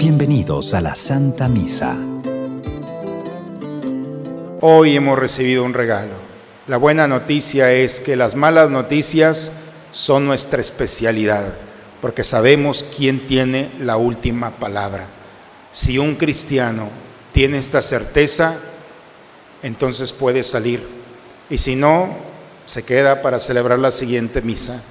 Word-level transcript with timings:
Bienvenidos 0.00 0.72
a 0.72 0.80
la 0.80 0.94
Santa 0.94 1.46
Misa. 1.46 1.94
Hoy 4.62 4.96
hemos 4.96 5.18
recibido 5.18 5.62
un 5.62 5.74
regalo. 5.74 6.14
La 6.68 6.78
buena 6.78 7.06
noticia 7.06 7.70
es 7.70 8.00
que 8.00 8.16
las 8.16 8.34
malas 8.34 8.70
noticias 8.70 9.52
son 9.92 10.24
nuestra 10.24 10.62
especialidad, 10.62 11.52
porque 12.00 12.24
sabemos 12.24 12.82
quién 12.96 13.26
tiene 13.26 13.68
la 13.78 13.98
última 13.98 14.52
palabra. 14.52 15.04
Si 15.70 15.98
un 15.98 16.14
cristiano 16.14 16.88
tiene 17.32 17.58
esta 17.58 17.82
certeza, 17.82 18.58
entonces 19.62 20.14
puede 20.14 20.44
salir. 20.44 20.82
Y 21.50 21.58
si 21.58 21.76
no, 21.76 22.08
se 22.64 22.84
queda 22.84 23.20
para 23.20 23.38
celebrar 23.38 23.78
la 23.78 23.90
siguiente 23.90 24.40
misa, 24.40 24.82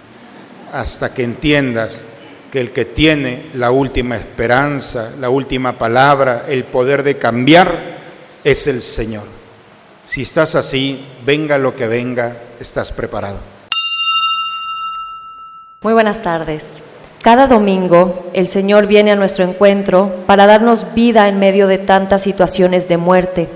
hasta 0.71 1.11
que 1.15 1.23
entiendas 1.23 2.03
que 2.51 2.59
el 2.59 2.71
que 2.71 2.85
tiene 2.85 3.45
la 3.53 3.71
última 3.71 4.15
esperanza, 4.15 5.11
la 5.19 5.29
última 5.29 5.73
palabra, 5.77 6.45
el 6.47 6.63
poder 6.63 7.03
de 7.03 7.17
cambiar, 7.17 7.99
es 8.43 8.67
el 8.67 8.81
Señor. 8.81 9.23
Si 10.07 10.23
estás 10.23 10.55
así, 10.55 11.05
venga 11.25 11.57
lo 11.57 11.75
que 11.75 11.87
venga, 11.87 12.35
estás 12.59 12.91
preparado. 12.91 13.37
Muy 15.81 15.93
buenas 15.93 16.21
tardes. 16.23 16.81
Cada 17.21 17.47
domingo 17.47 18.31
el 18.33 18.47
Señor 18.47 18.87
viene 18.87 19.11
a 19.11 19.15
nuestro 19.15 19.43
encuentro 19.43 20.23
para 20.25 20.45
darnos 20.45 20.93
vida 20.95 21.27
en 21.27 21.37
medio 21.37 21.67
de 21.67 21.77
tantas 21.77 22.23
situaciones 22.23 22.87
de 22.87 22.97
muerte. 22.97 23.49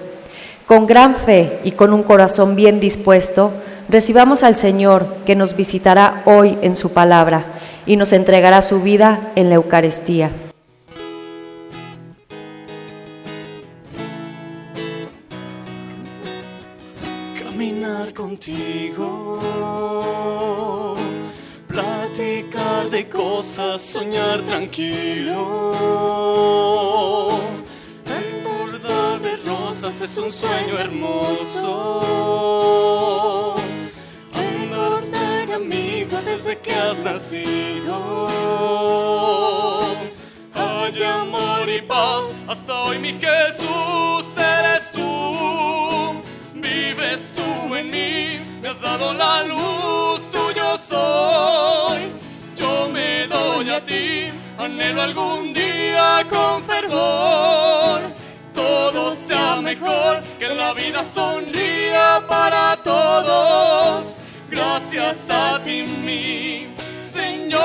Con 0.67 0.85
gran 0.85 1.15
fe 1.15 1.59
y 1.63 1.71
con 1.71 1.93
un 1.93 2.03
corazón 2.03 2.55
bien 2.55 2.79
dispuesto, 2.79 3.51
recibamos 3.89 4.43
al 4.43 4.55
Señor 4.55 5.07
que 5.25 5.35
nos 5.35 5.55
visitará 5.55 6.21
hoy 6.25 6.57
en 6.61 6.75
su 6.75 6.91
palabra 6.91 7.45
y 7.85 7.97
nos 7.97 8.13
entregará 8.13 8.61
su 8.61 8.81
vida 8.81 9.31
en 9.35 9.49
la 9.49 9.55
Eucaristía. 9.55 10.31
Caminar 17.43 18.13
contigo, 18.13 19.39
platicar 21.67 22.89
de 22.89 23.09
cosas, 23.09 23.81
soñar 23.81 24.39
tranquilo. 24.41 25.71
Embolsar 28.05 29.19
de 29.21 29.37
rosas 29.37 30.01
es 30.01 30.17
un 30.17 30.31
sueño 30.31 30.79
hermoso 30.79 32.23
desde 35.59 36.57
que 36.57 36.73
has 36.73 36.97
nacido. 36.99 38.27
Hay 40.55 41.03
amor 41.03 41.69
y 41.69 41.81
paz 41.81 42.23
hasta 42.47 42.73
hoy, 42.83 42.97
mi 42.97 43.13
Jesús, 43.13 44.25
eres 44.35 44.91
tú. 44.91 46.21
Vives 46.55 47.33
tú 47.35 47.75
en 47.75 47.87
mí, 47.89 48.39
me 48.61 48.69
has 48.69 48.81
dado 48.81 49.13
la 49.13 49.43
luz, 49.43 50.29
tuyo 50.31 50.77
soy. 50.77 52.11
Yo 52.55 52.89
me 52.91 53.27
doy 53.27 53.69
a 53.69 53.85
ti, 53.85 54.25
anhelo 54.57 55.03
algún 55.03 55.53
día 55.53 56.25
con 56.31 56.63
fervor. 56.63 58.01
Todo 58.55 59.15
sea 59.15 59.61
mejor, 59.61 60.23
que 60.39 60.49
la 60.49 60.73
vida 60.73 61.03
sonría 61.03 61.92
mi 66.01 66.67
Señor. 67.13 67.61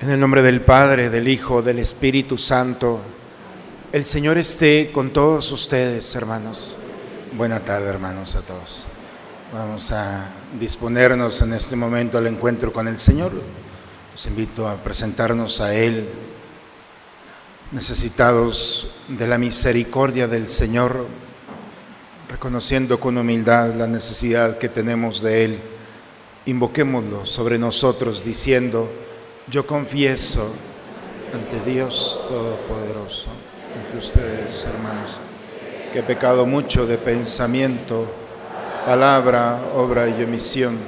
En 0.00 0.10
el 0.10 0.20
nombre 0.20 0.42
del 0.42 0.60
Padre, 0.60 1.10
del 1.10 1.28
Hijo, 1.28 1.62
del 1.62 1.78
Espíritu 1.80 2.38
Santo, 2.38 3.00
el 3.92 4.04
Señor 4.04 4.38
esté 4.38 4.90
con 4.92 5.10
todos 5.10 5.50
ustedes, 5.52 6.14
hermanos. 6.14 6.76
Buena 7.36 7.60
tarde, 7.60 7.88
hermanos, 7.88 8.36
a 8.36 8.40
todos. 8.40 8.86
Vamos 9.52 9.92
a 9.92 10.26
disponernos 10.58 11.40
en 11.42 11.52
este 11.52 11.76
momento 11.76 12.18
al 12.18 12.26
encuentro 12.26 12.72
con 12.72 12.88
el 12.88 12.98
Señor. 12.98 13.32
Los 14.12 14.26
invito 14.26 14.66
a 14.68 14.76
presentarnos 14.76 15.60
a 15.60 15.74
Él, 15.74 16.08
necesitados 17.72 18.94
de 19.08 19.26
la 19.26 19.38
misericordia 19.38 20.26
del 20.26 20.48
Señor, 20.48 21.06
reconociendo 22.28 22.98
con 22.98 23.18
humildad 23.18 23.74
la 23.74 23.86
necesidad 23.86 24.58
que 24.58 24.68
tenemos 24.68 25.20
de 25.20 25.44
Él. 25.44 25.58
Invoquémoslo 26.46 27.26
sobre 27.26 27.58
nosotros 27.58 28.24
diciendo, 28.24 28.88
yo 29.48 29.66
confieso 29.66 30.50
ante 31.34 31.70
Dios 31.70 32.22
Todopoderoso, 32.28 33.28
ante 33.76 33.98
ustedes, 33.98 34.66
hermanos, 34.66 35.18
que 35.92 35.98
he 35.98 36.02
pecado 36.02 36.46
mucho 36.46 36.86
de 36.86 36.96
pensamiento, 36.96 38.06
palabra, 38.86 39.60
obra 39.74 40.08
y 40.08 40.22
omisión 40.22 40.78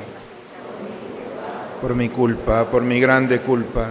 por 1.82 1.94
mi 1.94 2.08
culpa, 2.08 2.70
por 2.70 2.82
mi 2.82 3.00
grande 3.00 3.40
culpa. 3.40 3.90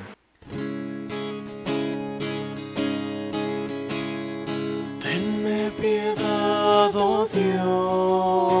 Gloria 6.91 7.63
a 7.63 8.60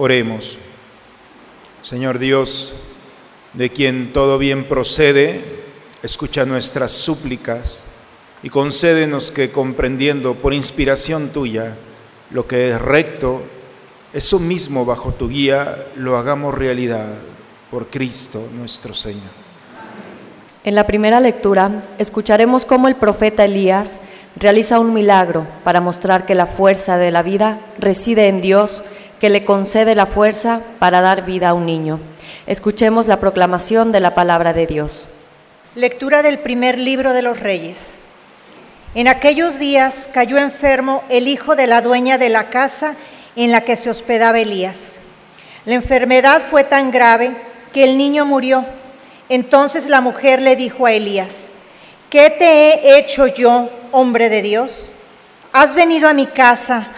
Oremos. 0.00 0.56
Señor 1.82 2.20
Dios, 2.20 2.72
de 3.52 3.70
quien 3.70 4.12
todo 4.12 4.38
bien 4.38 4.62
procede, 4.62 5.42
escucha 6.04 6.44
nuestras 6.44 6.92
súplicas 6.92 7.82
y 8.44 8.48
concédenos 8.48 9.32
que 9.32 9.50
comprendiendo 9.50 10.36
por 10.36 10.54
inspiración 10.54 11.30
tuya 11.30 11.76
lo 12.30 12.46
que 12.46 12.70
es 12.70 12.80
recto, 12.80 13.42
eso 14.12 14.38
mismo 14.38 14.84
bajo 14.84 15.10
tu 15.10 15.28
guía 15.28 15.86
lo 15.96 16.16
hagamos 16.16 16.54
realidad 16.54 17.08
por 17.68 17.88
Cristo 17.88 18.40
nuestro 18.56 18.94
Señor. 18.94 19.48
En 20.62 20.76
la 20.76 20.86
primera 20.86 21.18
lectura 21.18 21.82
escucharemos 21.98 22.64
cómo 22.64 22.86
el 22.86 22.94
profeta 22.94 23.44
Elías 23.44 24.00
realiza 24.36 24.78
un 24.78 24.94
milagro 24.94 25.46
para 25.64 25.80
mostrar 25.80 26.24
que 26.24 26.36
la 26.36 26.46
fuerza 26.46 26.98
de 26.98 27.10
la 27.10 27.22
vida 27.22 27.58
reside 27.78 28.28
en 28.28 28.40
Dios, 28.40 28.84
que 29.20 29.30
le 29.30 29.44
concede 29.44 29.94
la 29.94 30.06
fuerza 30.06 30.60
para 30.78 31.00
dar 31.00 31.24
vida 31.24 31.50
a 31.50 31.54
un 31.54 31.66
niño. 31.66 32.00
Escuchemos 32.46 33.06
la 33.06 33.20
proclamación 33.20 33.92
de 33.92 34.00
la 34.00 34.14
palabra 34.14 34.52
de 34.52 34.66
Dios. 34.66 35.10
Lectura 35.74 36.22
del 36.22 36.38
primer 36.38 36.78
libro 36.78 37.12
de 37.12 37.22
los 37.22 37.40
Reyes. 37.40 37.96
En 38.94 39.06
aquellos 39.06 39.58
días 39.58 40.08
cayó 40.12 40.38
enfermo 40.38 41.04
el 41.08 41.28
hijo 41.28 41.56
de 41.56 41.66
la 41.66 41.82
dueña 41.82 42.18
de 42.18 42.30
la 42.30 42.44
casa 42.44 42.96
en 43.36 43.52
la 43.52 43.60
que 43.60 43.76
se 43.76 43.90
hospedaba 43.90 44.40
Elías. 44.40 45.02
La 45.66 45.74
enfermedad 45.74 46.40
fue 46.40 46.64
tan 46.64 46.90
grave 46.90 47.36
que 47.72 47.84
el 47.84 47.98
niño 47.98 48.24
murió. 48.24 48.64
Entonces 49.28 49.86
la 49.86 50.00
mujer 50.00 50.40
le 50.40 50.56
dijo 50.56 50.86
a 50.86 50.92
Elías, 50.92 51.50
¿qué 52.08 52.30
te 52.30 52.46
he 52.46 52.98
hecho 52.98 53.26
yo, 53.26 53.68
hombre 53.92 54.30
de 54.30 54.40
Dios? 54.40 54.90
Has 55.52 55.74
venido 55.74 56.08
a 56.08 56.14
mi 56.14 56.26
casa 56.26 56.88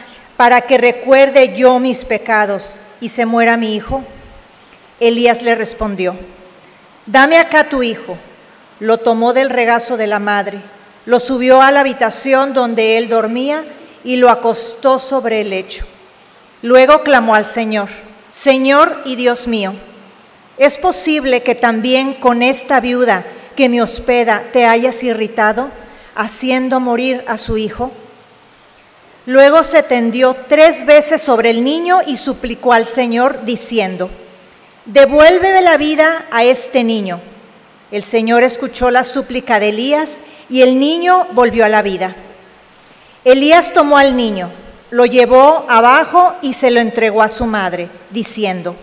para 0.40 0.62
que 0.62 0.78
recuerde 0.78 1.54
yo 1.54 1.78
mis 1.81 2.06
pecados 2.06 2.76
y 2.98 3.10
se 3.10 3.26
muera 3.26 3.58
mi 3.58 3.76
hijo. 3.76 4.02
Elías 4.98 5.42
le 5.42 5.54
respondió, 5.54 6.16
dame 7.04 7.37
acá 7.37 7.64
tu 7.64 7.82
hijo. 7.82 8.16
Lo 8.78 8.96
tomó 8.96 9.34
del 9.34 9.50
regazo 9.50 9.98
de 9.98 10.06
la 10.06 10.19
madre, 10.19 10.62
lo 11.04 11.20
subió 11.20 11.60
a 11.60 11.70
la 11.70 11.81
habitación 11.81 12.54
donde 12.54 12.96
él 12.96 13.10
dormía 13.10 13.66
y 14.02 14.16
lo 14.16 14.31
acostó 14.31 14.98
sobre 14.98 15.42
el 15.42 15.50
lecho. 15.50 15.84
Luego 16.62 17.02
clamó 17.02 17.34
al 17.34 17.44
Señor, 17.44 17.90
Señor 18.31 18.96
y 19.04 19.16
Dios 19.16 19.46
mío, 19.46 19.75
¿es 20.56 20.78
posible 20.78 21.42
que 21.42 21.54
también 21.54 22.14
con 22.14 22.42
esta 22.42 22.81
viuda 22.81 23.26
que 23.56 23.69
me 23.69 23.82
hospeda 23.82 24.44
te 24.54 24.64
hayas 24.64 25.02
irritado, 25.02 25.69
haciendo 26.14 26.81
morir 26.81 27.25
a 27.28 27.37
su 27.37 27.58
hijo? 27.58 27.92
Luego 29.26 29.64
se 29.64 29.82
tendió 29.82 30.34
tres 30.49 30.87
veces 30.87 31.20
sobre 31.20 31.50
el 31.50 31.62
niño 31.62 32.00
y 32.06 32.17
suplicó 32.17 32.72
al 32.72 32.87
Señor, 32.87 33.44
diciendo, 33.44 34.11
devuélveme 34.87 35.61
la 35.61 35.76
vida 35.76 36.25
a 36.31 36.44
este 36.44 36.84
niño. 36.84 37.20
El 37.90 38.02
Señor 38.02 38.44
escuchó 38.44 38.90
la 38.90 39.05
súplica 39.05 39.61
de 39.61 39.70
Elías 39.70 40.17
y 40.49 40.62
el 40.62 40.81
niño 40.81 41.26
volvió 41.32 41.64
a 41.64 41.69
la 41.69 41.82
vida. 41.82 42.14
Elías 43.25 43.75
tomó 43.75 43.99
al 43.99 44.17
niño, 44.17 44.50
lo 44.90 45.05
llevó 45.05 45.66
abajo 45.69 46.34
y 46.40 46.55
se 46.55 46.70
lo 46.70 46.81
entregó 46.81 47.23
a 47.23 47.28
su 47.28 47.44
madre, 47.44 47.90
diciendo, 48.11 48.75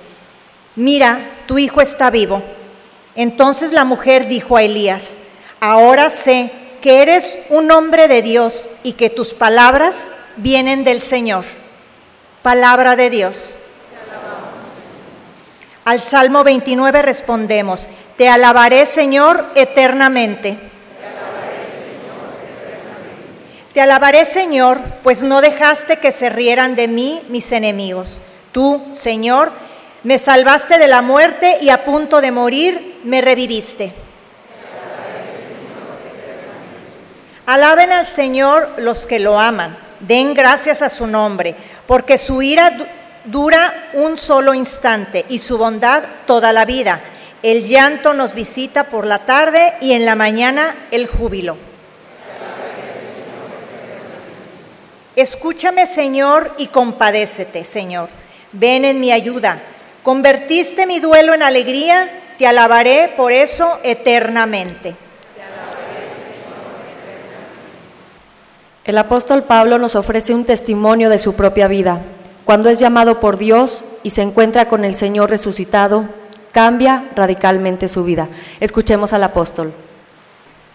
mira, 0.76 1.20
tu 1.48 1.58
hijo 1.58 1.82
está 1.82 2.12
vivo. 2.12 2.44
Entonces 3.16 3.72
la 3.74 3.84
mujer 3.84 4.28
dijo 4.28 4.56
a 4.56 4.62
Elías, 4.62 5.18
ahora 5.60 6.12
sé 6.12 6.52
que 6.82 7.02
eres 7.02 7.36
un 7.50 7.72
hombre 7.72 8.08
de 8.08 8.22
Dios 8.22 8.68
y 8.84 8.94
que 8.94 9.10
tus 9.10 9.34
palabras 9.34 10.12
vienen 10.38 10.84
del 10.84 11.02
Señor. 11.02 11.46
Palabra 12.42 12.96
de 12.96 13.10
Dios. 13.10 13.56
Al 15.86 16.02
Salmo 16.02 16.44
29 16.44 17.02
respondemos, 17.02 17.88
Te 18.18 18.30
alabaré 18.30 18.86
Señor 18.86 19.46
eternamente. 19.56 20.58
Te 23.74 23.82
alabaré 23.82 24.26
Señor, 24.26 24.80
pues 25.04 25.22
no 25.22 25.40
dejaste 25.40 25.98
que 25.98 26.12
se 26.12 26.30
rieran 26.30 26.76
de 26.76 26.88
mí 26.88 27.24
mis 27.30 27.52
enemigos. 27.52 28.22
Tú, 28.52 28.82
Señor, 28.94 29.52
me 30.04 30.20
salvaste 30.20 30.78
de 30.80 30.88
la 30.88 31.02
muerte 31.02 31.60
y 31.62 31.70
a 31.70 31.84
punto 31.84 32.22
de 32.22 32.32
morir 32.32 33.00
me 33.04 33.22
reviviste. 33.22 33.94
Alaben 37.46 37.94
al 37.94 38.06
Señor 38.06 38.70
los 38.78 39.06
que 39.06 39.20
lo 39.20 39.40
aman, 39.40 39.78
den 40.00 40.34
gracias 40.34 40.82
a 40.82 40.90
su 40.90 41.08
nombre, 41.08 41.56
porque 41.86 42.18
su 42.18 42.42
ira 42.42 42.72
dura 43.26 43.90
un 43.94 44.18
solo 44.18 44.54
instante 44.54 45.26
y 45.30 45.40
su 45.40 45.58
bondad 45.58 46.04
toda 46.26 46.54
la 46.54 46.66
vida. 46.66 47.00
El 47.44 47.66
llanto 47.66 48.14
nos 48.14 48.34
visita 48.34 48.86
por 48.86 49.06
la 49.06 49.20
tarde 49.20 49.74
y 49.82 49.94
en 49.94 50.06
la 50.06 50.16
mañana 50.16 50.76
el 50.92 51.08
júbilo. 51.08 51.58
Escúchame, 55.16 55.88
Señor, 55.88 56.54
y 56.58 56.68
compadécete, 56.68 57.66
Señor. 57.66 58.10
Ven 58.52 58.86
en 58.86 59.00
mi 59.00 59.12
ayuda. 59.12 59.60
Convertiste 60.04 60.86
mi 60.86 61.00
duelo 61.00 61.34
en 61.34 61.42
alegría, 61.42 62.10
te 62.38 62.46
alabaré 62.46 63.14
por 63.18 63.32
eso 63.32 63.80
eternamente. 63.84 64.96
El 68.88 68.98
apóstol 68.98 69.44
Pablo 69.44 69.80
nos 69.80 69.98
ofrece 69.98 70.34
un 70.34 70.46
testimonio 70.46 71.10
de 71.10 71.18
su 71.18 71.34
propia 71.34 71.68
vida. 71.68 72.00
Cuando 72.46 72.70
es 72.70 72.80
llamado 72.80 73.20
por 73.20 73.38
Dios 73.38 73.84
y 74.02 74.12
se 74.12 74.22
encuentra 74.22 74.70
con 74.70 74.86
el 74.86 74.96
Señor 74.96 75.30
resucitado, 75.30 76.06
cambia 76.54 77.04
radicalmente 77.14 77.90
su 77.90 78.06
vida. 78.06 78.30
Escuchemos 78.62 79.12
al 79.12 79.26
apóstol. 79.26 79.74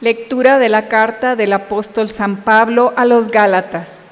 Lectura 0.02 0.58
de 0.58 0.68
la 0.68 0.88
carta 0.88 1.36
del 1.36 1.54
apóstol 1.54 2.10
San 2.10 2.36
Pablo 2.42 2.92
a 2.96 3.06
los 3.06 3.30
Gálatas. 3.30 4.02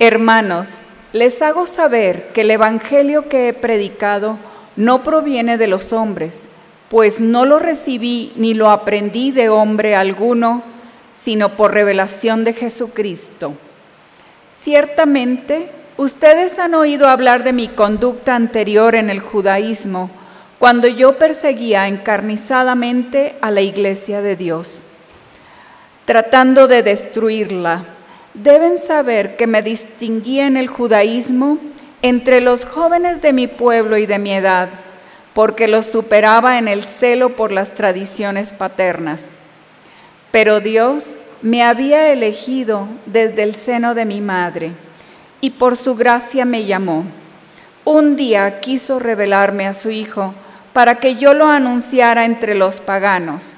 Hermanos, 0.00 0.78
les 1.12 1.40
hago 1.40 1.68
saber 1.68 2.30
que 2.34 2.40
el 2.40 2.50
Evangelio 2.50 3.28
que 3.28 3.46
he 3.46 3.52
predicado 3.52 4.36
no 4.74 5.04
proviene 5.04 5.58
de 5.58 5.68
los 5.68 5.92
hombres, 5.92 6.48
pues 6.88 7.20
no 7.20 7.44
lo 7.44 7.60
recibí 7.60 8.32
ni 8.34 8.54
lo 8.54 8.68
aprendí 8.68 9.30
de 9.30 9.48
hombre 9.48 9.94
alguno, 9.94 10.64
sino 11.18 11.50
por 11.50 11.74
revelación 11.74 12.44
de 12.44 12.52
Jesucristo. 12.54 13.54
Ciertamente, 14.52 15.70
Ustedes 15.98 16.60
han 16.60 16.74
oído 16.74 17.08
hablar 17.08 17.42
de 17.42 17.52
mi 17.52 17.66
conducta 17.66 18.36
anterior 18.36 18.94
en 18.94 19.10
el 19.10 19.18
judaísmo, 19.18 20.10
cuando 20.60 20.86
yo 20.86 21.18
perseguía 21.18 21.88
encarnizadamente 21.88 23.34
a 23.40 23.50
la 23.50 23.62
iglesia 23.62 24.22
de 24.22 24.36
Dios, 24.36 24.82
tratando 26.04 26.68
de 26.68 26.84
destruirla. 26.84 27.84
Deben 28.32 28.78
saber 28.78 29.34
que 29.36 29.48
me 29.48 29.60
distinguía 29.60 30.46
en 30.46 30.56
el 30.56 30.68
judaísmo 30.68 31.58
entre 32.00 32.40
los 32.42 32.64
jóvenes 32.64 33.20
de 33.20 33.32
mi 33.32 33.48
pueblo 33.48 33.96
y 33.96 34.06
de 34.06 34.20
mi 34.20 34.32
edad, 34.32 34.68
porque 35.34 35.66
los 35.66 35.84
superaba 35.86 36.58
en 36.58 36.68
el 36.68 36.84
celo 36.84 37.30
por 37.30 37.50
las 37.50 37.74
tradiciones 37.74 38.52
paternas. 38.52 39.32
Pero 40.30 40.60
Dios 40.60 41.16
me 41.42 41.62
había 41.62 42.12
elegido 42.12 42.88
desde 43.06 43.42
el 43.42 43.54
seno 43.54 43.94
de 43.94 44.04
mi 44.04 44.20
madre 44.20 44.72
y 45.40 45.50
por 45.50 45.76
su 45.76 45.94
gracia 45.94 46.44
me 46.44 46.64
llamó. 46.64 47.04
Un 47.84 48.16
día 48.16 48.60
quiso 48.60 48.98
revelarme 48.98 49.66
a 49.66 49.74
su 49.74 49.90
Hijo 49.90 50.34
para 50.72 50.96
que 50.96 51.14
yo 51.14 51.32
lo 51.32 51.46
anunciara 51.46 52.24
entre 52.24 52.54
los 52.54 52.80
paganos. 52.80 53.54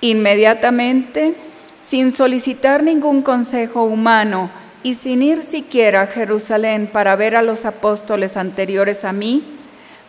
Inmediatamente, 0.00 1.34
sin 1.82 2.12
solicitar 2.12 2.82
ningún 2.82 3.22
consejo 3.22 3.82
humano 3.82 4.50
y 4.82 4.94
sin 4.94 5.22
ir 5.22 5.42
siquiera 5.42 6.02
a 6.02 6.06
Jerusalén 6.06 6.88
para 6.92 7.14
ver 7.16 7.36
a 7.36 7.42
los 7.42 7.66
apóstoles 7.66 8.36
anteriores 8.36 9.04
a 9.04 9.12
mí, 9.12 9.44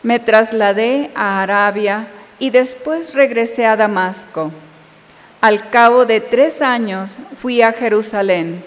me 0.02 0.20
trasladé 0.20 1.12
a 1.16 1.42
Arabia 1.42 2.08
y 2.40 2.50
después 2.50 3.14
regresé 3.14 3.66
a 3.66 3.76
Damasco. 3.76 4.52
Al 5.44 5.70
cabo 5.70 6.06
de 6.06 6.22
tres 6.22 6.62
años 6.62 7.18
fui 7.38 7.62
a 7.62 7.74
Jerusalén 7.74 8.64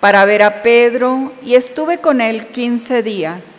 para 0.00 0.26
ver 0.26 0.42
a 0.42 0.60
Pedro 0.60 1.32
y 1.42 1.54
estuve 1.54 1.96
con 1.96 2.20
él 2.20 2.48
quince 2.48 3.02
días. 3.02 3.54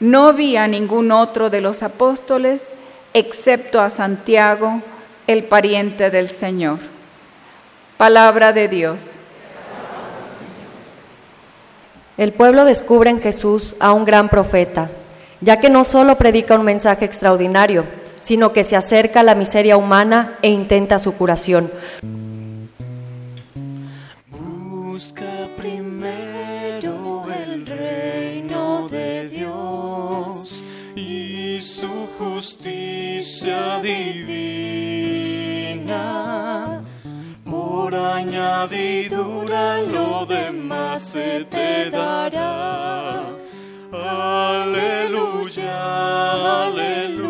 No 0.00 0.32
vi 0.32 0.56
a 0.56 0.66
ningún 0.66 1.12
otro 1.12 1.50
de 1.50 1.60
los 1.60 1.82
apóstoles 1.82 2.72
excepto 3.12 3.82
a 3.82 3.90
Santiago, 3.90 4.80
el 5.26 5.44
pariente 5.44 6.08
del 6.08 6.30
Señor. 6.30 6.78
Palabra 7.98 8.54
de 8.54 8.68
Dios. 8.68 9.16
El 12.16 12.32
pueblo 12.32 12.64
descubre 12.64 13.10
en 13.10 13.20
Jesús 13.20 13.76
a 13.78 13.92
un 13.92 14.06
gran 14.06 14.30
profeta, 14.30 14.90
ya 15.42 15.60
que 15.60 15.68
no 15.68 15.84
solo 15.84 16.16
predica 16.16 16.54
un 16.54 16.64
mensaje 16.64 17.04
extraordinario, 17.04 17.84
sino 18.20 18.52
que 18.52 18.64
se 18.64 18.76
acerca 18.76 19.20
a 19.20 19.24
la 19.24 19.34
miseria 19.34 19.76
humana 19.76 20.38
e 20.42 20.50
intenta 20.50 20.98
su 20.98 21.14
curación. 21.14 21.70
Busca 24.28 25.48
primero 25.56 27.26
el 27.44 27.66
reino 27.66 28.88
de 28.88 29.28
Dios 29.28 30.64
y 30.96 31.60
su 31.60 32.08
justicia 32.18 33.80
divina. 33.80 34.40
Por 37.44 37.94
añadidura 37.94 39.82
lo 39.82 40.26
demás 40.26 41.02
se 41.02 41.44
te 41.44 41.90
dará. 41.90 43.22
Aleluya, 43.92 45.72
aleluya. 46.66 47.29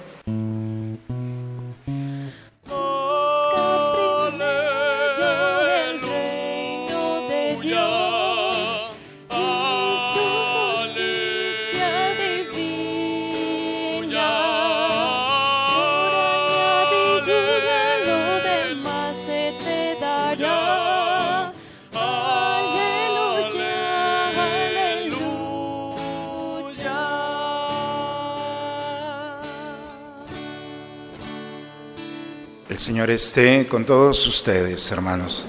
El 32.69 32.77
Señor 32.77 33.09
esté 33.09 33.67
con 33.67 33.85
todos 33.85 34.25
ustedes, 34.27 34.91
hermanos. 34.91 35.45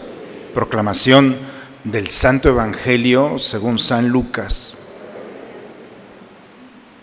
Proclamación 0.55 1.37
del 1.85 2.11
Santo 2.11 2.49
Evangelio 2.49 3.39
según 3.39 3.79
San 3.79 4.09
Lucas. 4.09 4.75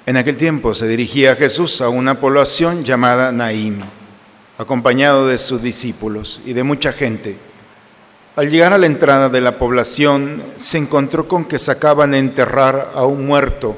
En 0.05 0.17
aquel 0.17 0.35
tiempo 0.35 0.73
se 0.73 0.87
dirigía 0.87 1.35
Jesús 1.35 1.79
a 1.79 1.89
una 1.89 2.19
población 2.19 2.83
llamada 2.83 3.31
Naim, 3.31 3.79
acompañado 4.57 5.27
de 5.27 5.39
sus 5.39 5.61
discípulos 5.61 6.41
y 6.45 6.53
de 6.53 6.63
mucha 6.63 6.91
gente. 6.91 7.37
Al 8.35 8.49
llegar 8.49 8.73
a 8.73 8.77
la 8.77 8.87
entrada 8.87 9.29
de 9.29 9.41
la 9.41 9.57
población, 9.57 10.43
se 10.57 10.79
encontró 10.79 11.27
con 11.27 11.45
que 11.45 11.59
sacaban 11.59 12.13
a 12.13 12.17
enterrar 12.17 12.91
a 12.93 13.05
un 13.05 13.25
muerto, 13.25 13.77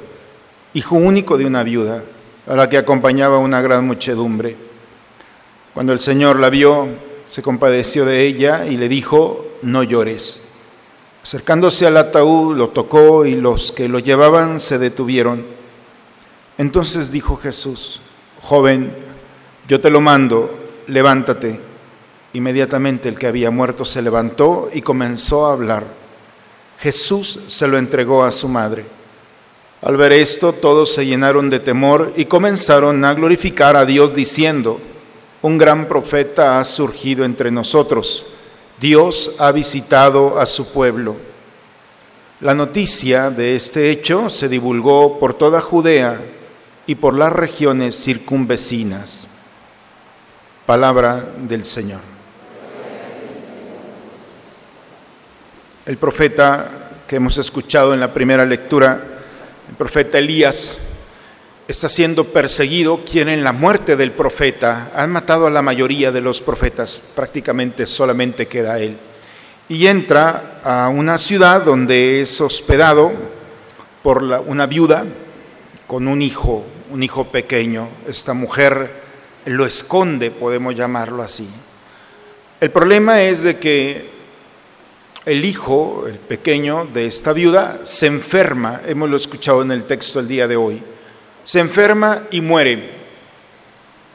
hijo 0.74 0.96
único 0.96 1.38
de 1.38 1.46
una 1.46 1.64
viuda, 1.64 2.04
a 2.48 2.56
la 2.56 2.68
que 2.68 2.78
acompañaba 2.78 3.38
una 3.38 3.62
gran 3.62 3.86
muchedumbre. 3.86 4.71
Cuando 5.74 5.94
el 5.94 6.00
Señor 6.00 6.40
la 6.40 6.50
vio, 6.50 6.88
se 7.26 7.42
compadeció 7.42 8.06
de 8.06 8.26
ella 8.26 8.66
y 8.66 8.78
le 8.78 8.90
dijo, 8.90 9.46
no 9.62 9.84
llores. 9.84 10.50
Acercándose 11.24 11.88
al 11.88 11.98
ataúd, 11.98 12.58
lo 12.58 12.70
tocó 12.70 13.26
y 13.26 13.36
los 13.36 13.72
que 13.72 13.88
lo 13.88 14.00
llevaban 14.00 14.60
se 14.60 14.78
detuvieron. 14.80 15.46
Entonces 16.58 17.12
dijo 17.12 17.38
Jesús, 17.38 18.02
joven, 18.42 18.94
yo 19.68 19.80
te 19.80 19.90
lo 19.90 20.02
mando, 20.02 20.54
levántate. 20.88 21.60
Inmediatamente 22.34 23.08
el 23.08 23.18
que 23.18 23.28
había 23.28 23.52
muerto 23.52 23.86
se 23.86 24.02
levantó 24.02 24.70
y 24.74 24.82
comenzó 24.82 25.48
a 25.48 25.54
hablar. 25.54 25.86
Jesús 26.80 27.40
se 27.48 27.68
lo 27.68 27.78
entregó 27.78 28.24
a 28.24 28.32
su 28.32 28.48
madre. 28.48 28.84
Al 29.82 29.96
ver 29.96 30.12
esto, 30.12 30.52
todos 30.52 30.94
se 30.94 31.06
llenaron 31.06 31.50
de 31.50 31.60
temor 31.60 32.14
y 32.18 32.26
comenzaron 32.26 33.06
a 33.06 33.14
glorificar 33.14 33.76
a 33.76 33.86
Dios 33.86 34.14
diciendo, 34.14 34.80
un 35.42 35.58
gran 35.58 35.88
profeta 35.88 36.60
ha 36.60 36.64
surgido 36.64 37.26
entre 37.26 37.50
nosotros. 37.50 38.26
Dios 38.80 39.36
ha 39.40 39.52
visitado 39.52 40.40
a 40.40 40.46
su 40.46 40.72
pueblo. 40.72 41.16
La 42.42 42.54
noticia 42.54 43.30
de 43.30 43.56
este 43.56 43.90
hecho 43.92 44.30
se 44.30 44.50
divulgó 44.50 45.20
por 45.20 45.34
toda 45.34 45.62
Judea 45.62 46.20
y 46.88 46.96
por 46.96 47.16
las 47.16 47.32
regiones 47.32 47.96
circunvecinas. 48.04 49.28
Palabra 50.66 51.26
del 51.38 51.66
Señor. 51.66 52.02
El 55.86 55.98
profeta 55.98 57.04
que 57.08 57.16
hemos 57.16 57.38
escuchado 57.38 57.94
en 57.94 58.00
la 58.00 58.14
primera 58.14 58.46
lectura, 58.46 59.04
el 59.70 59.76
profeta 59.76 60.20
Elías, 60.20 60.91
está 61.72 61.90
siendo 61.90 62.26
perseguido, 62.26 63.00
quieren 63.04 63.44
la 63.44 63.54
muerte 63.54 63.96
del 63.96 64.12
profeta, 64.12 64.92
han 64.96 65.12
matado 65.12 65.48
a 65.48 65.50
la 65.50 65.62
mayoría 65.62 66.12
de 66.12 66.22
los 66.22 66.42
profetas, 66.42 67.14
prácticamente 67.16 67.88
solamente 67.88 68.48
queda 68.48 68.80
él. 68.80 68.98
Y 69.70 69.88
entra 69.88 70.60
a 70.64 70.90
una 70.90 71.18
ciudad 71.18 71.64
donde 71.64 72.22
es 72.22 72.42
hospedado 72.42 73.12
por 74.04 74.22
una 74.22 74.66
viuda 74.66 75.06
con 75.88 76.08
un 76.08 76.22
hijo, 76.22 76.66
un 76.92 77.04
hijo 77.04 77.26
pequeño. 77.26 77.88
Esta 78.08 78.34
mujer 78.34 78.92
lo 79.46 79.66
esconde, 79.66 80.30
podemos 80.30 80.76
llamarlo 80.76 81.24
así. 81.24 81.50
El 82.60 82.72
problema 82.72 83.22
es 83.22 83.44
de 83.44 83.58
que 83.58 84.10
el 85.26 85.46
hijo, 85.46 86.06
el 86.08 86.18
pequeño 86.18 86.88
de 86.94 87.06
esta 87.06 87.32
viuda, 87.32 87.80
se 87.86 88.08
enferma, 88.08 88.82
hemos 88.86 89.10
lo 89.10 89.18
escuchado 89.18 89.62
en 89.62 89.72
el 89.72 89.86
texto 89.86 90.20
el 90.20 90.28
día 90.28 90.48
de 90.48 90.58
hoy, 90.58 90.84
se 91.44 91.60
enferma 91.60 92.24
y 92.32 92.42
muere. 92.42 93.02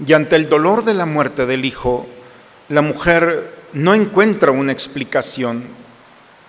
Y 0.05 0.13
ante 0.13 0.37
el 0.37 0.49
dolor 0.49 0.85
de 0.85 0.95
la 0.95 1.07
muerte 1.07 1.47
del 1.47 1.65
hijo, 1.65 2.07
la 2.69 2.83
mujer 2.83 3.55
no 3.73 3.95
encuentra 3.95 4.51
una 4.51 4.73
explicación, 4.73 5.65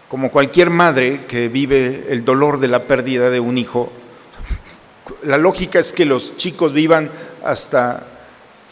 como 0.08 0.32
cualquier 0.32 0.70
madre 0.70 1.26
que 1.28 1.50
vive 1.50 2.08
el 2.10 2.24
dolor 2.24 2.60
de 2.60 2.68
la 2.68 2.84
pérdida 2.84 3.30
de 3.30 3.40
un 3.40 3.58
hijo. 3.58 3.92
La 5.24 5.38
lógica 5.38 5.80
es 5.80 5.94
que 5.94 6.06
los 6.06 6.38
chicos 6.38 6.74
vivan 6.74 7.10
hasta 7.44 8.06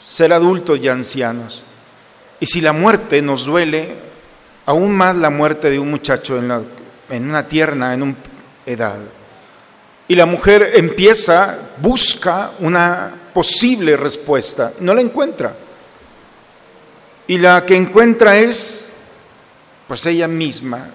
ser 0.04 0.34
adultos 0.34 0.80
y 0.80 0.88
ancianos. 0.88 1.64
Y 2.40 2.46
si 2.46 2.62
la 2.62 2.74
muerte 2.74 3.22
nos 3.22 3.46
duele, 3.46 3.96
aún 4.66 4.96
más 4.96 5.16
la 5.16 5.30
muerte 5.30 5.70
de 5.70 5.80
un 5.80 5.90
muchacho 5.90 6.38
en, 6.38 7.24
una 7.24 7.48
tierna, 7.48 7.94
en 7.94 8.04
una 8.04 8.16
edad. 8.66 9.00
Y 10.08 10.16
la 10.16 10.26
mujer 10.26 10.72
empieza, 10.76 11.58
busca 11.82 12.52
una 12.60 13.30
posible 13.34 13.98
respuesta, 13.98 14.72
no 14.80 14.94
la 14.94 15.02
encuentra. 15.02 15.56
Y 17.28 17.40
la 17.40 17.66
que 17.66 17.76
encuentra 17.76 18.38
es, 18.38 18.94
pues 19.88 20.06
ella 20.06 20.28
misma, 20.28 20.92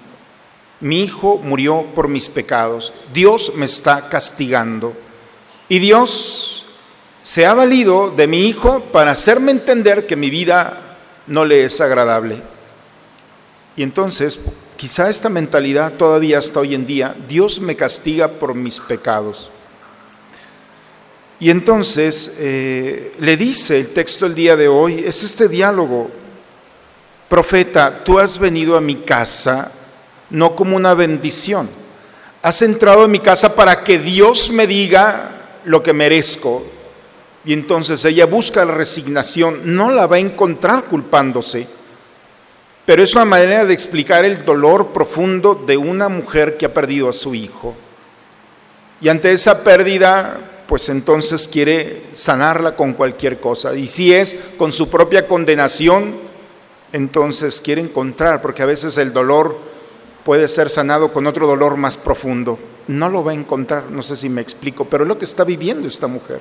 mi 0.80 1.02
hijo 1.02 1.38
murió 1.42 1.86
por 1.94 2.08
mis 2.08 2.28
pecados, 2.28 2.92
Dios 3.12 3.52
me 3.56 3.66
está 3.66 4.08
castigando. 4.08 4.96
Y 5.68 5.78
Dios 5.78 6.66
se 7.22 7.46
ha 7.46 7.54
valido 7.54 8.10
de 8.10 8.26
mi 8.26 8.46
hijo 8.46 8.80
para 8.92 9.10
hacerme 9.10 9.52
entender 9.52 10.06
que 10.06 10.16
mi 10.16 10.30
vida 10.30 10.96
no 11.26 11.44
le 11.44 11.64
es 11.64 11.80
agradable. 11.80 12.40
Y 13.76 13.82
entonces, 13.82 14.38
quizá 14.80 15.10
esta 15.10 15.28
mentalidad 15.28 15.92
todavía 15.92 16.38
hasta 16.38 16.60
hoy 16.60 16.74
en 16.74 16.86
día, 16.86 17.14
Dios 17.28 17.60
me 17.60 17.76
castiga 17.76 18.28
por 18.28 18.54
mis 18.54 18.80
pecados. 18.80 19.50
Y 21.38 21.50
entonces 21.50 22.36
eh, 22.38 23.12
le 23.18 23.36
dice 23.36 23.78
el 23.78 23.92
texto 23.92 24.24
el 24.24 24.34
día 24.34 24.56
de 24.56 24.68
hoy, 24.68 25.04
es 25.06 25.22
este 25.22 25.48
diálogo, 25.48 26.10
profeta, 27.28 28.02
tú 28.02 28.18
has 28.18 28.38
venido 28.38 28.74
a 28.74 28.80
mi 28.80 28.94
casa 28.94 29.70
no 30.30 30.56
como 30.56 30.76
una 30.76 30.94
bendición, 30.94 31.68
has 32.40 32.62
entrado 32.62 33.04
en 33.04 33.10
mi 33.10 33.20
casa 33.20 33.54
para 33.54 33.84
que 33.84 33.98
Dios 33.98 34.50
me 34.50 34.66
diga 34.66 35.60
lo 35.66 35.82
que 35.82 35.92
merezco. 35.92 36.64
Y 37.44 37.52
entonces 37.52 38.02
ella 38.06 38.24
busca 38.24 38.64
la 38.64 38.72
resignación, 38.72 39.60
no 39.76 39.90
la 39.90 40.06
va 40.06 40.16
a 40.16 40.20
encontrar 40.20 40.84
culpándose, 40.84 41.68
pero 42.90 43.04
es 43.04 43.14
una 43.14 43.24
manera 43.24 43.64
de 43.64 43.72
explicar 43.72 44.24
el 44.24 44.44
dolor 44.44 44.88
profundo 44.88 45.54
de 45.54 45.76
una 45.76 46.08
mujer 46.08 46.56
que 46.56 46.66
ha 46.66 46.74
perdido 46.74 47.08
a 47.08 47.12
su 47.12 47.36
hijo. 47.36 47.72
Y 49.00 49.08
ante 49.08 49.30
esa 49.30 49.62
pérdida, 49.62 50.64
pues 50.66 50.88
entonces 50.88 51.46
quiere 51.46 52.02
sanarla 52.14 52.74
con 52.74 52.94
cualquier 52.94 53.38
cosa. 53.38 53.76
Y 53.76 53.86
si 53.86 54.12
es 54.12 54.36
con 54.58 54.72
su 54.72 54.90
propia 54.90 55.28
condenación, 55.28 56.16
entonces 56.92 57.60
quiere 57.60 57.80
encontrar, 57.80 58.42
porque 58.42 58.64
a 58.64 58.66
veces 58.66 58.98
el 58.98 59.12
dolor 59.12 59.56
puede 60.24 60.48
ser 60.48 60.68
sanado 60.68 61.12
con 61.12 61.28
otro 61.28 61.46
dolor 61.46 61.76
más 61.76 61.96
profundo. 61.96 62.58
No 62.88 63.08
lo 63.08 63.22
va 63.22 63.30
a 63.30 63.36
encontrar, 63.36 63.88
no 63.88 64.02
sé 64.02 64.16
si 64.16 64.28
me 64.28 64.40
explico, 64.40 64.86
pero 64.86 65.04
es 65.04 65.08
lo 65.08 65.16
que 65.16 65.26
está 65.26 65.44
viviendo 65.44 65.86
esta 65.86 66.08
mujer. 66.08 66.40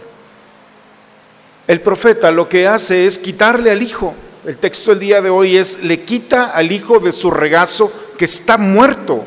El 1.67 1.79
profeta 1.81 2.31
lo 2.31 2.49
que 2.49 2.67
hace 2.67 3.05
es 3.05 3.19
quitarle 3.19 3.69
al 3.69 3.83
hijo. 3.83 4.15
El 4.49 4.57
texto 4.57 4.89
del 4.89 4.99
día 4.99 5.21
de 5.21 5.29
hoy 5.29 5.57
es, 5.57 5.83
le 5.83 6.01
quita 6.01 6.45
al 6.45 6.71
hijo 6.71 6.97
de 6.97 7.11
su 7.11 7.29
regazo 7.29 7.93
que 8.17 8.25
está 8.25 8.57
muerto. 8.57 9.23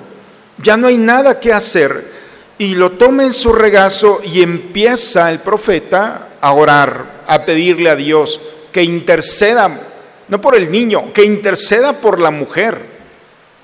Ya 0.59 0.77
no 0.77 0.89
hay 0.89 0.99
nada 0.99 1.39
que 1.39 1.53
hacer. 1.53 2.05
Y 2.59 2.75
lo 2.75 2.91
toma 2.91 3.23
en 3.23 3.33
su 3.33 3.53
regazo 3.53 4.21
y 4.25 4.43
empieza 4.43 5.31
el 5.31 5.39
profeta 5.39 6.31
a 6.41 6.53
orar, 6.53 7.23
a 7.29 7.45
pedirle 7.45 7.89
a 7.89 7.95
Dios 7.95 8.41
que 8.73 8.83
interceda, 8.83 9.71
no 10.27 10.41
por 10.41 10.57
el 10.57 10.73
niño, 10.73 11.13
que 11.13 11.25
interceda 11.25 11.93
por 11.93 12.19
la 12.19 12.33
mujer. 12.33 12.81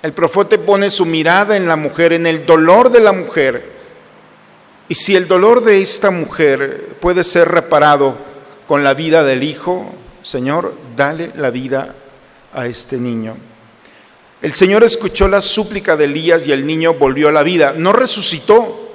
El 0.00 0.12
profeta 0.12 0.56
pone 0.58 0.92
su 0.92 1.06
mirada 1.06 1.56
en 1.56 1.66
la 1.66 1.74
mujer, 1.74 2.12
en 2.12 2.28
el 2.28 2.46
dolor 2.46 2.92
de 2.92 3.00
la 3.00 3.10
mujer. 3.10 3.72
Y 4.88 4.94
si 4.94 5.16
el 5.16 5.26
dolor 5.26 5.64
de 5.64 5.82
esta 5.82 6.12
mujer 6.12 6.94
puede 7.00 7.24
ser 7.24 7.48
reparado 7.48 8.14
con 8.68 8.84
la 8.84 8.94
vida 8.94 9.24
del 9.24 9.42
Hijo, 9.42 9.92
Señor, 10.28 10.74
dale 10.94 11.32
la 11.36 11.48
vida 11.48 11.94
a 12.52 12.66
este 12.66 12.98
niño. 12.98 13.34
El 14.42 14.52
Señor 14.52 14.84
escuchó 14.84 15.26
la 15.26 15.40
súplica 15.40 15.96
de 15.96 16.04
Elías 16.04 16.46
y 16.46 16.52
el 16.52 16.66
niño 16.66 16.92
volvió 16.92 17.30
a 17.30 17.32
la 17.32 17.42
vida. 17.42 17.72
No 17.74 17.94
resucitó, 17.94 18.90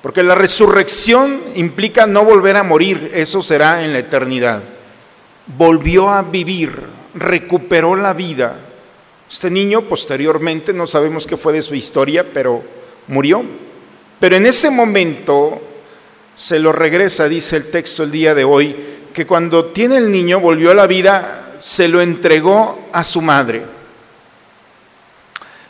porque 0.00 0.22
la 0.22 0.34
resurrección 0.34 1.38
implica 1.54 2.06
no 2.06 2.24
volver 2.24 2.56
a 2.56 2.62
morir, 2.62 3.10
eso 3.14 3.42
será 3.42 3.84
en 3.84 3.92
la 3.92 3.98
eternidad. 3.98 4.62
Volvió 5.58 6.08
a 6.08 6.22
vivir, 6.22 6.72
recuperó 7.12 7.94
la 7.94 8.14
vida. 8.14 8.56
Este 9.30 9.50
niño 9.50 9.82
posteriormente, 9.82 10.72
no 10.72 10.86
sabemos 10.86 11.26
qué 11.26 11.36
fue 11.36 11.52
de 11.52 11.60
su 11.60 11.74
historia, 11.74 12.24
pero 12.32 12.62
murió. 13.06 13.44
Pero 14.18 14.36
en 14.36 14.46
ese 14.46 14.70
momento 14.70 15.60
se 16.34 16.58
lo 16.58 16.72
regresa, 16.72 17.28
dice 17.28 17.56
el 17.56 17.70
texto 17.70 18.02
el 18.02 18.10
día 18.10 18.34
de 18.34 18.44
hoy, 18.44 18.89
que 19.12 19.26
cuando 19.26 19.66
tiene 19.66 19.96
el 19.96 20.10
niño, 20.10 20.40
volvió 20.40 20.70
a 20.70 20.74
la 20.74 20.86
vida, 20.86 21.54
se 21.58 21.88
lo 21.88 22.00
entregó 22.00 22.88
a 22.92 23.04
su 23.04 23.20
madre. 23.20 23.62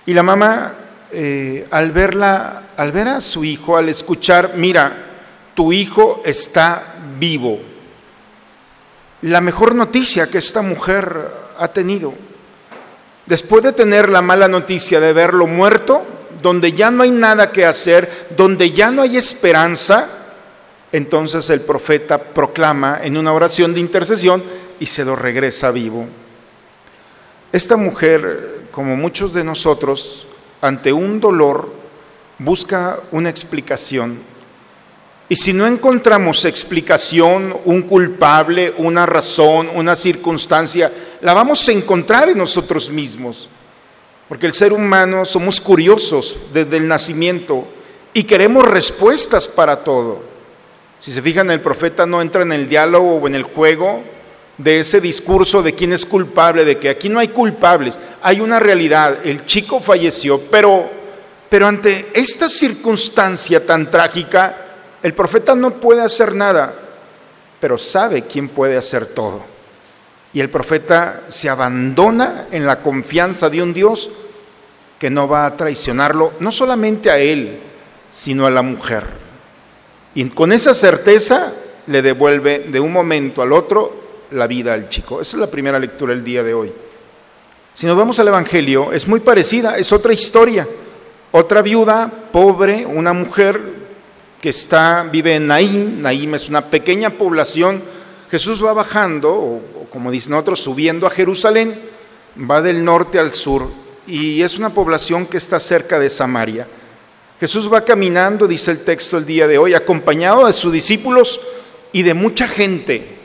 Y 0.06 0.14
la 0.14 0.22
mamá, 0.22 0.74
eh, 1.12 1.66
al 1.70 1.90
verla, 1.90 2.68
al 2.76 2.92
ver 2.92 3.08
a 3.08 3.20
su 3.20 3.44
hijo, 3.44 3.76
al 3.76 3.88
escuchar, 3.88 4.52
mira, 4.56 4.92
tu 5.54 5.72
hijo 5.72 6.22
está 6.24 6.82
vivo. 7.18 7.60
La 9.22 9.40
mejor 9.40 9.74
noticia 9.74 10.30
que 10.30 10.38
esta 10.38 10.62
mujer 10.62 11.28
ha 11.58 11.68
tenido. 11.68 12.14
Después 13.26 13.62
de 13.62 13.72
tener 13.72 14.08
la 14.08 14.22
mala 14.22 14.48
noticia 14.48 14.98
de 14.98 15.12
verlo 15.12 15.46
muerto, 15.46 16.06
donde 16.42 16.72
ya 16.72 16.90
no 16.90 17.02
hay 17.02 17.10
nada 17.10 17.52
que 17.52 17.66
hacer, 17.66 18.28
donde 18.36 18.70
ya 18.70 18.90
no 18.90 19.02
hay 19.02 19.16
esperanza, 19.16 20.19
entonces 20.92 21.48
el 21.50 21.60
profeta 21.60 22.18
proclama 22.18 23.00
en 23.02 23.16
una 23.16 23.32
oración 23.32 23.74
de 23.74 23.80
intercesión 23.80 24.42
y 24.78 24.86
se 24.86 25.04
lo 25.04 25.14
regresa 25.14 25.70
vivo. 25.70 26.06
Esta 27.52 27.76
mujer, 27.76 28.66
como 28.70 28.96
muchos 28.96 29.32
de 29.32 29.44
nosotros, 29.44 30.26
ante 30.60 30.92
un 30.92 31.20
dolor, 31.20 31.72
busca 32.38 32.98
una 33.12 33.28
explicación. 33.28 34.18
Y 35.28 35.36
si 35.36 35.52
no 35.52 35.66
encontramos 35.66 36.44
explicación, 36.44 37.56
un 37.64 37.82
culpable, 37.82 38.74
una 38.78 39.06
razón, 39.06 39.68
una 39.74 39.94
circunstancia, 39.94 40.92
la 41.20 41.34
vamos 41.34 41.68
a 41.68 41.72
encontrar 41.72 42.28
en 42.28 42.38
nosotros 42.38 42.90
mismos. 42.90 43.48
Porque 44.28 44.46
el 44.46 44.54
ser 44.54 44.72
humano 44.72 45.24
somos 45.24 45.60
curiosos 45.60 46.36
desde 46.52 46.76
el 46.76 46.88
nacimiento 46.88 47.64
y 48.12 48.24
queremos 48.24 48.64
respuestas 48.66 49.46
para 49.46 49.84
todo. 49.84 50.29
Si 51.00 51.10
se 51.12 51.22
fijan, 51.22 51.50
el 51.50 51.60
profeta 51.60 52.04
no 52.04 52.20
entra 52.20 52.42
en 52.42 52.52
el 52.52 52.68
diálogo 52.68 53.16
o 53.16 53.26
en 53.26 53.34
el 53.34 53.42
juego 53.42 54.04
de 54.58 54.80
ese 54.80 55.00
discurso 55.00 55.62
de 55.62 55.72
quién 55.72 55.94
es 55.94 56.04
culpable, 56.04 56.66
de 56.66 56.76
que 56.76 56.90
aquí 56.90 57.08
no 57.08 57.18
hay 57.18 57.28
culpables, 57.28 57.98
hay 58.20 58.42
una 58.42 58.60
realidad, 58.60 59.16
el 59.24 59.46
chico 59.46 59.80
falleció, 59.80 60.38
pero, 60.50 60.90
pero 61.48 61.66
ante 61.66 62.10
esta 62.12 62.46
circunstancia 62.50 63.64
tan 63.64 63.90
trágica, 63.90 64.54
el 65.02 65.14
profeta 65.14 65.54
no 65.54 65.70
puede 65.70 66.02
hacer 66.02 66.34
nada, 66.34 66.74
pero 67.58 67.78
sabe 67.78 68.22
quién 68.26 68.48
puede 68.48 68.76
hacer 68.76 69.06
todo. 69.06 69.42
Y 70.34 70.40
el 70.40 70.50
profeta 70.50 71.22
se 71.28 71.48
abandona 71.48 72.46
en 72.50 72.66
la 72.66 72.82
confianza 72.82 73.48
de 73.48 73.62
un 73.62 73.72
Dios 73.72 74.10
que 74.98 75.08
no 75.08 75.26
va 75.26 75.46
a 75.46 75.56
traicionarlo, 75.56 76.34
no 76.40 76.52
solamente 76.52 77.10
a 77.10 77.18
él, 77.18 77.58
sino 78.10 78.46
a 78.46 78.50
la 78.50 78.60
mujer. 78.60 79.29
Y 80.14 80.28
con 80.30 80.52
esa 80.52 80.74
certeza 80.74 81.52
le 81.86 82.02
devuelve 82.02 82.66
de 82.68 82.80
un 82.80 82.92
momento 82.92 83.42
al 83.42 83.52
otro 83.52 84.00
la 84.32 84.46
vida 84.46 84.74
al 84.74 84.88
chico. 84.88 85.20
Esa 85.20 85.36
es 85.36 85.40
la 85.40 85.50
primera 85.50 85.78
lectura 85.78 86.14
del 86.14 86.24
día 86.24 86.42
de 86.42 86.54
hoy. 86.54 86.72
Si 87.74 87.86
nos 87.86 87.96
vamos 87.96 88.18
al 88.18 88.28
Evangelio, 88.28 88.92
es 88.92 89.06
muy 89.06 89.20
parecida, 89.20 89.78
es 89.78 89.92
otra 89.92 90.12
historia. 90.12 90.66
Otra 91.32 91.62
viuda, 91.62 92.10
pobre, 92.32 92.84
una 92.84 93.12
mujer 93.12 93.60
que 94.40 94.48
está, 94.48 95.08
vive 95.10 95.36
en 95.36 95.46
Naín. 95.46 96.02
Naín 96.02 96.34
es 96.34 96.48
una 96.48 96.62
pequeña 96.62 97.10
población. 97.10 97.80
Jesús 98.30 98.64
va 98.64 98.72
bajando, 98.72 99.32
o, 99.32 99.62
como 99.90 100.10
dicen 100.10 100.34
otros, 100.34 100.60
subiendo 100.60 101.06
a 101.06 101.10
Jerusalén, 101.10 101.78
va 102.50 102.62
del 102.62 102.84
norte 102.84 103.18
al 103.18 103.34
sur, 103.34 103.68
y 104.06 104.42
es 104.42 104.58
una 104.58 104.70
población 104.70 105.26
que 105.26 105.36
está 105.36 105.60
cerca 105.60 105.98
de 105.98 106.10
Samaria. 106.10 106.66
Jesús 107.40 107.72
va 107.72 107.86
caminando, 107.86 108.46
dice 108.46 108.70
el 108.70 108.84
texto 108.84 109.16
el 109.16 109.24
día 109.24 109.48
de 109.48 109.56
hoy, 109.56 109.72
acompañado 109.72 110.46
de 110.46 110.52
sus 110.52 110.70
discípulos 110.70 111.40
y 111.90 112.02
de 112.02 112.12
mucha 112.12 112.46
gente. 112.46 113.16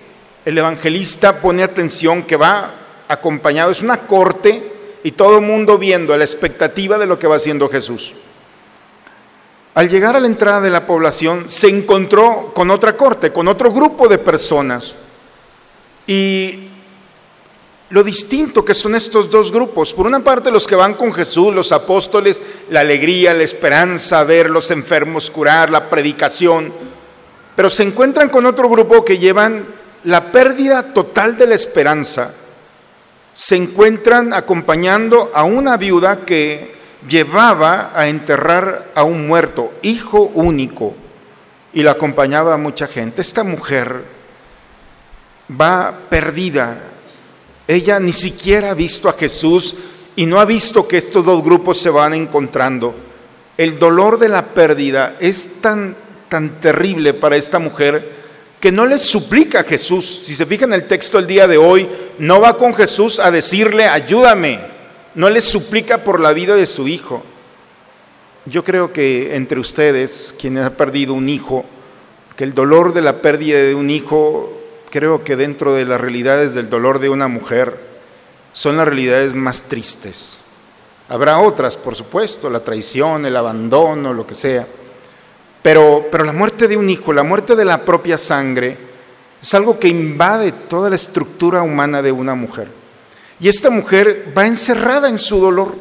El 0.45 0.57
evangelista 0.57 1.41
pone 1.41 1.63
atención 1.63 2.23
que 2.23 2.37
va 2.37 2.73
acompañado, 3.09 3.71
es 3.71 3.81
una 3.81 3.97
corte 3.97 4.71
y 5.03 5.11
todo 5.11 5.39
el 5.39 5.45
mundo 5.45 5.77
viendo 5.77 6.15
la 6.17 6.23
expectativa 6.23 6.97
de 6.97 7.05
lo 7.05 7.19
que 7.19 7.27
va 7.27 7.35
haciendo 7.35 7.67
Jesús. 7.67 8.13
Al 9.73 9.89
llegar 9.89 10.15
a 10.15 10.21
la 10.21 10.27
entrada 10.27 10.61
de 10.61 10.69
la 10.69 10.87
población 10.87 11.47
se 11.49 11.67
encontró 11.67 12.53
con 12.55 12.71
otra 12.71 12.95
corte, 12.95 13.33
con 13.33 13.49
otro 13.49 13.73
grupo 13.73 14.07
de 14.07 14.17
personas. 14.17 14.95
Y 16.07 16.69
lo 17.89 18.03
distinto 18.03 18.65
que 18.65 18.73
son 18.73 18.95
estos 18.95 19.29
dos 19.29 19.51
grupos. 19.51 19.93
Por 19.93 20.07
una 20.07 20.21
parte 20.21 20.51
los 20.51 20.65
que 20.65 20.75
van 20.75 20.95
con 20.95 21.13
Jesús, 21.13 21.53
los 21.53 21.71
apóstoles, 21.71 22.41
la 22.69 22.81
alegría, 22.81 23.33
la 23.33 23.43
esperanza, 23.43 24.23
ver 24.23 24.49
los 24.49 24.71
enfermos 24.71 25.29
curar, 25.29 25.69
la 25.69 25.89
predicación, 25.89 26.73
pero 27.55 27.69
se 27.69 27.83
encuentran 27.83 28.29
con 28.29 28.45
otro 28.45 28.69
grupo 28.69 29.05
que 29.05 29.17
llevan 29.17 29.65
la 30.03 30.31
pérdida 30.31 30.93
total 30.93 31.37
de 31.37 31.47
la 31.47 31.55
esperanza. 31.55 32.33
Se 33.33 33.55
encuentran 33.55 34.33
acompañando 34.33 35.31
a 35.33 35.43
una 35.43 35.77
viuda 35.77 36.25
que 36.25 36.75
llevaba 37.07 37.91
a 37.93 38.07
enterrar 38.07 38.91
a 38.95 39.03
un 39.03 39.27
muerto, 39.27 39.73
hijo 39.81 40.31
único, 40.33 40.95
y 41.73 41.83
la 41.83 41.91
acompañaba 41.91 42.53
a 42.53 42.57
mucha 42.57 42.87
gente. 42.87 43.21
Esta 43.21 43.43
mujer 43.43 44.03
va 45.49 45.93
perdida, 46.09 46.77
ella 47.67 47.99
ni 47.99 48.13
siquiera 48.13 48.71
ha 48.71 48.73
visto 48.73 49.09
a 49.09 49.13
Jesús 49.13 49.75
y 50.15 50.25
no 50.25 50.39
ha 50.39 50.45
visto 50.45 50.87
que 50.87 50.97
estos 50.97 51.25
dos 51.25 51.43
grupos 51.43 51.77
se 51.77 51.89
van 51.89 52.13
encontrando. 52.13 52.95
El 53.57 53.79
dolor 53.79 54.19
de 54.19 54.29
la 54.29 54.45
pérdida 54.47 55.15
es 55.19 55.61
tan, 55.61 55.95
tan 56.29 56.59
terrible 56.61 57.13
para 57.13 57.37
esta 57.37 57.59
mujer 57.59 58.13
que 58.59 58.71
no 58.71 58.85
le 58.85 58.97
suplica 58.97 59.61
a 59.61 59.63
Jesús. 59.63 60.23
Si 60.25 60.35
se 60.35 60.45
fijan 60.45 60.73
en 60.73 60.81
el 60.81 60.87
texto 60.87 61.17
del 61.17 61.27
día 61.27 61.47
de 61.47 61.57
hoy, 61.57 61.87
no 62.19 62.41
va 62.41 62.57
con 62.57 62.73
Jesús 62.73 63.19
a 63.19 63.31
decirle, 63.31 63.85
ayúdame. 63.85 64.59
No 65.15 65.29
le 65.29 65.41
suplica 65.41 65.99
por 65.99 66.19
la 66.19 66.33
vida 66.33 66.55
de 66.55 66.65
su 66.65 66.87
hijo. 66.87 67.23
Yo 68.45 68.63
creo 68.63 68.93
que 68.93 69.35
entre 69.35 69.59
ustedes, 69.59 70.35
quienes 70.39 70.65
han 70.65 70.73
perdido 70.73 71.13
un 71.13 71.29
hijo, 71.29 71.65
que 72.35 72.43
el 72.43 72.53
dolor 72.53 72.93
de 72.93 73.01
la 73.01 73.21
pérdida 73.21 73.57
de 73.59 73.75
un 73.75 73.89
hijo 73.89 74.53
creo 74.95 75.25
que 75.25 75.35
dentro 75.35 75.73
de 75.73 75.83
las 75.83 75.99
realidades 75.99 76.53
del 76.53 76.69
dolor 76.69 76.99
de 76.99 77.09
una 77.09 77.27
mujer 77.27 77.77
son 78.53 78.77
las 78.77 78.87
realidades 78.87 79.35
más 79.35 79.63
tristes. 79.63 80.37
Habrá 81.09 81.37
otras, 81.39 81.75
por 81.75 81.97
supuesto, 81.97 82.49
la 82.49 82.63
traición, 82.63 83.25
el 83.25 83.35
abandono, 83.35 84.13
lo 84.13 84.25
que 84.25 84.35
sea. 84.35 84.65
Pero, 85.61 86.07
pero 86.09 86.23
la 86.23 86.31
muerte 86.31 86.69
de 86.69 86.77
un 86.77 86.89
hijo, 86.89 87.11
la 87.11 87.23
muerte 87.23 87.57
de 87.57 87.65
la 87.65 87.83
propia 87.83 88.17
sangre, 88.17 88.77
es 89.41 89.53
algo 89.53 89.77
que 89.77 89.89
invade 89.89 90.53
toda 90.53 90.89
la 90.89 90.95
estructura 90.95 91.61
humana 91.61 92.01
de 92.01 92.13
una 92.13 92.33
mujer. 92.33 92.69
Y 93.41 93.49
esta 93.49 93.69
mujer 93.69 94.31
va 94.35 94.47
encerrada 94.47 95.09
en 95.09 95.19
su 95.19 95.41
dolor. 95.41 95.75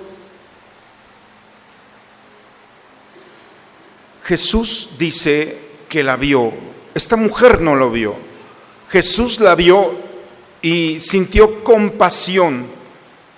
Jesús 4.24 4.96
dice 4.98 5.56
que 5.88 6.02
la 6.02 6.16
vio 6.16 6.52
esta 6.94 7.16
mujer 7.16 7.60
no 7.60 7.74
lo 7.74 7.90
vio. 7.90 8.14
Jesús 8.94 9.40
la 9.40 9.56
vio 9.56 9.92
y 10.62 11.00
sintió 11.00 11.64
compasión. 11.64 12.64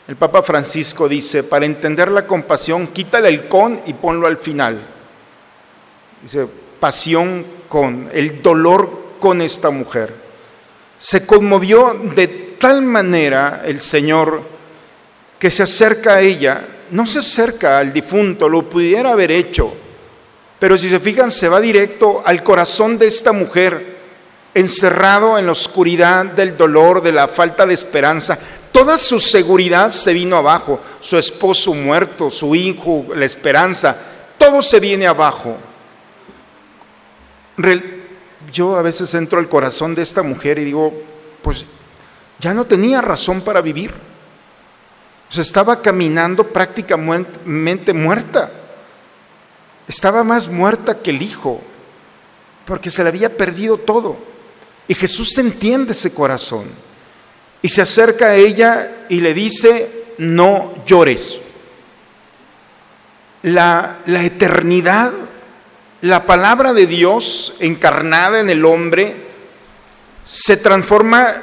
El 0.06 0.16
Papa 0.16 0.42
Francisco 0.42 1.08
dice, 1.08 1.44
para 1.44 1.64
entender 1.64 2.10
la 2.10 2.26
compasión, 2.26 2.88
quítale 2.88 3.30
el 3.30 3.48
con 3.48 3.80
y 3.86 3.94
ponlo 3.94 4.26
al 4.26 4.36
final. 4.36 4.86
Dice, 6.22 6.46
pasión 6.78 7.42
con, 7.70 8.10
el 8.12 8.42
dolor 8.42 9.14
con 9.18 9.40
esta 9.40 9.70
mujer. 9.70 10.12
Se 10.98 11.26
conmovió 11.26 11.98
de 12.14 12.28
tal 12.60 12.82
manera 12.82 13.62
el 13.64 13.80
Señor 13.80 14.42
que 15.38 15.50
se 15.50 15.62
acerca 15.62 16.16
a 16.16 16.20
ella, 16.20 16.66
no 16.90 17.06
se 17.06 17.20
acerca 17.20 17.78
al 17.78 17.94
difunto, 17.94 18.46
lo 18.46 18.68
pudiera 18.68 19.12
haber 19.12 19.30
hecho, 19.30 19.72
pero 20.58 20.76
si 20.76 20.90
se 20.90 21.00
fijan, 21.00 21.30
se 21.30 21.48
va 21.48 21.62
directo 21.62 22.22
al 22.26 22.42
corazón 22.42 22.98
de 22.98 23.06
esta 23.06 23.32
mujer, 23.32 23.95
encerrado 24.56 25.38
en 25.38 25.44
la 25.44 25.52
oscuridad 25.52 26.24
del 26.24 26.56
dolor, 26.56 27.02
de 27.02 27.12
la 27.12 27.28
falta 27.28 27.66
de 27.66 27.74
esperanza. 27.74 28.38
Toda 28.72 28.96
su 28.96 29.20
seguridad 29.20 29.90
se 29.90 30.14
vino 30.14 30.34
abajo, 30.34 30.80
su 31.00 31.18
esposo 31.18 31.74
muerto, 31.74 32.30
su 32.30 32.54
hijo, 32.54 33.04
la 33.14 33.26
esperanza, 33.26 33.94
todo 34.38 34.62
se 34.62 34.80
viene 34.80 35.06
abajo. 35.06 35.58
Yo 38.50 38.76
a 38.76 38.82
veces 38.82 39.12
entro 39.14 39.38
al 39.38 39.48
corazón 39.48 39.94
de 39.94 40.00
esta 40.00 40.22
mujer 40.22 40.58
y 40.58 40.64
digo, 40.64 40.92
pues 41.42 41.66
ya 42.38 42.54
no 42.54 42.64
tenía 42.64 43.02
razón 43.02 43.42
para 43.42 43.60
vivir. 43.60 43.92
Se 45.28 45.42
estaba 45.42 45.82
caminando 45.82 46.44
prácticamente 46.48 47.92
muerta. 47.92 48.50
Estaba 49.86 50.24
más 50.24 50.48
muerta 50.48 50.98
que 50.98 51.10
el 51.10 51.20
hijo, 51.20 51.60
porque 52.64 52.88
se 52.88 53.02
le 53.02 53.10
había 53.10 53.36
perdido 53.36 53.76
todo. 53.76 54.35
Y 54.88 54.94
Jesús 54.94 55.36
entiende 55.38 55.92
ese 55.92 56.14
corazón. 56.14 56.66
Y 57.62 57.68
se 57.68 57.82
acerca 57.82 58.26
a 58.26 58.34
ella 58.34 59.06
y 59.08 59.20
le 59.20 59.34
dice, 59.34 60.04
no 60.18 60.74
llores. 60.86 61.40
La, 63.42 63.98
la 64.06 64.24
eternidad, 64.24 65.12
la 66.02 66.24
palabra 66.24 66.72
de 66.72 66.86
Dios 66.86 67.54
encarnada 67.60 68.40
en 68.40 68.50
el 68.50 68.64
hombre, 68.64 69.16
se 70.24 70.56
transforma 70.56 71.42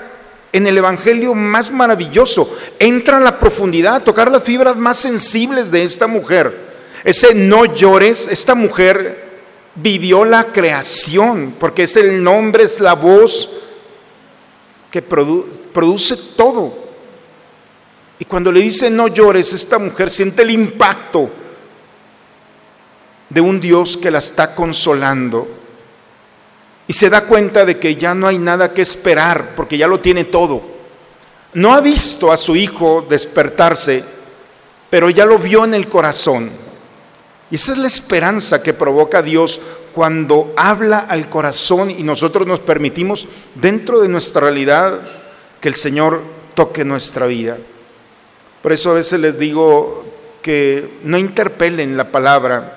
en 0.51 0.67
el 0.67 0.77
Evangelio 0.77 1.33
más 1.33 1.71
maravilloso. 1.71 2.57
Entra 2.79 3.17
a 3.17 3.21
la 3.21 3.39
profundidad, 3.39 3.95
a 3.95 4.03
tocar 4.03 4.31
las 4.31 4.43
fibras 4.43 4.77
más 4.77 4.99
sensibles 4.99 5.71
de 5.71 5.83
esta 5.83 6.07
mujer. 6.07 6.73
Ese 7.03 7.33
no 7.35 7.65
llores, 7.65 8.27
esta 8.29 8.55
mujer 8.55 9.22
vivió 9.75 10.25
la 10.25 10.45
creación, 10.45 11.55
porque 11.59 11.83
es 11.83 11.95
el 11.95 12.23
nombre, 12.23 12.63
es 12.63 12.79
la 12.79 12.93
voz 12.93 13.49
que 14.91 15.01
produce 15.01 16.15
todo. 16.37 16.83
Y 18.19 18.25
cuando 18.25 18.51
le 18.51 18.61
dice 18.61 18.89
no 18.89 19.07
llores, 19.07 19.53
esta 19.53 19.79
mujer 19.79 20.09
siente 20.09 20.43
el 20.43 20.51
impacto 20.51 21.29
de 23.29 23.41
un 23.41 23.59
Dios 23.59 23.97
que 23.97 24.11
la 24.11 24.19
está 24.19 24.53
consolando 24.53 25.47
y 26.87 26.93
se 26.93 27.09
da 27.09 27.25
cuenta 27.25 27.65
de 27.65 27.79
que 27.79 27.95
ya 27.95 28.13
no 28.13 28.27
hay 28.27 28.37
nada 28.37 28.73
que 28.73 28.81
esperar 28.81 29.55
porque 29.55 29.77
ya 29.77 29.87
lo 29.87 29.99
tiene 29.99 30.25
todo. 30.25 30.61
No 31.53 31.73
ha 31.73 31.81
visto 31.81 32.31
a 32.31 32.37
su 32.37 32.55
hijo 32.55 33.05
despertarse, 33.07 34.03
pero 34.89 35.09
ya 35.09 35.25
lo 35.25 35.39
vio 35.39 35.65
en 35.65 35.73
el 35.73 35.87
corazón. 35.87 36.51
Y 37.53 37.57
esa 37.57 37.73
es 37.73 37.77
la 37.77 37.87
esperanza 37.87 38.63
que 38.63 38.73
provoca 38.73 39.21
Dios 39.21 39.61
cuando 39.93 40.55
habla 40.57 40.97
al 40.97 41.29
corazón 41.29 41.91
y 41.91 42.01
nosotros 42.01 42.47
nos 42.47 42.59
permitimos 42.61 43.27
dentro 43.53 44.01
de 44.01 44.07
nuestra 44.07 44.41
realidad 44.41 45.03
que 45.61 45.67
el 45.67 45.75
Señor 45.75 46.23
toque 46.55 46.83
nuestra 46.83 47.27
vida. 47.27 47.59
Por 48.63 48.73
eso 48.73 48.89
a 48.89 48.95
veces 48.95 49.19
les 49.19 49.37
digo 49.37 50.03
que 50.41 50.97
no 51.03 51.15
interpelen 51.15 51.95
la 51.95 52.05
palabra, 52.05 52.75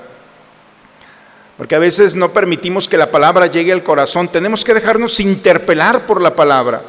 porque 1.57 1.75
a 1.75 1.79
veces 1.79 2.15
no 2.15 2.35
permitimos 2.35 2.87
que 2.87 2.99
la 2.99 3.11
palabra 3.11 3.47
llegue 3.47 3.73
al 3.73 3.83
corazón. 3.83 4.29
Tenemos 4.29 4.63
que 4.63 4.75
dejarnos 4.75 5.21
interpelar 5.21 6.05
por 6.05 6.21
la 6.21 6.37
palabra. 6.37 6.83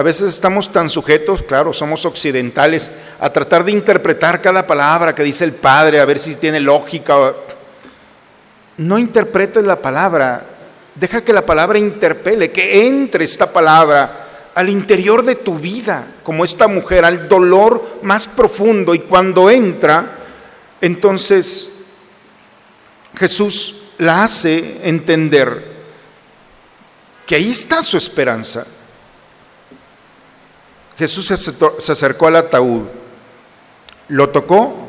A 0.00 0.02
veces 0.02 0.32
estamos 0.32 0.72
tan 0.72 0.88
sujetos, 0.88 1.42
claro, 1.42 1.74
somos 1.74 2.06
occidentales, 2.06 2.90
a 3.18 3.30
tratar 3.30 3.62
de 3.64 3.72
interpretar 3.72 4.40
cada 4.40 4.66
palabra 4.66 5.14
que 5.14 5.22
dice 5.22 5.44
el 5.44 5.52
Padre, 5.52 6.00
a 6.00 6.06
ver 6.06 6.18
si 6.18 6.36
tiene 6.36 6.58
lógica. 6.58 7.34
No 8.78 8.98
interpretes 8.98 9.62
la 9.62 9.76
palabra, 9.76 10.42
deja 10.94 11.22
que 11.22 11.34
la 11.34 11.44
palabra 11.44 11.78
interpele, 11.78 12.50
que 12.50 12.86
entre 12.86 13.24
esta 13.24 13.52
palabra 13.52 14.48
al 14.54 14.70
interior 14.70 15.22
de 15.22 15.34
tu 15.34 15.58
vida, 15.58 16.06
como 16.22 16.44
esta 16.44 16.66
mujer, 16.66 17.04
al 17.04 17.28
dolor 17.28 17.98
más 18.00 18.26
profundo. 18.26 18.94
Y 18.94 19.00
cuando 19.00 19.50
entra, 19.50 20.16
entonces 20.80 21.82
Jesús 23.18 23.82
la 23.98 24.24
hace 24.24 24.80
entender 24.82 25.62
que 27.26 27.34
ahí 27.34 27.50
está 27.50 27.82
su 27.82 27.98
esperanza 27.98 28.64
Jesús 31.00 31.28
se 31.28 31.92
acercó 31.92 32.26
al 32.26 32.36
ataúd, 32.36 32.82
lo 34.08 34.28
tocó 34.28 34.86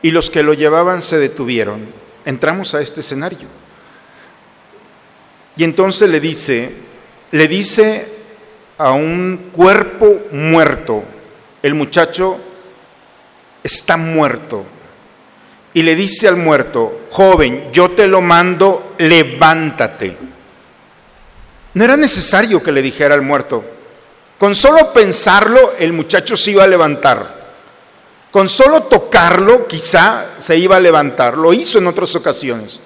y 0.00 0.12
los 0.12 0.30
que 0.30 0.42
lo 0.42 0.54
llevaban 0.54 1.02
se 1.02 1.18
detuvieron. 1.18 1.92
Entramos 2.24 2.74
a 2.74 2.80
este 2.80 3.00
escenario. 3.00 3.46
Y 5.58 5.64
entonces 5.64 6.08
le 6.08 6.20
dice, 6.20 6.74
le 7.32 7.48
dice 7.48 8.08
a 8.78 8.92
un 8.92 9.50
cuerpo 9.52 10.20
muerto, 10.32 11.04
el 11.62 11.74
muchacho 11.74 12.38
está 13.62 13.98
muerto. 13.98 14.64
Y 15.74 15.82
le 15.82 15.96
dice 15.96 16.28
al 16.28 16.36
muerto, 16.36 17.02
joven, 17.10 17.70
yo 17.74 17.90
te 17.90 18.06
lo 18.06 18.22
mando, 18.22 18.94
levántate. 18.96 20.16
No 21.74 21.84
era 21.84 21.98
necesario 21.98 22.62
que 22.62 22.72
le 22.72 22.80
dijera 22.80 23.14
al 23.14 23.20
muerto, 23.20 23.62
con 24.40 24.54
solo 24.54 24.90
pensarlo, 24.90 25.74
el 25.78 25.92
muchacho 25.92 26.34
se 26.34 26.52
iba 26.52 26.64
a 26.64 26.66
levantar. 26.66 27.50
Con 28.30 28.48
solo 28.48 28.84
tocarlo, 28.84 29.68
quizá 29.68 30.36
se 30.38 30.56
iba 30.56 30.78
a 30.78 30.80
levantar. 30.80 31.36
Lo 31.36 31.52
hizo 31.52 31.76
en 31.76 31.86
otras 31.86 32.16
ocasiones. 32.16 32.80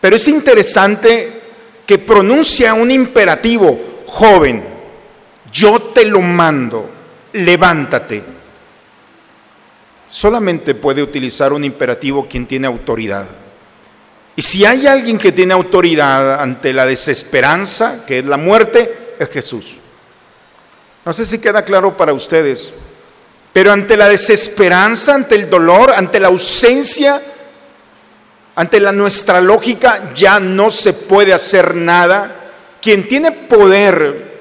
Pero 0.00 0.16
es 0.16 0.26
interesante 0.26 1.42
que 1.84 1.98
pronuncia 1.98 2.72
un 2.72 2.90
imperativo, 2.90 3.78
joven, 4.06 4.64
yo 5.52 5.78
te 5.92 6.06
lo 6.06 6.22
mando, 6.22 6.88
levántate. 7.34 8.22
Solamente 10.08 10.74
puede 10.74 11.02
utilizar 11.02 11.52
un 11.52 11.64
imperativo 11.64 12.26
quien 12.26 12.46
tiene 12.46 12.66
autoridad. 12.66 13.26
Y 14.36 14.40
si 14.40 14.64
hay 14.64 14.86
alguien 14.86 15.18
que 15.18 15.32
tiene 15.32 15.52
autoridad 15.52 16.40
ante 16.40 16.72
la 16.72 16.86
desesperanza, 16.86 18.06
que 18.06 18.20
es 18.20 18.24
la 18.24 18.38
muerte, 18.38 19.16
es 19.18 19.28
Jesús. 19.28 19.83
No 21.04 21.12
sé 21.12 21.26
si 21.26 21.38
queda 21.38 21.64
claro 21.64 21.96
para 21.96 22.12
ustedes, 22.12 22.72
pero 23.52 23.72
ante 23.72 23.96
la 23.96 24.08
desesperanza, 24.08 25.14
ante 25.14 25.34
el 25.34 25.50
dolor, 25.50 25.92
ante 25.92 26.18
la 26.18 26.28
ausencia, 26.28 27.20
ante 28.54 28.80
la 28.80 28.92
nuestra 28.92 29.40
lógica, 29.40 30.12
ya 30.14 30.40
no 30.40 30.70
se 30.70 30.92
puede 30.92 31.32
hacer 31.32 31.74
nada. 31.74 32.34
Quien 32.80 33.06
tiene 33.06 33.32
poder 33.32 34.34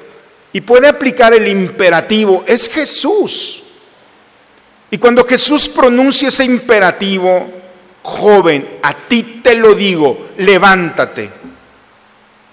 y 0.54 0.62
puede 0.62 0.88
aplicar 0.88 1.34
el 1.34 1.48
imperativo 1.48 2.44
es 2.48 2.70
Jesús. 2.70 3.64
Y 4.90 4.98
cuando 5.00 5.26
Jesús 5.26 5.68
pronuncia 5.68 6.30
ese 6.30 6.46
imperativo, 6.46 7.52
joven, 8.04 8.80
a 8.84 8.94
ti 8.94 9.42
te 9.44 9.56
lo 9.56 9.74
digo, 9.74 10.30
levántate. 10.38 11.30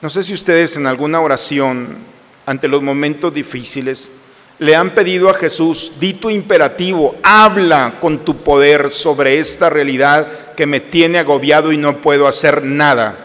No 0.01 0.09
sé 0.09 0.23
si 0.23 0.33
ustedes 0.33 0.77
en 0.77 0.87
alguna 0.87 1.21
oración 1.21 2.10
ante 2.51 2.67
los 2.67 2.83
momentos 2.83 3.33
difíciles, 3.33 4.11
le 4.59 4.75
han 4.75 4.91
pedido 4.91 5.31
a 5.31 5.35
Jesús, 5.35 5.93
di 6.01 6.15
tu 6.15 6.31
imperativo, 6.31 7.15
habla 7.23 7.99
con 8.01 8.25
tu 8.25 8.43
poder 8.43 8.91
sobre 8.91 9.39
esta 9.39 9.71
realidad 9.71 10.27
que 10.57 10.67
me 10.67 10.81
tiene 10.81 11.21
agobiado 11.21 11.71
y 11.71 11.77
no 11.77 11.99
puedo 11.99 12.27
hacer 12.27 12.65
nada. 12.65 13.17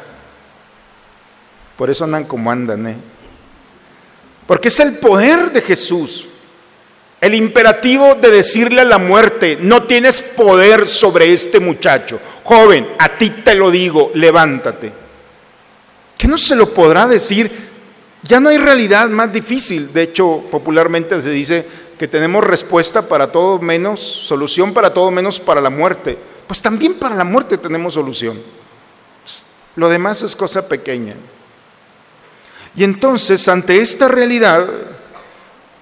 Por 1.75 1.89
eso 1.89 2.03
andan 2.03 2.25
como 2.25 2.51
andan, 2.51 2.85
¿eh? 2.85 2.97
Porque 4.45 4.67
es 4.67 4.79
el 4.79 4.99
poder 4.99 5.51
de 5.51 5.61
Jesús. 5.61 6.27
El 7.19 7.33
imperativo 7.33 8.13
de 8.13 8.29
decirle 8.29 8.81
a 8.81 8.85
la 8.85 8.99
muerte, 8.99 9.57
no 9.59 9.85
tienes 9.85 10.21
poder 10.21 10.88
sobre 10.88 11.33
este 11.33 11.59
muchacho. 11.59 12.19
Joven, 12.43 12.89
a 12.99 13.17
ti 13.17 13.31
te 13.31 13.55
lo 13.55 13.71
digo, 13.71 14.11
levántate. 14.13 14.93
¿Qué 16.15 16.27
no 16.27 16.38
se 16.38 16.55
lo 16.55 16.71
podrá 16.71 17.07
decir 17.07 17.65
ya 18.27 18.39
no 18.39 18.49
hay 18.49 18.57
realidad 18.57 19.07
más 19.09 19.31
difícil. 19.31 19.93
De 19.93 20.03
hecho, 20.03 20.43
popularmente 20.49 21.21
se 21.21 21.29
dice 21.29 21.65
que 21.97 22.07
tenemos 22.07 22.43
respuesta 22.43 23.07
para 23.07 23.31
todo 23.31 23.59
menos, 23.59 24.01
solución 24.01 24.73
para 24.73 24.93
todo 24.93 25.11
menos 25.11 25.39
para 25.39 25.61
la 25.61 25.69
muerte. 25.69 26.17
Pues 26.47 26.61
también 26.61 26.95
para 26.95 27.15
la 27.15 27.23
muerte 27.23 27.57
tenemos 27.57 27.93
solución. 27.93 28.41
Lo 29.75 29.89
demás 29.89 30.23
es 30.23 30.35
cosa 30.35 30.67
pequeña. 30.67 31.15
Y 32.75 32.83
entonces, 32.83 33.47
ante 33.47 33.79
esta 33.81 34.07
realidad, 34.07 34.67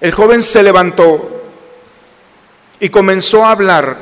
el 0.00 0.12
joven 0.12 0.42
se 0.42 0.62
levantó 0.62 1.42
y 2.78 2.88
comenzó 2.90 3.44
a 3.44 3.52
hablar. 3.52 3.96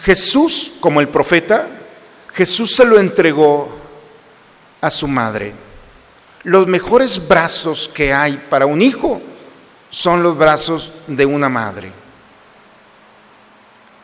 Jesús, 0.00 0.72
como 0.80 1.00
el 1.00 1.08
profeta, 1.08 1.68
Jesús 2.34 2.74
se 2.74 2.84
lo 2.84 2.98
entregó 2.98 3.68
a 4.80 4.90
su 4.90 5.06
madre. 5.08 5.67
Los 6.44 6.66
mejores 6.66 7.26
brazos 7.26 7.90
que 7.92 8.12
hay 8.12 8.40
para 8.48 8.66
un 8.66 8.80
hijo 8.80 9.20
son 9.90 10.22
los 10.22 10.36
brazos 10.36 10.92
de 11.06 11.26
una 11.26 11.48
madre. 11.48 11.92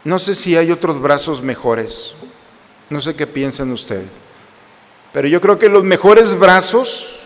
No 0.05 0.18
sé 0.18 0.35
si 0.35 0.57
hay 0.57 0.70
otros 0.70 1.01
brazos 1.01 1.40
mejores. 1.40 2.12
No 2.90 3.01
sé 3.01 3.14
qué 3.14 3.27
piensan 3.27 3.70
ustedes. 3.73 4.09
Pero 5.12 5.29
yo 5.29 5.40
creo 5.40 5.59
que 5.59 5.68
los 5.68 5.85
mejores 5.85 6.38
brazos 6.38 7.20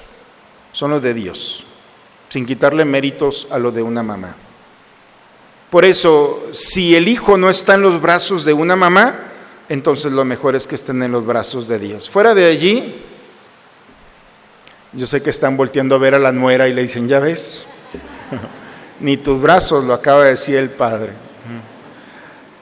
son 0.73 0.91
los 0.91 1.03
de 1.03 1.15
Dios, 1.15 1.65
sin 2.29 2.47
quitarle 2.47 2.85
méritos 2.85 3.49
a 3.51 3.59
lo 3.59 3.73
de 3.73 3.83
una 3.83 4.03
mamá. 4.03 4.37
Por 5.71 5.85
eso, 5.85 6.49
si 6.53 6.95
el 6.95 7.09
hijo 7.09 7.37
no 7.37 7.51
está 7.51 7.75
en 7.75 7.83
los 7.83 8.01
brazos 8.01 8.45
de 8.45 8.53
una 8.53 8.77
mamá, 8.77 9.19
entonces 9.69 10.13
lo 10.13 10.25
mejor 10.25 10.55
es 10.55 10.67
que 10.67 10.77
estén 10.77 11.03
en 11.03 11.13
los 11.13 11.27
brazos 11.27 11.67
de 11.67 11.79
Dios. 11.79 12.09
Fuera 12.09 12.35
de 12.35 12.47
allí, 12.47 13.03
yo 14.93 15.07
sé 15.07 15.23
que 15.23 15.31
están 15.31 15.57
volteando 15.57 15.95
a 15.95 15.99
ver 15.99 16.15
a 16.15 16.19
la 16.19 16.33
nuera 16.33 16.69
y 16.69 16.73
le 16.73 16.83
dicen, 16.83 17.09
ya 17.09 17.19
ves, 17.19 17.67
ni 19.01 19.17
tus 19.17 19.41
brazos, 19.41 19.85
lo 19.85 19.95
acaba 19.95 20.25
de 20.25 20.31
decir 20.31 20.57
el 20.57 20.71
padre. 20.71 21.13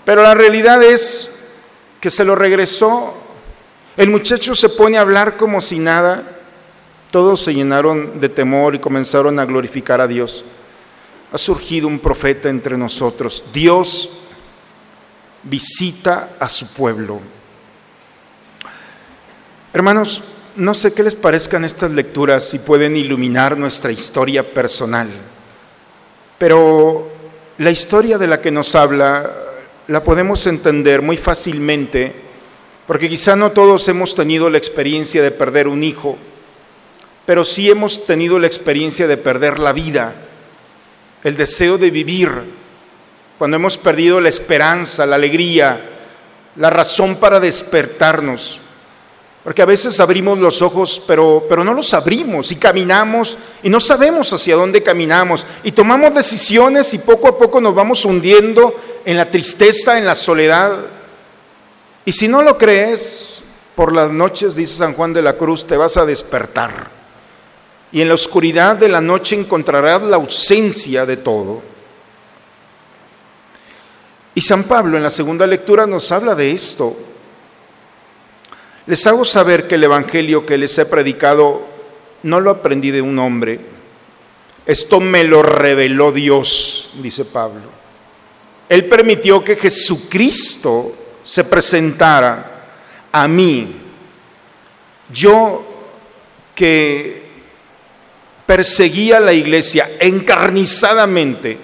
Pero 0.04 0.22
la 0.22 0.34
realidad 0.34 0.82
es 0.82 1.52
que 2.00 2.10
se 2.10 2.24
lo 2.24 2.34
regresó 2.36 3.26
el 3.96 4.10
muchacho 4.10 4.54
se 4.54 4.68
pone 4.68 4.98
a 4.98 5.00
hablar 5.00 5.36
como 5.36 5.60
si 5.60 5.78
nada. 5.78 6.22
Todos 7.10 7.40
se 7.40 7.54
llenaron 7.54 8.20
de 8.20 8.28
temor 8.28 8.74
y 8.74 8.78
comenzaron 8.78 9.38
a 9.38 9.46
glorificar 9.46 10.02
a 10.02 10.06
Dios. 10.06 10.44
Ha 11.32 11.38
surgido 11.38 11.88
un 11.88 11.98
profeta 11.98 12.50
entre 12.50 12.76
nosotros. 12.76 13.44
Dios 13.54 14.10
visita 15.42 16.36
a 16.38 16.48
su 16.50 16.74
pueblo. 16.74 17.20
Hermanos, 19.72 20.22
no 20.56 20.74
sé 20.74 20.92
qué 20.92 21.02
les 21.02 21.14
parezcan 21.14 21.64
estas 21.64 21.90
lecturas, 21.90 22.48
si 22.48 22.58
pueden 22.58 22.96
iluminar 22.96 23.56
nuestra 23.56 23.92
historia 23.92 24.42
personal, 24.42 25.08
pero 26.38 27.10
la 27.58 27.70
historia 27.70 28.18
de 28.18 28.26
la 28.26 28.40
que 28.40 28.50
nos 28.50 28.74
habla 28.74 29.30
la 29.88 30.02
podemos 30.02 30.46
entender 30.46 31.00
muy 31.02 31.16
fácilmente 31.16 32.12
porque 32.86 33.08
quizá 33.08 33.34
no 33.34 33.50
todos 33.50 33.88
hemos 33.88 34.14
tenido 34.14 34.48
la 34.48 34.58
experiencia 34.58 35.22
de 35.22 35.30
perder 35.30 35.66
un 35.68 35.82
hijo, 35.82 36.16
pero 37.24 37.44
sí 37.44 37.68
hemos 37.68 38.06
tenido 38.06 38.38
la 38.38 38.46
experiencia 38.46 39.06
de 39.08 39.16
perder 39.16 39.58
la 39.58 39.72
vida, 39.72 40.14
el 41.24 41.36
deseo 41.36 41.78
de 41.78 41.90
vivir, 41.90 42.30
cuando 43.38 43.56
hemos 43.56 43.76
perdido 43.76 44.20
la 44.20 44.28
esperanza, 44.28 45.04
la 45.04 45.16
alegría, 45.16 45.80
la 46.54 46.70
razón 46.70 47.16
para 47.16 47.40
despertarnos. 47.40 48.60
Porque 49.46 49.62
a 49.62 49.66
veces 49.66 50.00
abrimos 50.00 50.40
los 50.40 50.60
ojos, 50.60 51.00
pero, 51.06 51.46
pero 51.48 51.62
no 51.62 51.72
los 51.72 51.94
abrimos 51.94 52.50
y 52.50 52.56
caminamos 52.56 53.38
y 53.62 53.70
no 53.70 53.78
sabemos 53.78 54.32
hacia 54.32 54.56
dónde 54.56 54.82
caminamos 54.82 55.46
y 55.62 55.70
tomamos 55.70 56.12
decisiones 56.12 56.92
y 56.94 56.98
poco 56.98 57.28
a 57.28 57.38
poco 57.38 57.60
nos 57.60 57.72
vamos 57.72 58.04
hundiendo 58.04 58.74
en 59.04 59.16
la 59.16 59.30
tristeza, 59.30 59.98
en 59.98 60.04
la 60.04 60.16
soledad. 60.16 60.76
Y 62.04 62.10
si 62.10 62.26
no 62.26 62.42
lo 62.42 62.58
crees, 62.58 63.40
por 63.76 63.92
las 63.92 64.10
noches, 64.10 64.56
dice 64.56 64.78
San 64.78 64.94
Juan 64.94 65.12
de 65.12 65.22
la 65.22 65.36
Cruz, 65.36 65.64
te 65.64 65.76
vas 65.76 65.96
a 65.96 66.04
despertar. 66.04 66.90
Y 67.92 68.00
en 68.00 68.08
la 68.08 68.14
oscuridad 68.14 68.74
de 68.74 68.88
la 68.88 69.00
noche 69.00 69.38
encontrarás 69.38 70.02
la 70.02 70.16
ausencia 70.16 71.06
de 71.06 71.18
todo. 71.18 71.62
Y 74.34 74.40
San 74.40 74.64
Pablo 74.64 74.96
en 74.96 75.04
la 75.04 75.10
segunda 75.12 75.46
lectura 75.46 75.86
nos 75.86 76.10
habla 76.10 76.34
de 76.34 76.50
esto. 76.50 76.96
Les 78.86 79.06
hago 79.06 79.24
saber 79.24 79.66
que 79.66 79.74
el 79.74 79.84
Evangelio 79.84 80.46
que 80.46 80.58
les 80.58 80.78
he 80.78 80.86
predicado 80.86 81.66
no 82.22 82.40
lo 82.40 82.50
aprendí 82.50 82.90
de 82.90 83.02
un 83.02 83.18
hombre. 83.18 83.60
Esto 84.64 85.00
me 85.00 85.24
lo 85.24 85.42
reveló 85.42 86.12
Dios, 86.12 86.90
dice 87.02 87.24
Pablo. 87.24 87.76
Él 88.68 88.86
permitió 88.86 89.44
que 89.44 89.56
Jesucristo 89.56 90.92
se 91.24 91.44
presentara 91.44 92.52
a 93.12 93.28
mí, 93.28 93.74
yo 95.12 95.64
que 96.54 97.26
perseguía 98.44 99.20
la 99.20 99.32
iglesia 99.32 99.88
encarnizadamente, 100.00 101.58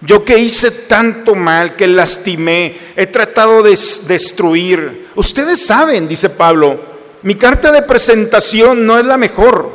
yo 0.00 0.24
que 0.24 0.38
hice 0.38 0.70
tanto 0.86 1.34
mal, 1.34 1.76
que 1.76 1.86
lastimé, 1.86 2.76
he 2.94 3.06
tratado 3.06 3.62
de 3.62 3.70
destruir. 3.70 5.07
Ustedes 5.18 5.60
saben, 5.60 6.06
dice 6.06 6.30
Pablo, 6.30 6.78
mi 7.22 7.34
carta 7.34 7.72
de 7.72 7.82
presentación 7.82 8.86
no 8.86 8.96
es 9.00 9.04
la 9.04 9.16
mejor. 9.16 9.68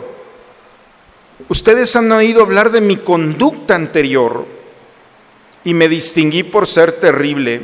Ustedes 1.50 1.94
han 1.98 2.10
oído 2.14 2.44
hablar 2.44 2.72
de 2.72 2.80
mi 2.80 2.96
conducta 2.96 3.76
anterior 3.76 4.46
y 5.66 5.74
me 5.74 5.90
distinguí 5.90 6.44
por 6.44 6.66
ser 6.66 6.94
terrible 6.94 7.62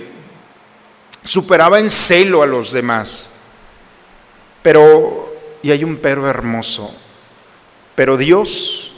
superaba 1.24 1.80
en 1.80 1.90
celo 1.90 2.44
a 2.44 2.48
los 2.48 2.74
demás. 2.74 3.28
Pero, 4.62 5.34
y 5.62 5.72
hay 5.72 5.86
un 5.86 5.96
pero 5.96 6.28
hermoso, 6.28 6.94
pero 7.96 8.18
Dios 8.18 8.92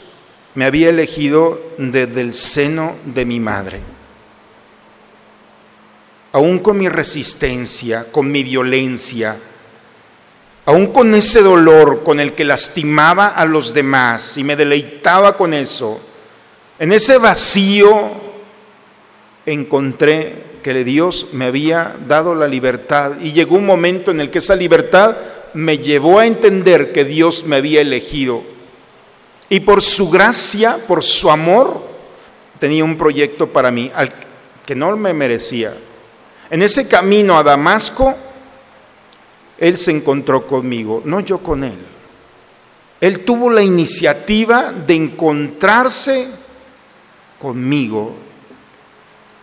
me 0.56 0.66
había 0.66 0.90
elegido 0.90 1.62
desde 1.78 2.22
el 2.22 2.34
seno 2.34 2.96
de 3.06 3.26
mi 3.26 3.40
madre. 3.40 3.82
Aún 6.34 6.60
con 6.60 6.78
mi 6.78 6.88
resistencia, 6.88 8.12
con 8.12 8.32
mi 8.32 8.44
violencia, 8.44 9.38
aún 10.66 10.88
con 10.88 11.14
ese 11.14 11.42
dolor 11.42 12.04
con 12.04 12.20
el 12.20 12.34
que 12.34 12.46
lastimaba 12.46 13.28
a 13.28 13.46
los 13.46 13.74
demás 13.74 14.38
y 14.38 14.44
me 14.44 14.56
deleitaba 14.56 15.36
con 15.36 15.54
eso, 15.54 16.00
en 16.80 16.94
ese 16.94 17.18
vacío 17.18 18.12
encontré 19.46 20.52
que 20.64 20.84
Dios 20.84 21.28
me 21.34 21.46
había 21.46 21.96
dado 22.08 22.36
la 22.36 22.48
libertad 22.48 23.14
y 23.20 23.32
llegó 23.32 23.56
un 23.56 23.66
momento 23.66 24.12
en 24.12 24.22
el 24.22 24.30
que 24.30 24.38
esa 24.38 24.56
libertad 24.56 25.18
me 25.54 25.80
llevó 25.80 26.20
a 26.20 26.26
entender 26.26 26.92
que 26.94 27.04
Dios 27.04 27.46
me 27.46 27.58
había 27.58 27.82
elegido. 27.82 28.44
Y 29.50 29.60
por 29.62 29.82
su 29.82 30.10
gracia, 30.10 30.78
por 30.88 31.04
su 31.04 31.30
amor, 31.30 31.84
tenía 32.60 32.86
un 32.86 32.98
proyecto 32.98 33.48
para 33.48 33.70
mí 33.70 33.92
al 33.94 34.14
que 34.66 34.76
no 34.76 34.96
me 34.96 35.14
merecía. 35.14 35.76
En 36.52 36.62
ese 36.62 36.86
camino 36.86 37.38
a 37.38 37.44
Damasco, 37.44 38.14
Él 39.58 39.78
se 39.78 39.92
encontró 39.92 40.46
conmigo, 40.46 41.02
no 41.06 41.22
yo 41.22 41.38
con 41.40 41.64
Él. 41.64 41.78
Él 43.00 43.24
tuvo 43.24 43.50
la 43.50 43.64
iniciativa 43.64 44.74
de 44.74 44.96
encontrarse 44.96 46.28
conmigo 47.40 48.16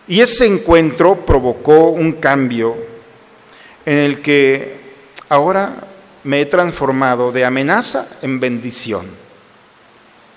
y 0.07 0.21
ese 0.21 0.45
encuentro 0.45 1.25
provocó 1.25 1.89
un 1.89 2.13
cambio 2.13 2.77
en 3.87 3.97
el 3.97 4.21
que 4.21 4.79
ahora 5.29 5.87
me 6.23 6.41
he 6.41 6.45
transformado 6.45 7.31
de 7.31 7.43
amenaza 7.43 8.07
en 8.21 8.39
bendición. 8.39 9.07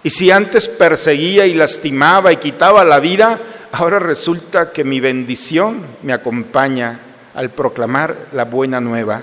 Y 0.02 0.08
si 0.08 0.30
antes 0.30 0.68
perseguía 0.68 1.46
y 1.46 1.52
lastimaba 1.52 2.32
y 2.32 2.38
quitaba 2.38 2.82
la 2.82 2.98
vida, 2.98 3.38
ahora 3.72 3.98
resulta 3.98 4.70
que 4.70 4.84
mi 4.84 5.00
bendición 5.00 5.84
me 6.02 6.12
acompaña 6.12 7.00
al 7.34 7.50
proclamar 7.50 8.28
la 8.32 8.44
buena 8.44 8.80
nueva. 8.80 9.22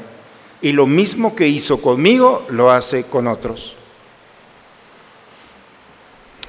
Y 0.62 0.74
lo 0.74 0.88
mismo 0.88 1.36
que 1.36 1.48
hizo 1.48 1.82
conmigo, 1.82 2.46
lo 2.50 2.72
hace 2.72 3.06
con 3.06 3.28
otros. 3.28 3.76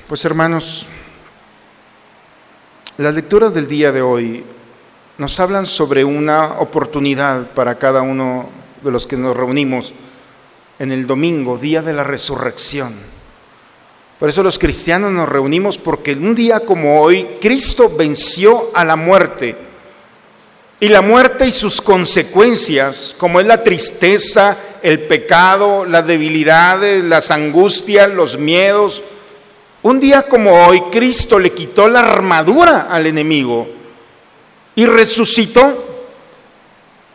Pues 0.09 0.25
hermanos, 0.25 0.87
las 2.97 3.15
lecturas 3.15 3.55
del 3.55 3.69
día 3.69 3.93
de 3.93 4.03
hoy 4.03 4.45
nos 5.19 5.39
hablan 5.39 5.67
sobre 5.67 6.03
una 6.05 6.59
oportunidad 6.59 7.47
para 7.51 7.79
cada 7.79 8.03
uno 8.03 8.49
de 8.83 8.91
los 8.91 9.07
que 9.07 9.17
nos 9.17 9.37
reunimos 9.37 9.93
en 10.79 10.91
el 10.91 11.07
domingo, 11.07 11.59
día 11.59 11.83
de 11.83 11.93
la 11.93 12.03
resurrección. 12.03 12.95
Por 14.21 14.29
eso 14.29 14.43
los 14.43 14.59
cristianos 14.59 15.11
nos 15.13 15.31
reunimos 15.31 15.79
porque 15.79 16.13
un 16.13 16.35
día 16.35 16.61
como 16.61 17.01
hoy 17.01 17.27
Cristo 17.41 17.91
venció 17.97 18.71
a 18.75 18.85
la 18.85 18.95
muerte. 18.95 19.57
Y 20.79 20.89
la 20.91 21.01
muerte 21.01 21.47
y 21.47 21.51
sus 21.51 21.81
consecuencias, 21.81 23.15
como 23.17 23.41
es 23.41 23.47
la 23.47 23.65
tristeza, 23.65 24.59
el 24.83 25.01
pecado, 25.01 25.87
las 25.87 26.07
debilidades, 26.07 27.03
las 27.03 27.31
angustias, 27.31 28.11
los 28.11 28.39
miedos, 28.39 29.03
un 29.83 29.99
día 29.99 30.23
como 30.23 30.67
hoy, 30.67 30.83
Cristo 30.93 31.39
le 31.39 31.53
quitó 31.53 31.89
la 31.89 32.01
armadura 32.01 32.89
al 32.91 33.07
enemigo 33.07 33.67
y 34.75 34.85
resucitó. 34.85 35.87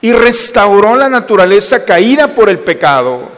y 0.01 0.11
restauró 0.13 0.95
la 0.95 1.09
naturaleza 1.09 1.83
caída 1.83 2.27
por 2.27 2.49
el 2.49 2.59
pecado. 2.59 3.29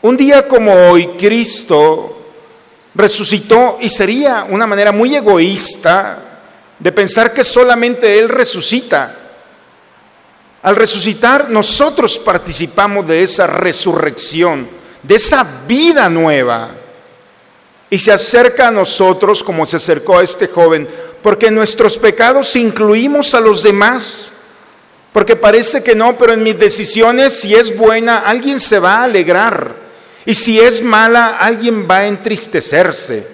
Un 0.00 0.16
día 0.16 0.46
como 0.46 0.72
hoy, 0.72 1.06
Cristo 1.18 2.21
resucitó 2.94 3.78
y 3.80 3.88
sería 3.88 4.46
una 4.48 4.66
manera 4.66 4.92
muy 4.92 5.14
egoísta 5.14 6.18
de 6.78 6.92
pensar 6.92 7.32
que 7.32 7.44
solamente 7.44 8.18
Él 8.18 8.28
resucita. 8.28 9.16
Al 10.62 10.76
resucitar, 10.76 11.50
nosotros 11.50 12.18
participamos 12.18 13.06
de 13.06 13.22
esa 13.22 13.46
resurrección, 13.46 14.68
de 15.02 15.14
esa 15.14 15.44
vida 15.66 16.08
nueva. 16.08 16.70
Y 17.90 17.98
se 17.98 18.12
acerca 18.12 18.68
a 18.68 18.70
nosotros 18.70 19.42
como 19.42 19.66
se 19.66 19.76
acercó 19.76 20.18
a 20.18 20.22
este 20.22 20.46
joven, 20.48 20.88
porque 21.22 21.48
en 21.48 21.54
nuestros 21.54 21.98
pecados 21.98 22.54
incluimos 22.56 23.34
a 23.34 23.40
los 23.40 23.62
demás. 23.62 24.28
Porque 25.12 25.36
parece 25.36 25.84
que 25.84 25.94
no, 25.94 26.16
pero 26.16 26.32
en 26.32 26.42
mis 26.42 26.58
decisiones, 26.58 27.34
si 27.34 27.54
es 27.54 27.76
buena, 27.76 28.20
alguien 28.20 28.60
se 28.60 28.78
va 28.78 29.00
a 29.00 29.04
alegrar. 29.04 29.74
Y 30.24 30.34
si 30.34 30.60
es 30.60 30.82
mala, 30.82 31.38
alguien 31.38 31.86
va 31.90 31.98
a 31.98 32.06
entristecerse. 32.06 33.26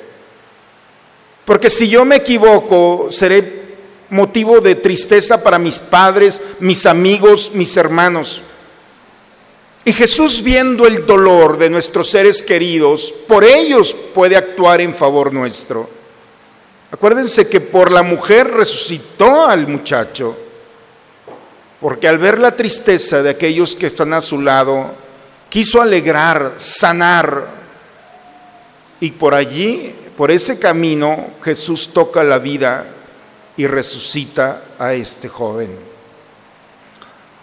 Porque 1.44 1.70
si 1.70 1.88
yo 1.88 2.04
me 2.04 2.16
equivoco, 2.16 3.08
seré 3.10 3.58
motivo 4.10 4.60
de 4.60 4.74
tristeza 4.74 5.42
para 5.42 5.58
mis 5.58 5.78
padres, 5.78 6.40
mis 6.60 6.86
amigos, 6.86 7.52
mis 7.54 7.76
hermanos. 7.76 8.42
Y 9.84 9.92
Jesús 9.92 10.42
viendo 10.42 10.86
el 10.86 11.06
dolor 11.06 11.56
de 11.56 11.70
nuestros 11.70 12.10
seres 12.10 12.42
queridos, 12.42 13.14
por 13.26 13.44
ellos 13.44 13.94
puede 14.14 14.36
actuar 14.36 14.80
en 14.80 14.94
favor 14.94 15.32
nuestro. 15.32 15.88
Acuérdense 16.90 17.48
que 17.48 17.60
por 17.60 17.90
la 17.90 18.02
mujer 18.02 18.50
resucitó 18.50 19.46
al 19.46 19.66
muchacho, 19.66 20.36
porque 21.80 22.08
al 22.08 22.18
ver 22.18 22.38
la 22.38 22.56
tristeza 22.56 23.22
de 23.22 23.30
aquellos 23.30 23.74
que 23.74 23.86
están 23.86 24.12
a 24.12 24.20
su 24.20 24.40
lado, 24.40 24.90
quiso 25.48 25.80
alegrar, 25.80 26.54
sanar, 26.56 27.58
y 29.00 29.12
por 29.12 29.34
allí, 29.34 29.94
por 30.16 30.30
ese 30.30 30.58
camino, 30.58 31.28
Jesús 31.42 31.92
toca 31.92 32.24
la 32.24 32.38
vida 32.38 32.86
y 33.56 33.66
resucita 33.66 34.62
a 34.78 34.94
este 34.94 35.28
joven. 35.28 35.70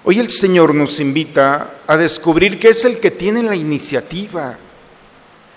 Hoy 0.03 0.19
el 0.19 0.29
Señor 0.29 0.75
nos 0.75 0.99
invita 0.99 1.77
a 1.87 1.97
descubrir 1.97 2.59
que 2.59 2.69
es 2.69 2.85
el 2.85 2.99
que 2.99 3.11
tiene 3.11 3.41
la 3.41 3.55
iniciativa, 3.55 4.57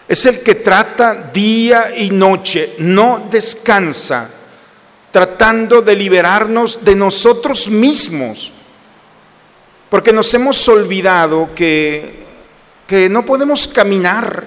es 0.06 0.24
el 0.24 0.42
que 0.42 0.54
trata 0.54 1.30
día 1.32 1.94
y 1.96 2.10
noche, 2.10 2.76
no 2.78 3.28
descansa, 3.30 4.30
tratando 5.10 5.82
de 5.82 5.96
liberarnos 5.96 6.84
de 6.84 6.94
nosotros 6.94 7.68
mismos, 7.68 8.52
porque 9.90 10.12
nos 10.12 10.32
hemos 10.32 10.66
olvidado 10.68 11.50
que, 11.54 12.27
que 12.88 13.08
no 13.10 13.24
podemos 13.24 13.68
caminar 13.68 14.46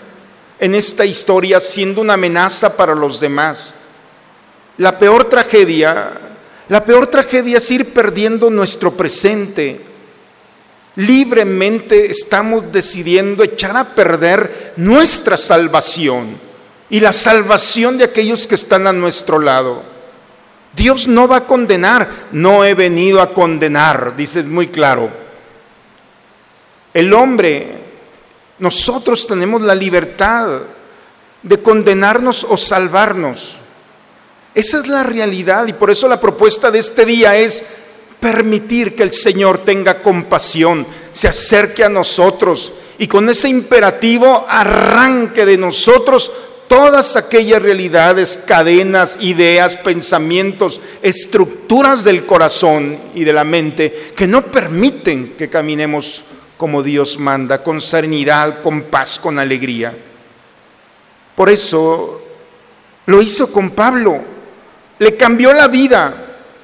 en 0.59 0.73
esta 0.73 1.05
historia 1.05 1.59
siendo 1.59 2.01
una 2.01 2.15
amenaza 2.15 2.75
para 2.75 2.95
los 2.95 3.19
demás. 3.19 3.71
La 4.77 4.97
peor 4.97 5.25
tragedia, 5.25 6.11
la 6.67 6.83
peor 6.83 7.05
tragedia 7.05 7.59
es 7.59 7.69
ir 7.69 7.93
perdiendo 7.93 8.49
nuestro 8.49 8.97
presente. 8.97 9.79
Libremente 10.95 12.09
estamos 12.09 12.71
decidiendo 12.71 13.43
echar 13.43 13.77
a 13.77 13.95
perder 13.95 14.73
nuestra 14.75 15.37
salvación 15.37 16.35
y 16.89 16.99
la 16.99 17.13
salvación 17.13 17.99
de 17.99 18.05
aquellos 18.05 18.47
que 18.47 18.55
están 18.55 18.87
a 18.87 18.91
nuestro 18.91 19.37
lado. 19.37 19.83
Dios 20.73 21.07
no 21.07 21.27
va 21.27 21.37
a 21.37 21.45
condenar, 21.45 22.09
no 22.31 22.65
he 22.65 22.73
venido 22.73 23.21
a 23.21 23.33
condenar, 23.35 24.15
dice 24.17 24.41
muy 24.41 24.67
claro. 24.67 25.11
El 26.93 27.13
hombre, 27.13 27.80
nosotros 28.61 29.25
tenemos 29.25 29.63
la 29.63 29.73
libertad 29.73 30.61
de 31.41 31.61
condenarnos 31.63 32.45
o 32.47 32.55
salvarnos. 32.55 33.57
Esa 34.53 34.79
es 34.79 34.87
la 34.87 35.01
realidad 35.01 35.65
y 35.65 35.73
por 35.73 35.89
eso 35.89 36.07
la 36.07 36.21
propuesta 36.21 36.69
de 36.69 36.77
este 36.77 37.03
día 37.03 37.35
es 37.35 37.77
permitir 38.19 38.95
que 38.95 39.01
el 39.01 39.13
Señor 39.13 39.57
tenga 39.57 40.03
compasión, 40.03 40.85
se 41.11 41.27
acerque 41.27 41.83
a 41.83 41.89
nosotros 41.89 42.73
y 42.99 43.07
con 43.07 43.27
ese 43.29 43.49
imperativo 43.49 44.45
arranque 44.47 45.43
de 45.43 45.57
nosotros 45.57 46.31
todas 46.67 47.15
aquellas 47.15 47.63
realidades, 47.63 48.43
cadenas, 48.45 49.17
ideas, 49.21 49.75
pensamientos, 49.75 50.79
estructuras 51.01 52.03
del 52.03 52.27
corazón 52.27 52.99
y 53.15 53.23
de 53.23 53.33
la 53.33 53.43
mente 53.43 54.13
que 54.15 54.27
no 54.27 54.45
permiten 54.45 55.33
que 55.35 55.49
caminemos 55.49 56.21
como 56.61 56.83
Dios 56.83 57.17
manda, 57.17 57.63
con 57.63 57.81
serenidad, 57.81 58.61
con 58.61 58.83
paz, 58.83 59.17
con 59.17 59.39
alegría. 59.39 59.97
Por 61.33 61.49
eso 61.49 62.21
lo 63.07 63.19
hizo 63.19 63.51
con 63.51 63.71
Pablo 63.71 64.21
le 65.01 65.17
cambió 65.17 65.51
la 65.51 65.67
vida. 65.67 66.13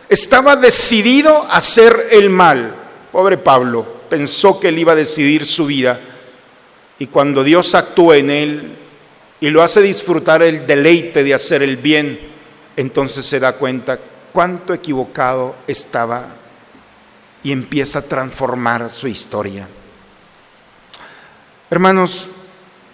Estaba 0.08 0.56
decidido 0.56 1.42
a 1.46 1.56
hacer 1.58 2.10
el 2.12 2.30
mal. 2.30 2.76
Pobre 3.12 3.40
Pablo, 3.40 3.84
pensó 4.08 4.60
que 4.60 4.68
él 4.68 4.78
iba 4.78 4.92
a 4.92 4.96
decidir 4.96 5.48
su 5.48 5.66
vida. 5.66 6.00
Y 7.00 7.08
cuando 7.08 7.44
Dios 7.44 7.74
actúa 7.74 8.18
en 8.18 8.30
él 8.30 8.76
y 9.40 9.50
lo 9.50 9.64
hace 9.64 9.82
disfrutar 9.82 10.44
el 10.44 10.68
deleite 10.68 11.24
de 11.24 11.34
hacer 11.34 11.64
el 11.64 11.78
bien, 11.78 12.20
entonces 12.76 13.26
se 13.26 13.40
da 13.40 13.54
cuenta 13.54 13.98
cuánto 14.32 14.72
equivocado 14.72 15.56
estaba 15.66 16.28
y 17.42 17.52
empieza 17.52 17.98
a 18.00 18.08
transformar 18.08 18.92
su 18.92 19.08
historia. 19.08 19.68
Hermanos, 21.70 22.28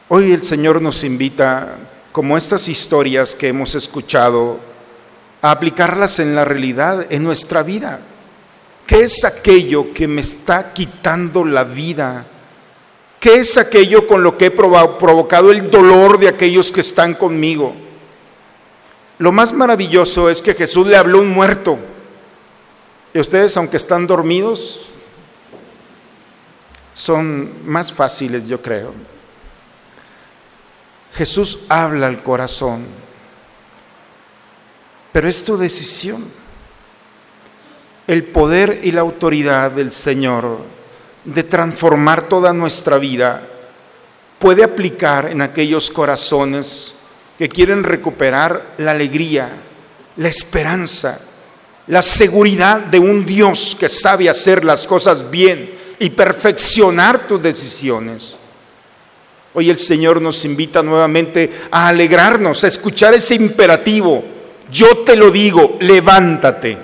hoy 0.09 0.31
el 0.31 0.43
Señor 0.43 0.81
nos 0.81 1.03
invita, 1.03 1.77
como 2.11 2.35
estas 2.35 2.67
historias 2.67 3.35
que 3.35 3.49
hemos 3.49 3.75
escuchado, 3.75 4.57
a 5.43 5.51
aplicarlas 5.51 6.17
en 6.17 6.33
la 6.33 6.43
realidad, 6.43 7.05
en 7.11 7.23
nuestra 7.23 7.61
vida. 7.61 7.99
¿Qué 8.87 9.01
es 9.01 9.25
aquello 9.25 9.93
que 9.93 10.07
me 10.07 10.21
está 10.21 10.73
quitando 10.73 11.45
la 11.45 11.65
vida? 11.65 12.25
¿Qué 13.19 13.35
es 13.35 13.59
aquello 13.59 14.07
con 14.07 14.23
lo 14.23 14.39
que 14.39 14.47
he 14.47 14.51
provocado 14.51 15.51
el 15.51 15.69
dolor 15.69 16.17
de 16.17 16.29
aquellos 16.29 16.71
que 16.71 16.81
están 16.81 17.13
conmigo? 17.13 17.75
Lo 19.19 19.31
más 19.31 19.53
maravilloso 19.53 20.31
es 20.31 20.41
que 20.41 20.55
Jesús 20.55 20.87
le 20.87 20.97
habló 20.97 21.19
a 21.19 21.21
un 21.21 21.29
muerto. 21.29 21.77
Y 23.13 23.19
ustedes, 23.19 23.55
aunque 23.55 23.77
están 23.77 24.07
dormidos, 24.07 24.89
son 26.93 27.67
más 27.67 27.91
fáciles, 27.91 28.47
yo 28.47 28.61
creo. 28.61 28.93
Jesús 31.13 31.65
habla 31.69 32.07
al 32.07 32.23
corazón 32.23 33.03
pero 35.13 35.29
es 35.29 35.45
tu 35.45 35.55
decisión. 35.55 36.25
El 38.07 38.25
poder 38.25 38.81
y 38.83 38.91
la 38.91 39.01
autoridad 39.01 39.71
del 39.71 39.91
Señor 39.91 40.57
de 41.23 41.43
transformar 41.43 42.27
toda 42.27 42.51
nuestra 42.51 42.97
vida 42.97 43.47
puede 44.39 44.63
aplicar 44.63 45.27
en 45.27 45.41
aquellos 45.41 45.89
corazones 45.89 46.95
que 47.37 47.47
quieren 47.47 47.83
recuperar 47.85 48.73
la 48.77 48.91
alegría, 48.91 49.49
la 50.17 50.27
esperanza, 50.27 51.21
la 51.87 52.01
seguridad 52.01 52.79
de 52.79 52.99
un 52.99 53.25
Dios 53.25 53.77
que 53.79 53.87
sabe 53.87 54.27
hacer 54.27 54.65
las 54.65 54.85
cosas 54.85 55.29
bien 55.31 55.71
y 56.03 56.09
perfeccionar 56.09 57.27
tus 57.27 57.41
decisiones. 57.41 58.35
Hoy 59.53 59.69
el 59.69 59.79
Señor 59.79 60.21
nos 60.21 60.45
invita 60.45 60.81
nuevamente 60.83 61.51
a 61.71 61.87
alegrarnos, 61.87 62.63
a 62.63 62.67
escuchar 62.67 63.13
ese 63.13 63.35
imperativo 63.35 64.23
yo 64.73 64.97
te 65.05 65.15
lo 65.15 65.29
digo, 65.29 65.77
levántate. 65.79 66.77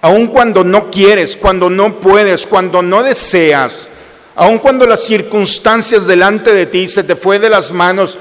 Aun 0.00 0.28
cuando 0.28 0.64
no 0.64 0.90
quieres, 0.90 1.36
cuando 1.36 1.68
no 1.68 2.00
puedes, 2.00 2.46
cuando 2.46 2.80
no 2.80 3.02
deseas, 3.02 3.88
aun 4.34 4.58
cuando 4.58 4.86
las 4.86 5.02
circunstancias 5.02 6.06
delante 6.06 6.52
de 6.54 6.64
ti 6.64 6.88
se 6.88 7.04
te 7.04 7.14
fue 7.14 7.38
de 7.38 7.50
las 7.50 7.72
manos 7.72 8.16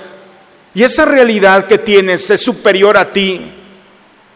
y 0.74 0.84
esa 0.84 1.06
realidad 1.06 1.66
que 1.66 1.78
tienes 1.78 2.30
es 2.30 2.42
superior 2.42 2.98
a 2.98 3.14
ti 3.14 3.54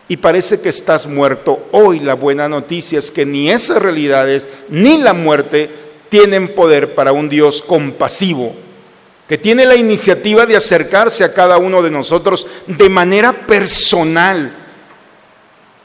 y 0.07 0.15
parece 0.15 0.61
que 0.61 0.69
estás 0.69 1.05
muerto, 1.05 1.67
hoy 1.73 1.99
la 1.99 2.13
buena 2.13 2.47
noticia 2.47 2.99
es 2.99 3.11
que 3.11 3.25
ni 3.25 3.51
esas 3.51 3.81
realidades 3.81 4.47
ni 4.69 4.97
la 4.97 5.13
muerte 5.13 5.69
tienen 6.13 6.49
poder 6.49 6.93
para 6.93 7.11
un 7.11 7.27
Dios 7.27 7.63
compasivo 7.63 8.53
que 9.27 9.39
tiene 9.39 9.65
la 9.65 9.75
iniciativa 9.75 10.45
de 10.45 10.55
acercarse 10.55 11.23
a 11.23 11.33
cada 11.33 11.57
uno 11.57 11.81
de 11.81 11.89
nosotros 11.89 12.45
de 12.67 12.87
manera 12.87 13.33
personal 13.33 14.53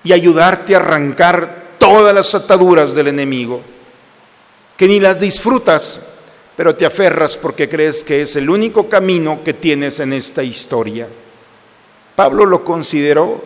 y 0.05 0.13
ayudarte 0.13 0.75
a 0.75 0.81
arrancar 0.81 1.77
todas 1.79 2.15
las 2.15 2.35
ataduras 2.35 2.95
del 2.95 3.09
enemigo, 3.09 3.63
que 4.77 4.87
ni 4.87 5.01
las 5.01 5.19
disfrutas, 5.19 6.11
pero 6.59 6.77
te 6.77 6.85
aferras 6.85 7.39
porque 7.39 7.67
crees 7.67 8.05
que 8.05 8.21
es 8.21 8.37
el 8.37 8.51
único 8.51 8.87
camino 8.87 9.41
que 9.43 9.55
tienes 9.55 9.99
en 9.99 10.13
esta 10.13 10.43
historia. 10.43 11.09
Pablo 12.15 12.45
lo 12.45 12.67
consideró 12.67 13.43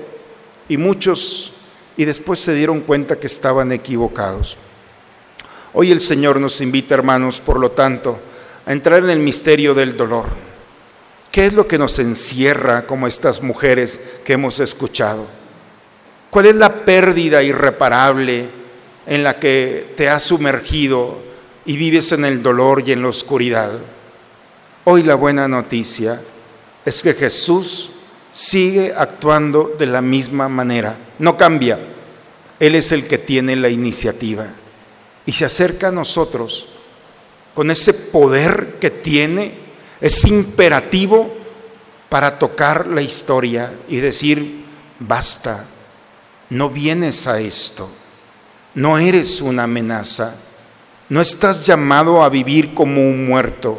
y 0.69 0.79
muchos 0.79 1.53
y 1.97 2.07
después 2.07 2.41
se 2.41 2.55
dieron 2.55 2.81
cuenta 2.81 3.21
que 3.21 3.29
estaban 3.29 3.71
equivocados. 3.71 4.57
Hoy 5.75 5.91
el 5.91 6.03
Señor 6.03 6.39
nos 6.39 6.61
invita, 6.61 6.95
hermanos, 6.95 7.41
por 7.41 7.59
lo 7.59 7.71
tanto, 7.71 8.19
a 8.67 8.73
entrar 8.73 9.03
en 9.05 9.11
el 9.11 9.21
misterio 9.21 9.73
del 9.73 9.97
dolor. 9.97 10.27
¿Qué 11.31 11.47
es 11.47 11.55
lo 11.55 11.67
que 11.67 11.79
nos 11.79 11.99
encierra 11.99 12.87
como 12.87 13.07
estas 13.07 13.43
mujeres 13.43 13.99
que 14.23 14.35
hemos 14.35 14.61
escuchado? 14.61 15.27
¿Cuál 16.29 16.47
es 16.47 16.55
la 16.57 16.75
pérdida 16.85 17.43
irreparable 17.43 18.51
en 19.07 19.25
la 19.25 19.41
que 19.41 19.95
te 19.97 20.11
has 20.11 20.25
sumergido 20.25 21.17
y 21.65 21.79
vives 21.79 22.13
en 22.13 22.27
el 22.27 22.43
dolor 22.43 22.83
y 22.87 22.93
en 22.93 23.01
la 23.01 23.09
oscuridad? 23.09 23.73
Hoy 24.85 25.03
la 25.03 25.15
buena 25.15 25.49
noticia 25.49 26.21
es 26.85 27.03
que 27.03 27.15
Jesús 27.15 27.93
sigue 28.31 28.93
actuando 28.95 29.75
de 29.79 29.87
la 29.87 30.03
misma 30.03 30.51
manera, 30.51 30.97
no 31.19 31.39
cambia. 31.39 31.79
Él 32.61 32.75
es 32.75 32.93
el 32.93 33.07
que 33.07 33.17
tiene 33.17 33.57
la 33.57 33.71
iniciativa 33.71 34.53
y 35.27 35.33
se 35.33 35.45
acerca 35.45 35.89
a 35.89 35.93
nosotros 35.93 36.67
con 37.55 37.71
ese 37.71 37.93
poder 37.93 38.79
que 38.81 38.91
tiene, 38.91 39.53
es 40.01 40.25
imperativo 40.25 41.33
para 42.09 42.39
tocar 42.39 42.87
la 42.87 43.03
historia 43.03 43.73
y 43.89 43.97
decir, 43.97 44.65
basta, 44.99 45.67
no 46.51 46.71
vienes 46.71 47.27
a 47.27 47.41
esto, 47.41 47.89
no 48.75 48.99
eres 48.99 49.41
una 49.41 49.65
amenaza, 49.65 50.35
no 51.09 51.21
estás 51.21 51.67
llamado 51.67 52.23
a 52.23 52.31
vivir 52.31 52.75
como 52.75 53.03
un 53.03 53.27
muerto 53.27 53.79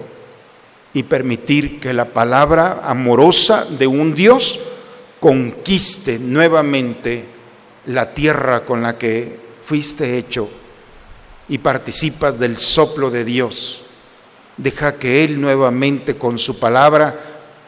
y 0.94 1.04
permitir 1.04 1.80
que 1.80 1.94
la 1.94 2.06
palabra 2.06 2.82
amorosa 2.84 3.66
de 3.66 3.88
un 3.88 4.14
Dios 4.14 4.60
conquiste 5.20 6.20
nuevamente 6.20 7.26
la 7.88 8.14
tierra 8.14 8.66
con 8.66 8.84
la 8.84 8.98
que 8.98 9.40
fuiste 9.64 10.18
hecho 10.18 10.50
y 11.50 11.58
participas 11.58 12.40
del 12.40 12.58
soplo 12.58 13.12
de 13.12 13.26
Dios. 13.26 13.84
Deja 14.58 14.96
que 14.96 15.24
Él 15.24 15.42
nuevamente 15.42 16.16
con 16.18 16.40
su 16.40 16.60
palabra 16.60 17.16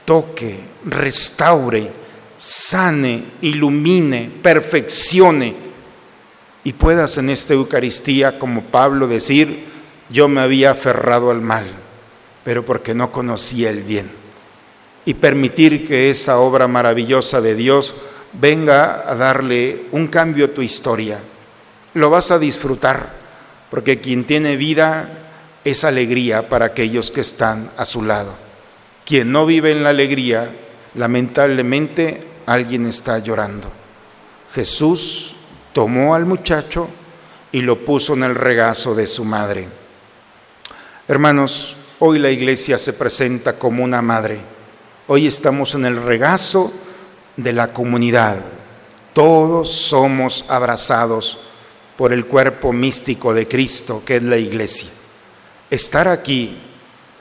toque, 0.05 0.59
restaure, 0.85 1.91
sane, 2.37 3.23
ilumine, 3.41 4.29
perfeccione 4.41 5.65
y 6.63 6.73
puedas 6.73 7.17
en 7.17 7.29
esta 7.29 7.53
Eucaristía, 7.53 8.39
como 8.39 8.63
Pablo, 8.63 9.07
decir, 9.07 9.65
yo 10.09 10.27
me 10.27 10.41
había 10.41 10.71
aferrado 10.71 11.29
al 11.29 11.39
mal, 11.39 11.63
pero 12.43 12.65
porque 12.65 12.95
no 12.95 13.11
conocía 13.11 13.69
el 13.69 13.83
bien. 13.83 14.09
Y 15.05 15.13
permitir 15.13 15.87
que 15.87 16.09
esa 16.09 16.39
obra 16.39 16.67
maravillosa 16.67 17.39
de 17.39 17.53
Dios 17.53 17.93
venga 18.33 19.03
a 19.07 19.15
darle 19.15 19.83
un 19.91 20.07
cambio 20.07 20.45
a 20.45 20.53
tu 20.53 20.63
historia. 20.63 21.19
Lo 21.93 22.09
vas 22.09 22.31
a 22.31 22.39
disfrutar, 22.39 23.14
porque 23.75 23.99
quien 23.99 24.23
tiene 24.23 24.55
vida 24.55 25.09
es 25.65 25.83
alegría 25.83 26.47
para 26.47 26.67
aquellos 26.67 27.11
que 27.11 27.19
están 27.19 27.69
a 27.75 27.83
su 27.83 28.03
lado. 28.03 28.33
Quien 29.05 29.33
no 29.33 29.45
vive 29.45 29.73
en 29.73 29.83
la 29.83 29.89
alegría, 29.89 30.49
lamentablemente 30.93 32.25
alguien 32.45 32.85
está 32.85 33.19
llorando. 33.19 33.69
Jesús 34.53 35.35
tomó 35.73 36.15
al 36.15 36.25
muchacho 36.25 36.87
y 37.51 37.63
lo 37.63 37.83
puso 37.83 38.13
en 38.13 38.23
el 38.23 38.35
regazo 38.35 38.95
de 38.95 39.07
su 39.07 39.25
madre. 39.25 39.67
Hermanos, 41.09 41.75
hoy 41.99 42.17
la 42.17 42.31
iglesia 42.31 42.77
se 42.77 42.93
presenta 42.93 43.59
como 43.59 43.83
una 43.83 44.01
madre. 44.01 44.39
Hoy 45.07 45.27
estamos 45.27 45.75
en 45.75 45.83
el 45.83 46.01
regazo 46.01 46.71
de 47.35 47.51
la 47.51 47.73
comunidad. 47.73 48.37
Todos 49.11 49.69
somos 49.69 50.45
abrazados 50.47 51.39
por 51.97 52.11
el 52.13 52.25
cuerpo 52.25 52.73
místico 52.73 53.33
de 53.33 53.47
Cristo, 53.47 54.03
que 54.05 54.17
es 54.17 54.23
la 54.23 54.37
iglesia. 54.37 54.89
Estar 55.69 56.07
aquí 56.07 56.57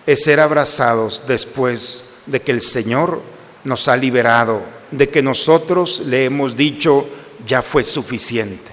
es 0.06 0.24
ser 0.24 0.40
abrazados 0.40 1.22
después 1.26 2.10
de 2.26 2.42
que 2.42 2.52
el 2.52 2.60
Señor 2.60 3.20
nos 3.64 3.88
ha 3.88 3.96
liberado, 3.96 4.62
de 4.90 5.08
que 5.08 5.22
nosotros 5.22 6.02
le 6.06 6.24
hemos 6.24 6.56
dicho, 6.56 7.06
ya 7.46 7.62
fue 7.62 7.84
suficiente. 7.84 8.70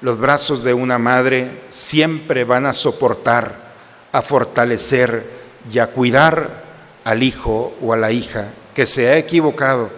Los 0.00 0.18
brazos 0.18 0.64
de 0.64 0.72
una 0.72 0.98
madre 0.98 1.62
siempre 1.68 2.44
van 2.44 2.66
a 2.66 2.72
soportar, 2.72 3.74
a 4.12 4.22
fortalecer 4.22 5.24
y 5.72 5.78
a 5.78 5.88
cuidar 5.88 6.64
al 7.04 7.22
hijo 7.22 7.74
o 7.82 7.92
a 7.92 7.96
la 7.96 8.10
hija 8.10 8.52
que 8.74 8.86
se 8.86 9.08
ha 9.08 9.18
equivocado, 9.18 9.90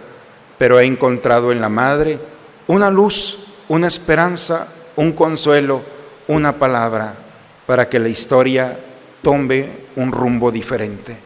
pero 0.57 0.77
ha 0.77 0.83
encontrado 0.83 1.51
en 1.51 1.61
la 1.61 1.69
madre 1.69 2.19
una 2.67 2.89
luz, 2.89 3.45
una 3.69 3.87
esperanza, 3.87 4.67
un 4.95 5.13
consuelo, 5.13 5.81
una 6.27 6.57
palabra 6.57 7.15
para 7.65 7.89
que 7.89 7.99
la 7.99 8.09
historia 8.09 8.77
tome 9.21 9.69
un 9.95 10.11
rumbo 10.11 10.51
diferente. 10.51 11.17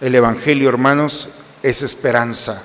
El 0.00 0.14
Evangelio, 0.14 0.68
hermanos, 0.68 1.28
es 1.62 1.82
esperanza. 1.82 2.62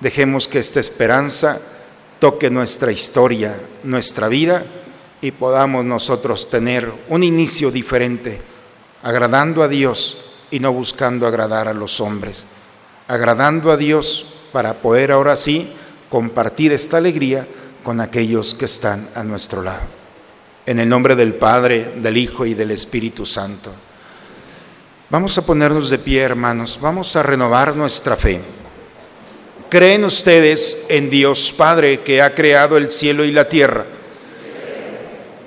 Dejemos 0.00 0.48
que 0.48 0.58
esta 0.58 0.80
esperanza 0.80 1.60
toque 2.18 2.50
nuestra 2.50 2.90
historia, 2.92 3.54
nuestra 3.84 4.28
vida 4.28 4.64
y 5.20 5.32
podamos 5.32 5.84
nosotros 5.84 6.48
tener 6.48 6.90
un 7.08 7.22
inicio 7.22 7.70
diferente, 7.70 8.40
agradando 9.02 9.62
a 9.62 9.68
Dios 9.68 10.18
y 10.50 10.60
no 10.60 10.72
buscando 10.72 11.26
agradar 11.26 11.68
a 11.68 11.74
los 11.74 12.00
hombres, 12.00 12.46
agradando 13.06 13.70
a 13.70 13.76
Dios 13.76 14.34
para 14.52 14.74
poder 14.74 15.12
ahora 15.12 15.36
sí 15.36 15.72
compartir 16.08 16.72
esta 16.72 16.96
alegría 16.96 17.46
con 17.88 18.02
aquellos 18.02 18.52
que 18.52 18.66
están 18.66 19.08
a 19.14 19.24
nuestro 19.24 19.62
lado. 19.62 19.80
En 20.66 20.78
el 20.78 20.90
nombre 20.90 21.16
del 21.16 21.32
Padre, 21.32 21.94
del 21.96 22.18
Hijo 22.18 22.44
y 22.44 22.52
del 22.52 22.70
Espíritu 22.70 23.24
Santo. 23.24 23.72
Vamos 25.08 25.38
a 25.38 25.46
ponernos 25.46 25.88
de 25.88 25.96
pie, 25.96 26.20
hermanos, 26.20 26.78
vamos 26.82 27.16
a 27.16 27.22
renovar 27.22 27.74
nuestra 27.76 28.14
fe. 28.14 28.42
¿Creen 29.70 30.04
ustedes 30.04 30.84
en 30.90 31.08
Dios 31.08 31.50
Padre 31.56 32.00
que 32.00 32.20
ha 32.20 32.34
creado 32.34 32.76
el 32.76 32.90
cielo 32.90 33.24
y 33.24 33.32
la 33.32 33.48
tierra? 33.48 33.86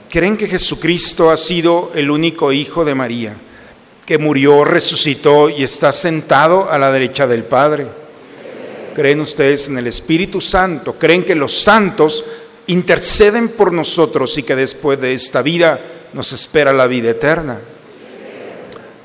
¿Creen 0.10 0.36
que 0.36 0.48
Jesucristo 0.48 1.30
ha 1.30 1.38
sido 1.38 1.92
el 1.94 2.10
único 2.10 2.52
Hijo 2.52 2.84
de 2.84 2.96
María, 2.96 3.36
que 4.04 4.18
murió, 4.18 4.66
resucitó 4.66 5.48
y 5.48 5.62
está 5.62 5.94
sentado 5.94 6.72
a 6.72 6.80
la 6.80 6.92
derecha 6.92 7.28
del 7.28 7.44
Padre? 7.44 8.01
¿Creen 8.94 9.22
ustedes 9.22 9.68
en 9.68 9.78
el 9.78 9.88
Espíritu 9.88 10.42
Santo? 10.42 10.96
¿Creen 10.98 11.24
que 11.24 11.36
los 11.36 11.54
santos 11.54 12.24
interceden 12.68 13.50
por 13.50 13.72
nosotros 13.72 14.38
y 14.38 14.44
que 14.44 14.56
después 14.56 15.00
de 15.00 15.14
esta 15.14 15.42
vida 15.42 15.80
nos 16.14 16.34
espera 16.34 16.74
la 16.74 16.88
vida 16.88 17.12
eterna? 17.12 17.60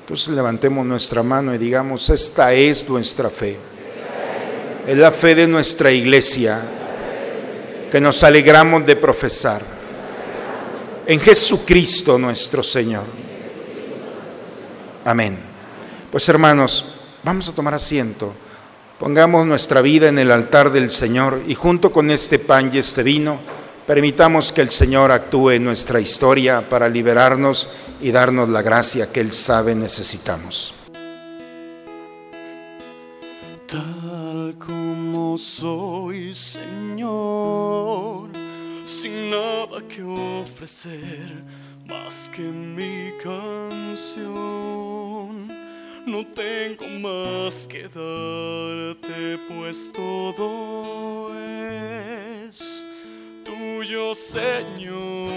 Entonces 0.01 0.29
levantemos 0.29 0.85
nuestra 0.87 1.23
mano 1.23 1.55
y 1.55 1.59
digamos, 1.59 2.11
esta 2.11 2.53
es 2.53 2.89
nuestra 2.89 3.31
fe. 3.31 3.57
Es 4.87 4.97
la 4.97 5.11
fe 5.11 5.35
de 5.35 5.47
nuestra 5.47 5.91
iglesia 5.91 6.61
que 7.91 8.01
nos 8.01 8.23
alegramos 8.23 8.87
de 8.87 8.97
profesar. 8.97 9.63
En 11.07 11.21
Jesucristo 11.21 12.19
nuestro 12.19 12.63
Señor. 12.63 13.05
Amén. 15.05 15.39
Pues 16.11 16.29
hermanos, 16.29 16.85
vamos 17.23 17.49
a 17.49 17.55
tomar 17.55 17.75
asiento. 17.75 18.33
Pongamos 18.99 19.47
nuestra 19.47 19.83
vida 19.83 20.09
en 20.09 20.19
el 20.19 20.31
altar 20.31 20.73
del 20.73 20.89
Señor 20.89 21.43
y 21.47 21.55
junto 21.55 21.93
con 21.93 22.11
este 22.11 22.39
pan 22.39 22.71
y 22.73 22.79
este 22.79 23.03
vino, 23.03 23.39
permitamos 23.87 24.53
que 24.53 24.63
el 24.63 24.71
Señor 24.71 25.13
actúe 25.13 25.51
en 25.51 25.65
nuestra 25.65 26.01
historia 26.01 26.67
para 26.67 26.89
liberarnos 26.89 27.69
y 28.01 28.11
darnos 28.11 28.49
la 28.49 28.63
gracia 28.63 29.13
que 29.13 29.21
Él 29.21 29.33
sabe 29.33 29.75
necesitamos. 29.75 30.73
Tal 33.67 34.57
como 34.59 35.37
soy, 35.37 36.35
Señor, 36.35 38.31
sin 38.87 39.29
nada 39.29 39.83
que 39.95 40.03
ofrecer 40.05 41.45
más 41.87 42.31
que 42.35 42.41
mi 42.41 43.13
canción. 43.23 44.47
No 46.07 46.25
tengo 46.25 46.87
más 47.01 47.67
que 47.67 47.83
darte, 47.89 49.39
pues 49.49 49.91
todo 49.93 51.35
es 51.37 52.85
tuyo, 53.45 54.15
Señor. 54.15 55.33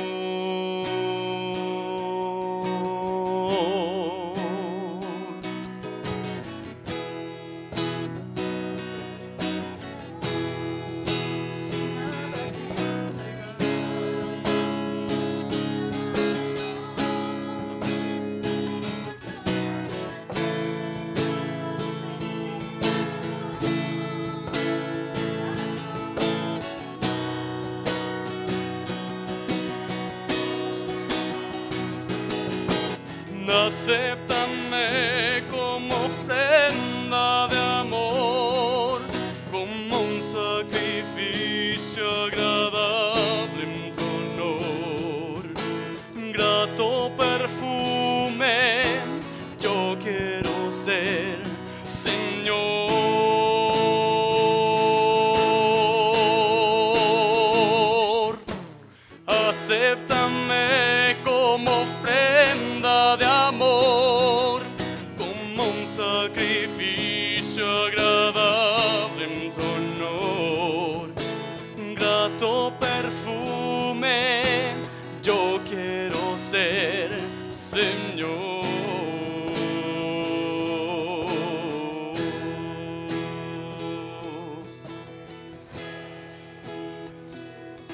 você 33.70 34.18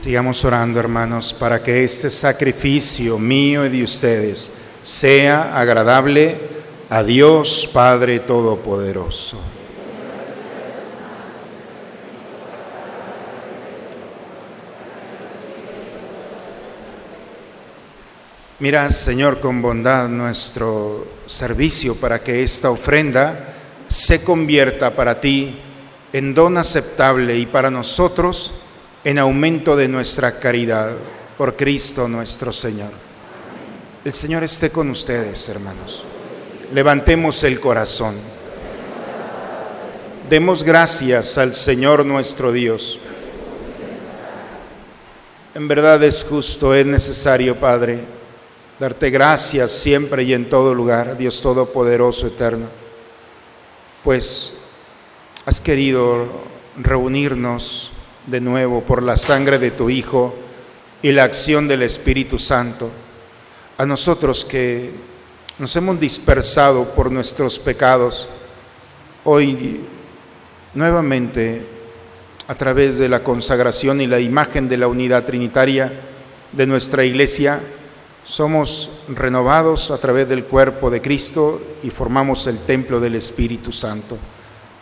Sigamos 0.05 0.45
orando, 0.45 0.79
hermanos, 0.79 1.33
para 1.33 1.63
que 1.63 1.83
este 1.83 2.11
sacrificio 2.11 3.17
mío 3.17 3.65
y 3.65 3.69
de 3.69 3.83
ustedes 3.83 4.51
sea 4.83 5.59
agradable 5.59 6.37
a 6.91 7.01
Dios 7.01 7.67
Padre 7.73 8.19
Todopoderoso. 8.19 9.39
Mira, 18.59 18.91
Señor, 18.91 19.39
con 19.39 19.59
bondad 19.59 20.07
nuestro 20.07 21.07
servicio 21.25 21.95
para 21.95 22.19
que 22.19 22.43
esta 22.43 22.69
ofrenda 22.69 23.55
se 23.87 24.23
convierta 24.23 24.91
para 24.91 25.19
ti 25.19 25.59
en 26.13 26.35
don 26.35 26.59
aceptable 26.59 27.39
y 27.39 27.47
para 27.47 27.71
nosotros 27.71 28.64
en 29.05 29.19
aumento 29.19 29.75
de 29.75 29.87
nuestra 29.87 30.39
caridad 30.39 30.95
por 31.37 31.55
Cristo 31.55 32.07
nuestro 32.07 32.51
Señor. 32.51 32.89
El 34.03 34.11
Señor 34.11 34.43
esté 34.43 34.71
con 34.71 34.89
ustedes, 34.89 35.47
hermanos. 35.47 36.03
Levantemos 36.73 37.43
el 37.43 37.59
corazón. 37.59 38.15
Demos 40.27 40.63
gracias 40.63 41.37
al 41.37 41.53
Señor 41.53 42.03
nuestro 42.03 42.51
Dios. 42.51 42.99
En 45.53 45.67
verdad 45.67 46.03
es 46.03 46.25
justo, 46.27 46.73
es 46.73 46.87
necesario, 46.87 47.55
Padre, 47.57 47.99
darte 48.79 49.11
gracias 49.11 49.71
siempre 49.71 50.23
y 50.23 50.33
en 50.33 50.49
todo 50.49 50.73
lugar, 50.73 51.15
Dios 51.15 51.41
Todopoderoso, 51.41 52.25
Eterno, 52.25 52.65
pues 54.03 54.61
has 55.45 55.61
querido 55.61 56.25
reunirnos 56.75 57.91
de 58.27 58.41
nuevo 58.41 58.81
por 58.81 59.03
la 59.03 59.17
sangre 59.17 59.59
de 59.59 59.71
tu 59.71 59.89
Hijo 59.89 60.35
y 61.01 61.11
la 61.11 61.23
acción 61.23 61.67
del 61.67 61.83
Espíritu 61.83 62.39
Santo, 62.39 62.89
a 63.77 63.85
nosotros 63.85 64.45
que 64.45 64.91
nos 65.59 65.75
hemos 65.75 65.99
dispersado 65.99 66.95
por 66.95 67.11
nuestros 67.11 67.59
pecados, 67.59 68.27
hoy 69.23 69.81
nuevamente 70.73 71.65
a 72.47 72.55
través 72.55 72.97
de 72.97 73.09
la 73.09 73.23
consagración 73.23 74.01
y 74.01 74.07
la 74.07 74.19
imagen 74.19 74.69
de 74.69 74.77
la 74.77 74.87
unidad 74.87 75.25
trinitaria 75.25 75.91
de 76.51 76.65
nuestra 76.65 77.03
iglesia, 77.03 77.61
somos 78.23 78.91
renovados 79.09 79.91
a 79.91 79.97
través 79.99 80.27
del 80.27 80.45
cuerpo 80.45 80.89
de 80.89 81.01
Cristo 81.01 81.61
y 81.83 81.89
formamos 81.89 82.47
el 82.47 82.57
templo 82.59 82.99
del 82.99 83.15
Espíritu 83.15 83.71
Santo 83.71 84.17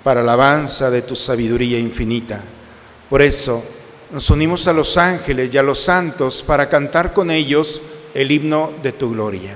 para 0.03 0.21
alabanza 0.21 0.89
de 0.89 1.01
tu 1.01 1.15
sabiduría 1.15 1.79
infinita. 1.79 2.41
Por 3.13 3.21
eso 3.21 3.63
nos 4.11 4.27
unimos 4.31 4.67
a 4.67 4.73
los 4.73 4.97
ángeles 4.97 5.53
y 5.53 5.57
a 5.59 5.61
los 5.61 5.79
santos 5.79 6.41
para 6.41 6.67
cantar 6.67 7.13
con 7.13 7.29
ellos 7.29 7.79
el 8.15 8.31
himno 8.31 8.73
de 8.81 8.91
tu 8.91 9.11
gloria. 9.11 9.55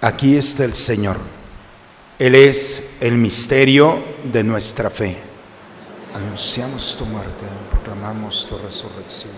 Aquí 0.00 0.36
está 0.36 0.64
el 0.64 0.74
Señor. 0.74 1.16
Él 2.18 2.34
es 2.34 2.96
el 3.00 3.14
misterio 3.14 3.98
de 4.24 4.42
nuestra 4.42 4.88
fe. 4.88 5.16
Anunciamos 6.14 6.96
tu 6.98 7.04
muerte, 7.04 7.44
proclamamos 7.70 8.46
tu 8.48 8.56
resurrección. 8.56 9.32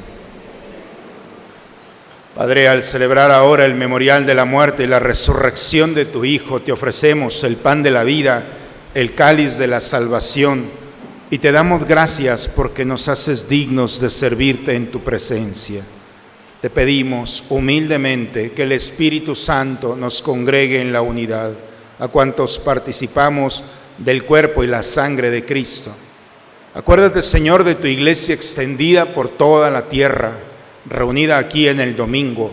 Padre, 2.36 2.68
al 2.68 2.84
celebrar 2.84 3.32
ahora 3.32 3.64
el 3.64 3.74
memorial 3.74 4.24
de 4.24 4.34
la 4.34 4.44
muerte 4.44 4.84
y 4.84 4.86
la 4.86 5.00
resurrección 5.00 5.92
de 5.92 6.04
tu 6.04 6.24
Hijo, 6.24 6.62
te 6.62 6.70
ofrecemos 6.70 7.42
el 7.42 7.56
pan 7.56 7.82
de 7.82 7.90
la 7.90 8.04
vida, 8.04 8.44
el 8.94 9.16
cáliz 9.16 9.59
de 9.59 9.66
la 9.66 9.80
salvación, 9.80 10.66
y 11.30 11.38
te 11.38 11.50
damos 11.50 11.84
gracias 11.84 12.46
porque 12.46 12.84
nos 12.84 13.09
haces 13.09 13.48
dignos 13.48 14.00
de 14.00 14.09
servirte 14.09 14.76
en 14.76 14.88
tu 14.90 15.00
presencia. 15.00 15.82
Te 16.61 16.70
pedimos 16.70 17.44
humildemente 17.50 18.50
que 18.50 18.64
el 18.64 18.72
Espíritu 18.72 19.36
Santo 19.36 19.94
nos 19.94 20.20
congregue 20.20 20.80
en 20.80 20.92
la 20.92 21.02
unidad, 21.02 21.52
a 22.00 22.09
cuantos 22.09 22.59
participamos 22.59 23.62
del 23.96 24.24
cuerpo 24.24 24.64
y 24.64 24.66
la 24.66 24.82
sangre 24.82 25.30
de 25.30 25.44
Cristo. 25.44 25.94
Acuérdate, 26.74 27.22
Señor, 27.22 27.62
de 27.62 27.76
tu 27.76 27.86
iglesia 27.86 28.34
extendida 28.34 29.06
por 29.06 29.28
toda 29.28 29.70
la 29.70 29.88
tierra 29.88 30.32
reunida 30.84 31.38
aquí 31.38 31.68
en 31.68 31.80
el 31.80 31.96
domingo, 31.96 32.52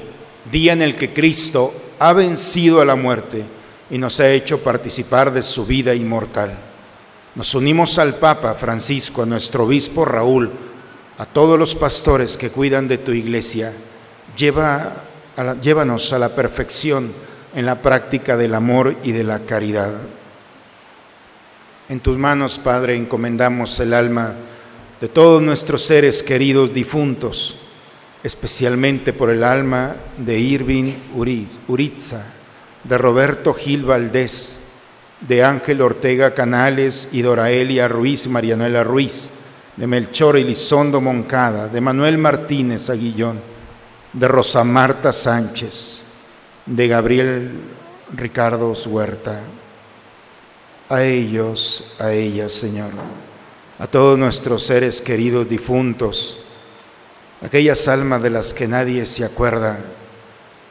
día 0.51 0.73
en 0.73 0.81
el 0.81 0.95
que 0.95 1.13
Cristo 1.13 1.73
ha 1.99 2.13
vencido 2.13 2.81
a 2.81 2.85
la 2.85 2.95
muerte 2.95 3.43
y 3.89 3.97
nos 3.97 4.19
ha 4.19 4.29
hecho 4.31 4.59
participar 4.59 5.33
de 5.33 5.41
su 5.41 5.65
vida 5.65 5.95
inmortal. 5.95 6.55
Nos 7.35 7.55
unimos 7.55 7.97
al 7.97 8.15
Papa 8.15 8.53
Francisco, 8.53 9.23
a 9.23 9.25
nuestro 9.25 9.65
obispo 9.65 10.05
Raúl, 10.05 10.51
a 11.17 11.25
todos 11.25 11.57
los 11.57 11.75
pastores 11.75 12.37
que 12.37 12.49
cuidan 12.49 12.87
de 12.87 12.97
tu 12.97 13.11
iglesia. 13.11 13.73
Llévanos 14.37 16.13
a 16.13 16.19
la 16.19 16.29
perfección 16.29 17.11
en 17.53 17.65
la 17.65 17.81
práctica 17.81 18.37
del 18.37 18.53
amor 18.53 18.95
y 19.03 19.11
de 19.11 19.23
la 19.23 19.39
caridad. 19.39 19.93
En 21.89 21.99
tus 21.99 22.17
manos, 22.17 22.57
Padre, 22.57 22.95
encomendamos 22.95 23.79
el 23.79 23.93
alma 23.93 24.33
de 24.99 25.07
todos 25.07 25.41
nuestros 25.41 25.83
seres 25.83 26.23
queridos 26.23 26.73
difuntos 26.73 27.59
especialmente 28.25 29.13
por 29.13 29.29
el 29.29 29.43
alma 29.43 29.95
de 30.17 30.39
Irving 30.39 30.93
Uritza, 31.67 32.25
de 32.83 32.97
Roberto 32.97 33.53
Gil 33.53 33.83
Valdés, 33.83 34.55
de 35.21 35.43
Ángel 35.43 35.79
Ortega 35.79 36.33
Canales 36.33 37.09
y 37.11 37.21
Doraelia 37.21 37.87
Ruiz 37.87 38.25
Marianela 38.25 38.83
Ruiz, 38.83 39.29
de 39.77 39.85
Melchor 39.85 40.37
Elizondo 40.37 41.01
Moncada, 41.01 41.67
de 41.67 41.79
Manuel 41.79 42.17
Martínez 42.17 42.89
Aguillón, 42.89 43.39
de 44.15 44.29
Rosa 44.29 44.63
Marta 44.63 45.11
Sánchez, 45.11 45.99
de 46.65 46.87
Gabriel 46.87 47.51
Ricardo 48.15 48.71
Huerta. 48.87 49.41
A 50.87 51.03
ellos, 51.03 51.95
a 51.99 52.13
ellas, 52.13 52.53
Señor, 52.53 52.91
a 53.77 53.87
todos 53.87 54.17
nuestros 54.17 54.63
seres 54.63 55.01
queridos 55.01 55.49
difuntos, 55.49 56.37
aquellas 57.41 57.89
almas 57.89 58.23
de 58.23 58.29
las 58.29 58.53
que 58.53 58.69
nadie 58.69 59.05
se 59.05 59.25
acuerda, 59.25 59.79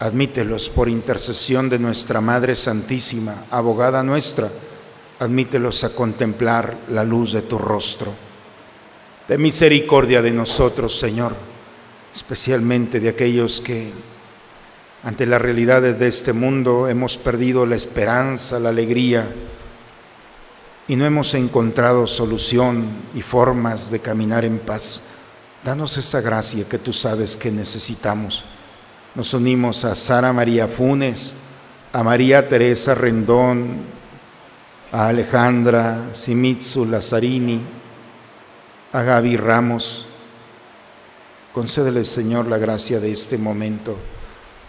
admítelos 0.00 0.70
por 0.70 0.88
intercesión 0.88 1.68
de 1.68 1.78
nuestra 1.78 2.22
Madre 2.22 2.56
Santísima, 2.56 3.44
abogada 3.50 4.02
nuestra, 4.02 4.48
admítelos 5.18 5.84
a 5.84 5.90
contemplar 5.90 6.78
la 6.88 7.04
luz 7.04 7.32
de 7.32 7.42
tu 7.42 7.58
rostro. 7.58 8.10
De 9.28 9.36
misericordia 9.36 10.22
de 10.22 10.30
nosotros, 10.30 10.96
Señor, 10.96 11.34
especialmente 12.14 13.00
de 13.00 13.08
aquellos 13.08 13.60
que 13.60 13.90
ante 15.02 15.26
las 15.26 15.42
realidades 15.42 15.98
de 15.98 16.08
este 16.08 16.32
mundo 16.32 16.88
hemos 16.88 17.18
perdido 17.18 17.66
la 17.66 17.76
esperanza, 17.76 18.58
la 18.58 18.70
alegría 18.70 19.26
y 20.86 20.96
no 20.96 21.04
hemos 21.04 21.34
encontrado 21.34 22.06
solución 22.06 22.86
y 23.14 23.22
formas 23.22 23.90
de 23.90 24.00
caminar 24.00 24.44
en 24.44 24.58
paz. 24.58 25.08
Danos 25.64 25.96
esa 25.96 26.20
gracia 26.20 26.68
que 26.68 26.78
tú 26.78 26.92
sabes 26.92 27.36
que 27.36 27.50
necesitamos. 27.50 28.44
Nos 29.14 29.32
unimos 29.34 29.84
a 29.84 29.94
Sara 29.94 30.32
María 30.32 30.68
Funes, 30.68 31.32
a 31.92 32.02
María 32.02 32.48
Teresa 32.48 32.94
Rendón, 32.94 33.78
a 34.92 35.08
Alejandra 35.08 36.10
Simitsu 36.12 36.84
Lazzarini, 36.84 37.60
a 38.92 39.02
Gaby 39.02 39.36
Ramos. 39.36 40.06
Concédele, 41.54 42.04
Señor, 42.04 42.48
la 42.48 42.58
gracia 42.58 42.98
de 42.98 43.12
este 43.12 43.38
momento 43.38 43.96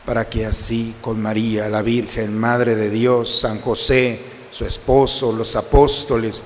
para 0.06 0.30
que 0.30 0.46
así 0.46 0.94
con 1.02 1.20
María, 1.20 1.68
la 1.68 1.82
Virgen, 1.82 2.38
Madre 2.38 2.76
de 2.76 2.92
Dios, 2.92 3.40
San 3.40 3.60
José, 3.60 4.20
su 4.52 4.66
esposo, 4.66 5.34
los 5.34 5.56
apóstoles 5.56 6.44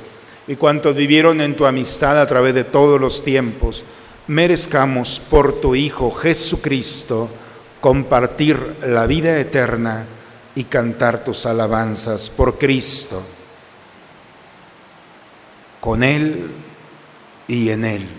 y 0.48 0.56
cuantos 0.56 0.96
vivieron 0.96 1.42
en 1.42 1.58
tu 1.58 1.66
amistad 1.66 2.22
a 2.22 2.26
través 2.26 2.56
de 2.56 2.64
todos 2.64 3.02
los 3.02 3.22
tiempos, 3.22 3.84
merezcamos 4.28 5.20
por 5.20 5.60
tu 5.60 5.76
Hijo 5.76 6.10
Jesucristo 6.10 7.28
compartir 7.82 8.78
la 8.88 9.08
vida 9.08 9.38
eterna 9.38 10.08
y 10.56 10.64
cantar 10.64 11.26
tus 11.26 11.46
alabanzas 11.46 12.30
por 12.30 12.58
Cristo, 12.58 13.22
con 15.82 16.02
Él 16.02 16.50
y 17.46 17.72
en 17.72 17.84
Él. 17.84 18.19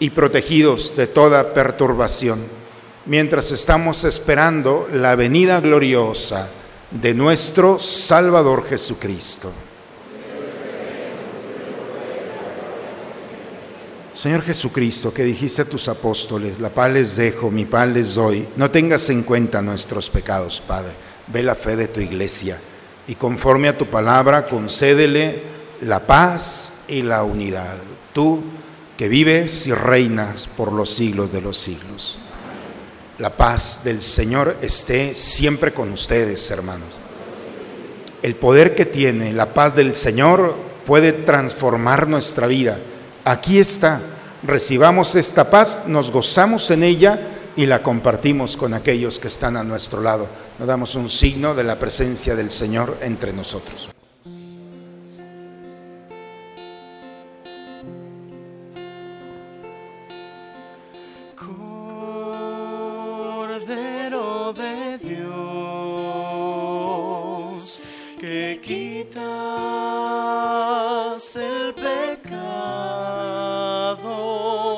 y 0.00 0.10
protegidos 0.10 0.96
de 0.96 1.06
toda 1.06 1.54
perturbación, 1.54 2.40
mientras 3.06 3.52
estamos 3.52 4.02
esperando 4.02 4.88
la 4.92 5.14
venida 5.14 5.60
gloriosa 5.60 6.48
de 6.90 7.14
nuestro 7.14 7.78
Salvador 7.78 8.66
Jesucristo. 8.66 9.52
Señor 14.14 14.42
Jesucristo, 14.42 15.14
que 15.14 15.24
dijiste 15.24 15.62
a 15.62 15.64
tus 15.64 15.88
apóstoles, 15.88 16.58
la 16.58 16.68
paz 16.68 16.92
les 16.92 17.16
dejo, 17.16 17.50
mi 17.50 17.64
paz 17.64 17.88
les 17.88 18.14
doy, 18.14 18.46
no 18.56 18.70
tengas 18.70 19.08
en 19.08 19.22
cuenta 19.22 19.62
nuestros 19.62 20.10
pecados, 20.10 20.62
Padre. 20.66 20.92
Ve 21.28 21.42
la 21.42 21.54
fe 21.54 21.76
de 21.76 21.88
tu 21.88 22.00
iglesia 22.00 22.58
y 23.06 23.14
conforme 23.14 23.68
a 23.68 23.78
tu 23.78 23.86
palabra 23.86 24.46
concédele 24.46 25.42
la 25.82 26.06
paz 26.06 26.84
y 26.88 27.02
la 27.02 27.22
unidad. 27.22 27.76
Tú 28.12 28.42
que 29.00 29.08
vives 29.08 29.66
y 29.66 29.72
reinas 29.72 30.46
por 30.46 30.72
los 30.72 30.94
siglos 30.94 31.32
de 31.32 31.40
los 31.40 31.56
siglos. 31.56 32.18
La 33.16 33.34
paz 33.34 33.80
del 33.82 34.02
Señor 34.02 34.58
esté 34.60 35.14
siempre 35.14 35.72
con 35.72 35.90
ustedes, 35.90 36.50
hermanos. 36.50 36.90
El 38.20 38.34
poder 38.34 38.74
que 38.74 38.84
tiene 38.84 39.32
la 39.32 39.54
paz 39.54 39.74
del 39.74 39.96
Señor 39.96 40.54
puede 40.84 41.14
transformar 41.14 42.08
nuestra 42.08 42.46
vida 42.46 42.76
Aquí 43.24 43.58
está, 43.58 44.02
recibamos 44.42 45.14
esta 45.14 45.50
paz, 45.50 45.84
nos 45.86 46.10
gozamos 46.10 46.70
en 46.70 46.82
ella 46.82 47.20
y 47.56 47.64
la 47.64 47.82
compartimos 47.82 48.54
con 48.54 48.74
aquellos 48.74 49.18
que 49.18 49.28
están 49.28 49.56
a 49.56 49.64
nuestro 49.64 50.02
lado. 50.02 50.26
Nos 50.58 50.68
damos 50.68 50.94
un 50.94 51.08
signo 51.08 51.54
de 51.54 51.64
la 51.64 51.78
presencia 51.78 52.34
del 52.34 52.50
Señor 52.52 52.98
entre 53.00 53.32
nosotros. 53.32 53.88
que 68.20 68.60
quitas 68.62 69.24
el 71.36 71.72
pecado 71.72 72.34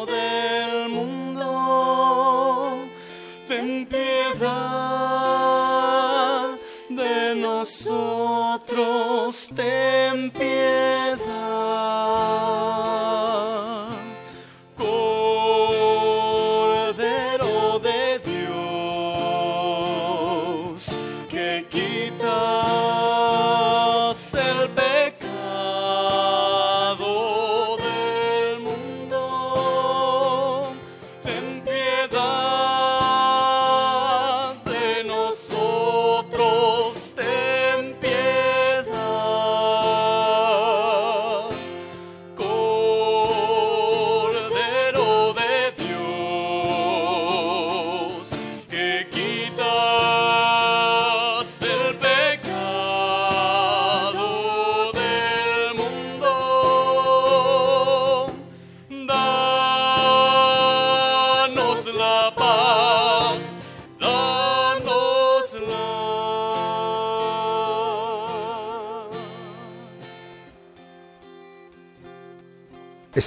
del 0.07 0.88
mundo. 0.88 2.78
Ten 3.49 3.84
piedad 3.86 4.38
de 6.88 7.34
nosotros, 7.34 8.78
ten 9.57 10.30
piedad. 10.30 10.51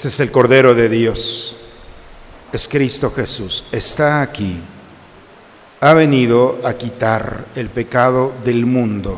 Es 0.05 0.19
el 0.19 0.29
Cordero 0.29 0.75
de 0.75 0.87
Dios. 0.87 1.55
Es 2.53 2.67
Cristo 2.67 3.09
Jesús. 3.09 3.63
Está 3.71 4.21
aquí. 4.21 4.59
Ha 5.81 5.93
venido 5.95 6.59
a 6.63 6.75
quitar 6.75 7.45
el 7.55 7.69
pecado 7.69 8.31
del 8.43 8.67
mundo. 8.67 9.17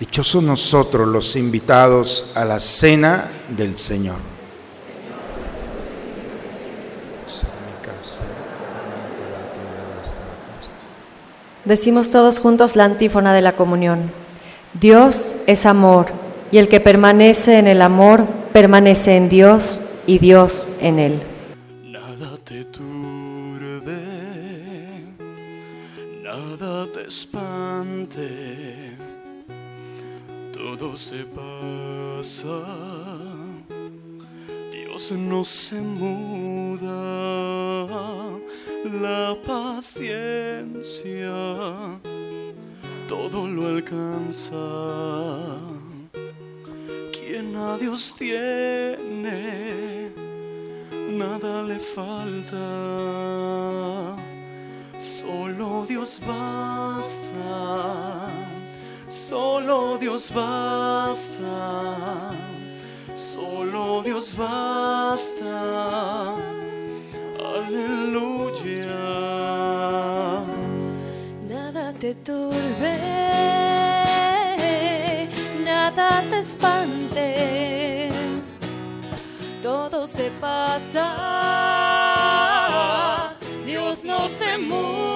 Dichosos 0.00 0.42
nosotros 0.42 1.06
los 1.06 1.36
invitados 1.36 2.32
a 2.34 2.44
la 2.44 2.58
cena 2.58 3.30
del 3.56 3.78
Señor. 3.78 4.16
Decimos 11.64 12.10
todos 12.10 12.40
juntos 12.40 12.74
la 12.74 12.84
antífona 12.84 13.32
de 13.32 13.42
la 13.42 13.52
comunión. 13.52 14.12
Dios 14.74 15.36
es 15.46 15.64
amor, 15.64 16.08
y 16.50 16.58
el 16.58 16.68
que 16.68 16.80
permanece 16.80 17.58
en 17.58 17.68
el 17.68 17.80
amor 17.80 18.26
permanece 18.52 19.16
en 19.16 19.28
Dios 19.28 19.80
y 20.06 20.18
Dios 20.18 20.72
en 20.80 20.98
él. 20.98 21.22
Nada 21.84 22.36
te 22.44 22.64
turbe, 22.64 23.96
nada 26.22 26.86
te 26.92 27.06
espante, 27.06 28.96
todo 30.52 30.96
se 30.96 31.24
pasa, 31.24 32.64
Dios 34.72 35.12
no 35.12 35.44
se 35.44 35.80
muda, 35.80 36.90
la 39.00 39.36
paciencia 39.46 41.34
todo 43.08 43.46
lo 43.48 43.66
alcanza. 43.66 44.56
Dios 47.54 48.14
tiene, 48.18 50.10
nada 51.10 51.62
le 51.62 51.78
falta. 51.78 52.56
Solo 54.98 55.86
Dios 55.88 56.20
basta, 56.26 58.28
solo 59.08 59.96
Dios 59.98 60.32
basta, 60.34 62.32
solo 63.14 64.02
Dios 64.02 64.36
basta. 64.36 66.34
Aleluya. 67.56 68.84
Nada 71.48 71.92
te 71.92 72.14
turbe, 72.14 72.98
nada 75.64 76.22
te 76.30 76.38
espante, 76.38 77.03
se 80.14 80.30
pasa, 80.40 81.06
Dios 83.66 84.04
no 84.04 84.28
se 84.28 84.56
muda, 84.58 85.13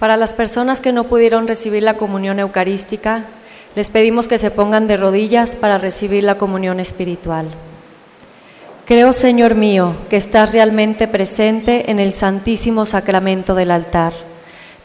Para 0.00 0.16
las 0.16 0.32
personas 0.32 0.80
que 0.80 0.92
no 0.92 1.04
pudieron 1.04 1.46
recibir 1.46 1.82
la 1.82 1.98
comunión 1.98 2.38
eucarística, 2.38 3.24
les 3.74 3.90
pedimos 3.90 4.28
que 4.28 4.38
se 4.38 4.50
pongan 4.50 4.88
de 4.88 4.96
rodillas 4.96 5.54
para 5.56 5.76
recibir 5.76 6.24
la 6.24 6.36
comunión 6.36 6.80
espiritual. 6.80 7.46
Creo, 8.86 9.12
Señor 9.12 9.56
mío, 9.56 9.94
que 10.08 10.16
estás 10.16 10.52
realmente 10.52 11.06
presente 11.06 11.90
en 11.90 12.00
el 12.00 12.14
santísimo 12.14 12.86
sacramento 12.86 13.54
del 13.54 13.70
altar. 13.70 14.14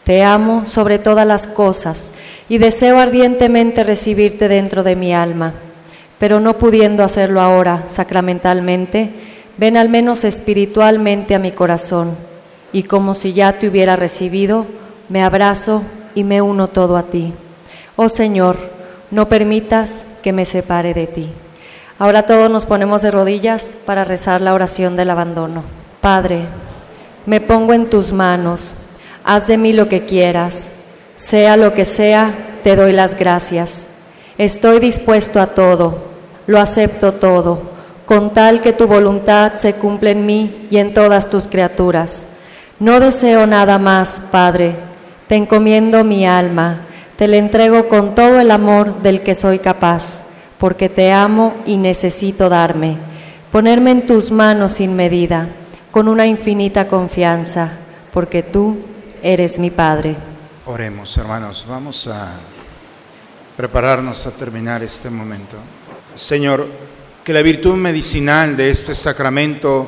Te 0.04 0.22
amo 0.22 0.66
sobre 0.66 1.00
todas 1.00 1.26
las 1.26 1.48
cosas 1.48 2.12
y 2.50 2.58
deseo 2.58 3.00
ardientemente 3.00 3.86
recibirte 3.86 4.50
dentro 4.50 4.84
de 4.84 4.98
mi 4.98 5.14
alma, 5.14 5.54
pero 6.20 6.42
no 6.42 6.58
pudiendo 6.58 7.06
hacerlo 7.06 7.40
ahora 7.40 7.86
sacramentalmente, 7.88 9.12
ven 9.58 9.78
al 9.78 9.88
menos 9.88 10.26
espiritualmente 10.26 11.36
a 11.36 11.40
mi 11.40 11.54
corazón 11.54 12.18
y 12.74 12.84
como 12.84 13.14
si 13.14 13.32
ya 13.32 13.54
te 13.54 13.70
hubiera 13.70 13.96
recibido, 13.96 14.68
me 15.10 15.24
abrazo 15.24 15.84
y 16.14 16.24
me 16.24 16.42
uno 16.42 16.68
todo 16.68 16.98
a 16.98 17.04
ti. 17.04 17.34
Oh 17.96 18.10
Señor, 18.10 18.58
no 19.12 19.30
permitas 19.30 20.18
que 20.24 20.34
me 20.34 20.46
separe 20.46 20.94
de 20.94 21.08
ti. 21.08 21.30
Ahora 21.98 22.24
todos 22.24 22.50
nos 22.52 22.66
ponemos 22.66 23.02
de 23.02 23.12
rodillas 23.12 23.78
para 23.86 24.04
rezar 24.04 24.42
la 24.42 24.54
oración 24.54 24.96
del 24.96 25.10
abandono. 25.10 25.64
Padre, 26.02 26.46
me 27.26 27.40
pongo 27.40 27.74
en 27.74 27.90
tus 27.90 28.12
manos, 28.12 28.76
haz 29.24 29.48
de 29.48 29.58
mí 29.58 29.74
lo 29.74 29.88
que 29.88 30.06
quieras, 30.06 30.72
sea 31.16 31.56
lo 31.56 31.74
que 31.74 31.86
sea, 31.86 32.34
te 32.64 32.76
doy 32.76 32.92
las 32.92 33.18
gracias. 33.18 33.90
Estoy 34.38 34.80
dispuesto 34.80 35.40
a 35.40 35.48
todo, 35.48 36.00
lo 36.48 36.60
acepto 36.60 37.14
todo, 37.14 37.62
con 38.06 38.34
tal 38.34 38.62
que 38.62 38.74
tu 38.74 38.88
voluntad 38.88 39.54
se 39.56 39.74
cumpla 39.74 40.10
en 40.10 40.26
mí 40.26 40.68
y 40.70 40.78
en 40.78 40.94
todas 40.94 41.30
tus 41.30 41.48
criaturas. 41.48 42.38
No 42.80 43.00
deseo 43.00 43.48
nada 43.48 43.80
más, 43.80 44.22
Padre, 44.32 44.76
te 45.28 45.36
encomiendo 45.36 46.04
mi 46.04 46.26
alma, 46.26 46.82
te 47.16 47.28
la 47.28 47.38
entrego 47.38 47.88
con 47.88 48.14
todo 48.14 48.40
el 48.40 48.52
amor 48.52 49.02
del 49.02 49.22
que 49.22 49.36
soy 49.36 49.60
capaz, 49.60 50.28
porque 50.58 50.90
te 50.90 51.12
amo 51.12 51.56
y 51.66 51.78
necesito 51.78 52.50
darme, 52.50 52.98
ponerme 53.52 53.92
en 53.92 54.06
tus 54.06 54.32
manos 54.32 54.74
sin 54.74 54.96
medida, 54.96 55.48
con 55.92 56.08
una 56.08 56.26
infinita 56.26 56.88
confianza, 56.88 57.74
porque 58.14 58.44
tú 58.44 58.78
eres 59.24 59.60
mi 59.60 59.72
Padre. 59.72 60.16
Oremos, 60.66 61.18
hermanos, 61.18 61.66
vamos 61.68 62.08
a 62.08 62.34
prepararnos 63.56 64.28
a 64.28 64.32
terminar 64.32 64.84
este 64.84 65.10
momento. 65.10 65.56
Señor, 66.14 66.68
que 67.24 67.34
la 67.34 67.42
virtud 67.42 67.76
medicinal 67.76 68.56
de 68.56 68.70
este 68.70 68.94
sacramento 68.94 69.88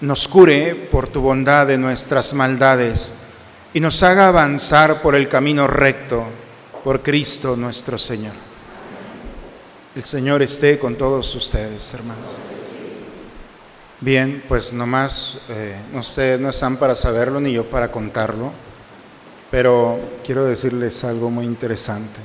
nos 0.00 0.26
cure 0.26 0.74
por 0.74 1.08
tu 1.08 1.20
bondad 1.20 1.66
de 1.66 1.76
nuestras 1.76 2.32
maldades 2.34 3.14
y 3.74 3.80
nos 3.80 4.02
haga 4.02 4.28
avanzar 4.28 5.00
por 5.00 5.14
el 5.14 5.28
camino 5.28 5.66
recto, 5.66 6.24
por 6.84 7.02
Cristo 7.02 7.56
nuestro 7.56 7.96
Señor. 7.96 8.34
El 9.94 10.04
Señor 10.04 10.42
esté 10.42 10.78
con 10.78 10.96
todos 10.96 11.34
ustedes, 11.34 11.92
hermanos. 11.94 12.24
Bien, 14.00 14.42
pues 14.48 14.72
nomás, 14.72 15.38
eh, 15.48 15.76
ustedes 15.94 16.40
no 16.40 16.50
están 16.50 16.76
para 16.76 16.94
saberlo 16.94 17.40
ni 17.40 17.52
yo 17.52 17.70
para 17.70 17.90
contarlo, 17.90 18.52
pero 19.50 20.00
quiero 20.24 20.44
decirles 20.44 21.04
algo 21.04 21.30
muy 21.30 21.44
interesante. 21.44 22.20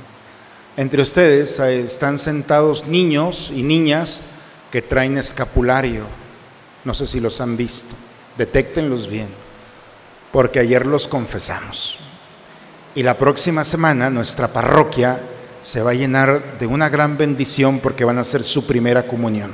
Entre 0.76 1.00
ustedes 1.00 1.58
están 1.60 2.18
sentados 2.18 2.86
niños 2.86 3.52
y 3.54 3.62
niñas 3.62 4.20
que 4.70 4.82
traen 4.82 5.18
escapulario. 5.18 6.04
No 6.84 6.94
sé 6.94 7.06
si 7.06 7.20
los 7.20 7.40
han 7.40 7.56
visto. 7.56 7.94
Detéctenlos 8.36 9.08
bien, 9.08 9.28
porque 10.32 10.60
ayer 10.60 10.86
los 10.86 11.08
confesamos. 11.08 11.98
Y 12.94 13.02
la 13.02 13.16
próxima 13.16 13.64
semana 13.64 14.10
nuestra 14.10 14.48
parroquia 14.48 15.20
se 15.62 15.82
va 15.82 15.90
a 15.90 15.94
llenar 15.94 16.58
de 16.58 16.66
una 16.66 16.88
gran 16.88 17.16
bendición 17.16 17.80
porque 17.80 18.04
van 18.04 18.18
a 18.18 18.22
hacer 18.22 18.42
su 18.42 18.66
primera 18.66 19.04
comunión. 19.06 19.52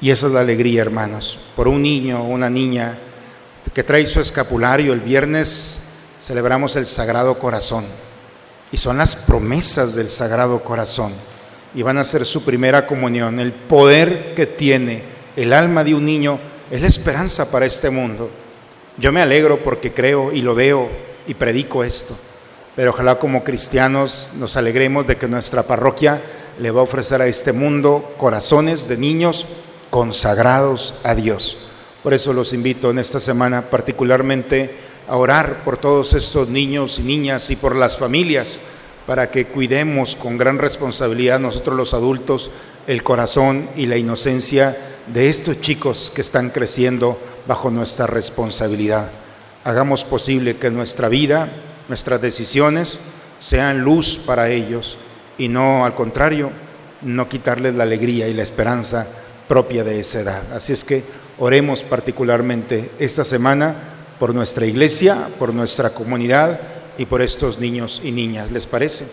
Y 0.00 0.10
esa 0.10 0.28
es 0.28 0.32
la 0.32 0.40
alegría, 0.40 0.82
hermanos, 0.82 1.38
por 1.54 1.68
un 1.68 1.82
niño 1.82 2.22
o 2.22 2.28
una 2.28 2.48
niña 2.48 2.98
que 3.74 3.84
trae 3.84 4.06
su 4.06 4.20
escapulario. 4.20 4.92
El 4.92 5.00
viernes 5.00 5.90
celebramos 6.22 6.76
el 6.76 6.86
Sagrado 6.86 7.38
Corazón 7.38 7.84
y 8.72 8.76
son 8.76 8.98
las 8.98 9.14
promesas 9.16 9.94
del 9.94 10.08
Sagrado 10.08 10.62
Corazón 10.62 11.12
y 11.74 11.82
van 11.82 11.98
a 11.98 12.02
hacer 12.02 12.24
su 12.24 12.42
primera 12.42 12.86
comunión. 12.86 13.40
El 13.40 13.52
poder 13.52 14.34
que 14.34 14.46
tiene 14.46 15.02
el 15.36 15.52
alma 15.52 15.84
de 15.84 15.94
un 15.94 16.04
niño 16.04 16.38
es 16.70 16.80
la 16.80 16.88
esperanza 16.88 17.50
para 17.50 17.66
este 17.66 17.90
mundo. 17.90 18.30
Yo 19.00 19.12
me 19.12 19.22
alegro 19.22 19.60
porque 19.64 19.94
creo 19.94 20.30
y 20.30 20.42
lo 20.42 20.54
veo 20.54 20.90
y 21.26 21.32
predico 21.32 21.82
esto, 21.82 22.14
pero 22.76 22.90
ojalá 22.90 23.18
como 23.18 23.42
cristianos 23.42 24.32
nos 24.38 24.58
alegremos 24.58 25.06
de 25.06 25.16
que 25.16 25.26
nuestra 25.26 25.62
parroquia 25.62 26.20
le 26.58 26.70
va 26.70 26.80
a 26.80 26.84
ofrecer 26.84 27.22
a 27.22 27.26
este 27.26 27.54
mundo 27.54 28.12
corazones 28.18 28.88
de 28.88 28.98
niños 28.98 29.46
consagrados 29.88 30.96
a 31.02 31.14
Dios. 31.14 31.70
Por 32.02 32.12
eso 32.12 32.34
los 32.34 32.52
invito 32.52 32.90
en 32.90 32.98
esta 32.98 33.20
semana 33.20 33.70
particularmente 33.70 34.74
a 35.08 35.16
orar 35.16 35.64
por 35.64 35.78
todos 35.78 36.12
estos 36.12 36.50
niños 36.50 36.98
y 36.98 37.02
niñas 37.02 37.48
y 37.48 37.56
por 37.56 37.76
las 37.76 37.96
familias 37.96 38.60
para 39.06 39.30
que 39.30 39.46
cuidemos 39.46 40.14
con 40.14 40.36
gran 40.36 40.58
responsabilidad 40.58 41.40
nosotros 41.40 41.74
los 41.74 41.94
adultos 41.94 42.50
el 42.86 43.02
corazón 43.02 43.66
y 43.76 43.86
la 43.86 43.96
inocencia 43.96 44.76
de 45.06 45.30
estos 45.30 45.60
chicos 45.62 46.12
que 46.14 46.20
están 46.20 46.50
creciendo 46.50 47.18
bajo 47.46 47.70
nuestra 47.70 48.06
responsabilidad. 48.06 49.10
Hagamos 49.64 50.04
posible 50.04 50.56
que 50.56 50.70
nuestra 50.70 51.08
vida, 51.08 51.48
nuestras 51.88 52.20
decisiones 52.20 52.98
sean 53.38 53.80
luz 53.80 54.18
para 54.26 54.48
ellos 54.48 54.98
y 55.38 55.48
no 55.48 55.84
al 55.84 55.94
contrario, 55.94 56.50
no 57.02 57.28
quitarles 57.28 57.74
la 57.74 57.84
alegría 57.84 58.28
y 58.28 58.34
la 58.34 58.42
esperanza 58.42 59.06
propia 59.48 59.84
de 59.84 60.00
esa 60.00 60.20
edad. 60.20 60.52
Así 60.52 60.72
es 60.72 60.84
que 60.84 61.02
oremos 61.38 61.82
particularmente 61.82 62.90
esta 62.98 63.24
semana 63.24 63.74
por 64.18 64.34
nuestra 64.34 64.66
iglesia, 64.66 65.28
por 65.38 65.54
nuestra 65.54 65.90
comunidad 65.90 66.60
y 66.98 67.06
por 67.06 67.22
estos 67.22 67.58
niños 67.58 68.02
y 68.04 68.12
niñas. 68.12 68.50
¿Les 68.50 68.66
parece? 68.66 69.06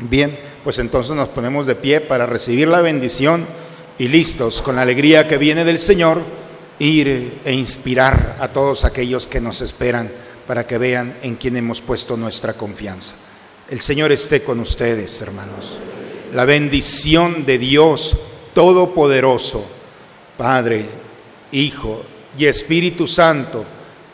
Bien, 0.00 0.36
pues 0.64 0.78
entonces 0.78 1.14
nos 1.14 1.28
ponemos 1.28 1.66
de 1.66 1.74
pie 1.74 2.00
para 2.00 2.26
recibir 2.26 2.68
la 2.68 2.80
bendición 2.80 3.44
y 3.98 4.08
listos 4.08 4.60
con 4.60 4.76
la 4.76 4.82
alegría 4.82 5.28
que 5.28 5.38
viene 5.38 5.64
del 5.64 5.78
Señor, 5.78 6.22
ir 6.78 7.40
e 7.44 7.52
inspirar 7.52 8.36
a 8.40 8.48
todos 8.48 8.84
aquellos 8.84 9.26
que 9.26 9.40
nos 9.40 9.60
esperan 9.60 10.10
para 10.46 10.66
que 10.66 10.78
vean 10.78 11.16
en 11.22 11.36
quién 11.36 11.56
hemos 11.56 11.80
puesto 11.80 12.16
nuestra 12.16 12.54
confianza. 12.54 13.14
El 13.70 13.80
Señor 13.80 14.12
esté 14.12 14.42
con 14.44 14.60
ustedes, 14.60 15.20
hermanos. 15.22 15.78
La 16.32 16.44
bendición 16.44 17.46
de 17.46 17.58
Dios 17.58 18.16
Todopoderoso, 18.54 19.64
Padre, 20.36 20.86
Hijo 21.52 22.02
y 22.36 22.46
Espíritu 22.46 23.06
Santo, 23.06 23.64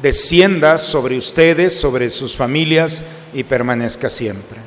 descienda 0.00 0.78
sobre 0.78 1.18
ustedes, 1.18 1.78
sobre 1.78 2.10
sus 2.10 2.36
familias 2.36 3.02
y 3.34 3.44
permanezca 3.44 4.08
siempre. 4.08 4.58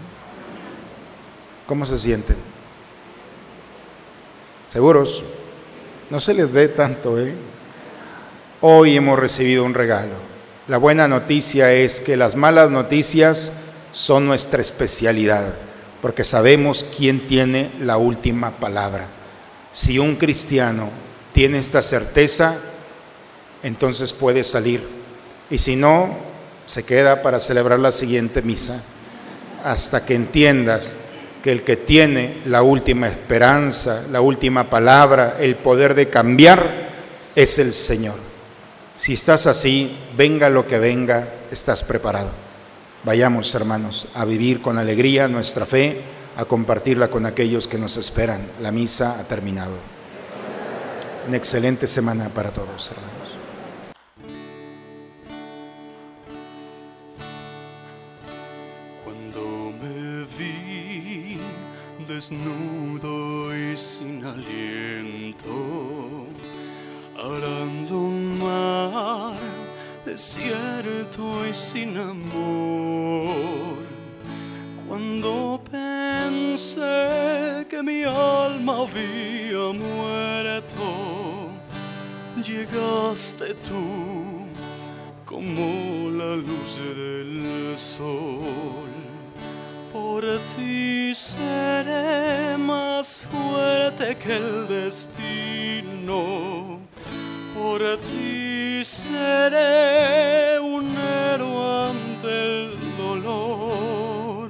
¿Cómo 1.66 1.86
se 1.86 1.98
sienten? 1.98 2.36
¿Seguros? 4.70 5.24
No 6.10 6.20
se 6.20 6.34
les 6.34 6.52
ve 6.52 6.68
tanto, 6.68 7.20
¿eh? 7.20 7.34
Hoy 8.66 8.96
hemos 8.96 9.20
recibido 9.20 9.66
un 9.66 9.74
regalo. 9.74 10.14
La 10.70 10.78
buena 10.78 11.10
noticia 11.10 11.74
es 11.74 12.00
que 12.00 12.16
las 12.16 12.38
malas 12.38 12.72
noticias 12.72 13.52
son 13.92 14.26
nuestra 14.26 14.62
especialidad, 14.62 15.54
porque 16.02 16.24
sabemos 16.24 16.86
quién 16.96 17.28
tiene 17.28 17.72
la 17.82 17.98
última 17.98 18.52
palabra. 18.52 19.08
Si 19.74 20.00
un 20.00 20.16
cristiano 20.16 20.92
tiene 21.34 21.58
esta 21.58 21.82
certeza, 21.82 22.58
entonces 23.64 24.14
puede 24.14 24.46
salir 24.46 24.82
y 25.50 25.58
si 25.58 25.76
no, 25.76 26.16
se 26.66 26.86
queda 26.86 27.22
para 27.22 27.42
celebrar 27.42 27.80
la 27.80 27.92
siguiente 27.92 28.42
misa, 28.42 28.82
hasta 29.66 30.06
que 30.06 30.16
entiendas 30.16 30.94
que 31.44 31.52
el 31.52 31.64
que 31.64 31.76
tiene 31.76 32.38
la 32.46 32.62
última 32.62 33.10
esperanza, 33.10 34.06
la 34.10 34.22
última 34.22 34.70
palabra, 34.70 35.36
el 35.38 35.58
poder 35.58 35.96
de 35.96 36.08
cambiar, 36.08 36.64
es 37.36 37.60
el 37.60 37.74
Señor. 37.74 38.33
Si 39.04 39.12
estás 39.12 39.48
así, 39.48 39.94
venga 40.16 40.50
lo 40.50 40.66
que 40.66 40.80
venga, 40.80 41.28
estás 41.52 41.84
preparado. 41.84 42.32
Vayamos, 43.04 43.54
hermanos, 43.54 44.08
a 44.16 44.24
vivir 44.24 44.62
con 44.62 44.78
alegría 44.78 45.28
nuestra 45.28 45.66
fe, 45.66 46.00
a 46.38 46.46
compartirla 46.46 47.10
con 47.10 47.26
aquellos 47.26 47.68
que 47.68 47.78
nos 47.78 47.98
esperan. 47.98 48.48
La 48.62 48.72
misa 48.72 49.20
ha 49.20 49.24
terminado. 49.26 49.76
Una 51.28 51.36
excelente 51.36 51.86
semana 51.86 52.30
para 52.30 52.52
todos, 52.52 52.92
hermanos. 52.92 53.14
desnudo 62.08 62.63
desierto 70.24 71.46
y 71.46 71.54
sin 71.54 71.98
amor. 71.98 73.76
Cuando 74.88 75.62
pensé 75.70 77.66
que 77.70 77.84
mi 77.84 78.04
alma 78.04 78.84
había 78.84 79.74
muerto, 79.74 81.50
llegaste 82.42 83.54
tú 83.68 84.46
como 85.26 86.10
la 86.12 86.38
luz 86.38 86.78
del 86.78 87.76
sol 87.78 88.92
por 89.92 90.24
ti 90.56 91.14
seré 91.14 92.58
más 92.58 93.22
fuerte 93.30 94.16
que 94.16 94.38
el 94.38 94.68
destino. 94.68 96.24
Por 97.54 97.82
ti 97.98 98.84
seré 98.84 100.60
un 100.60 100.86
héroe 100.98 101.90
ante 101.90 102.30
el 102.30 102.78
dolor. 102.98 104.50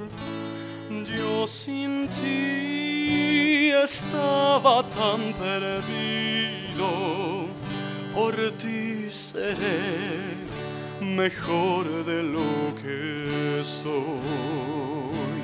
Yo 1.14 1.46
sin 1.46 2.08
ti 2.08 3.70
estaba 3.70 4.82
tan 4.88 5.20
perdido. 5.34 6.88
Por 8.14 8.34
ti 8.52 9.08
seré 9.10 10.44
mejor 11.00 11.84
de 12.06 12.22
lo 12.22 12.74
que 12.80 13.62
soy. 13.62 15.43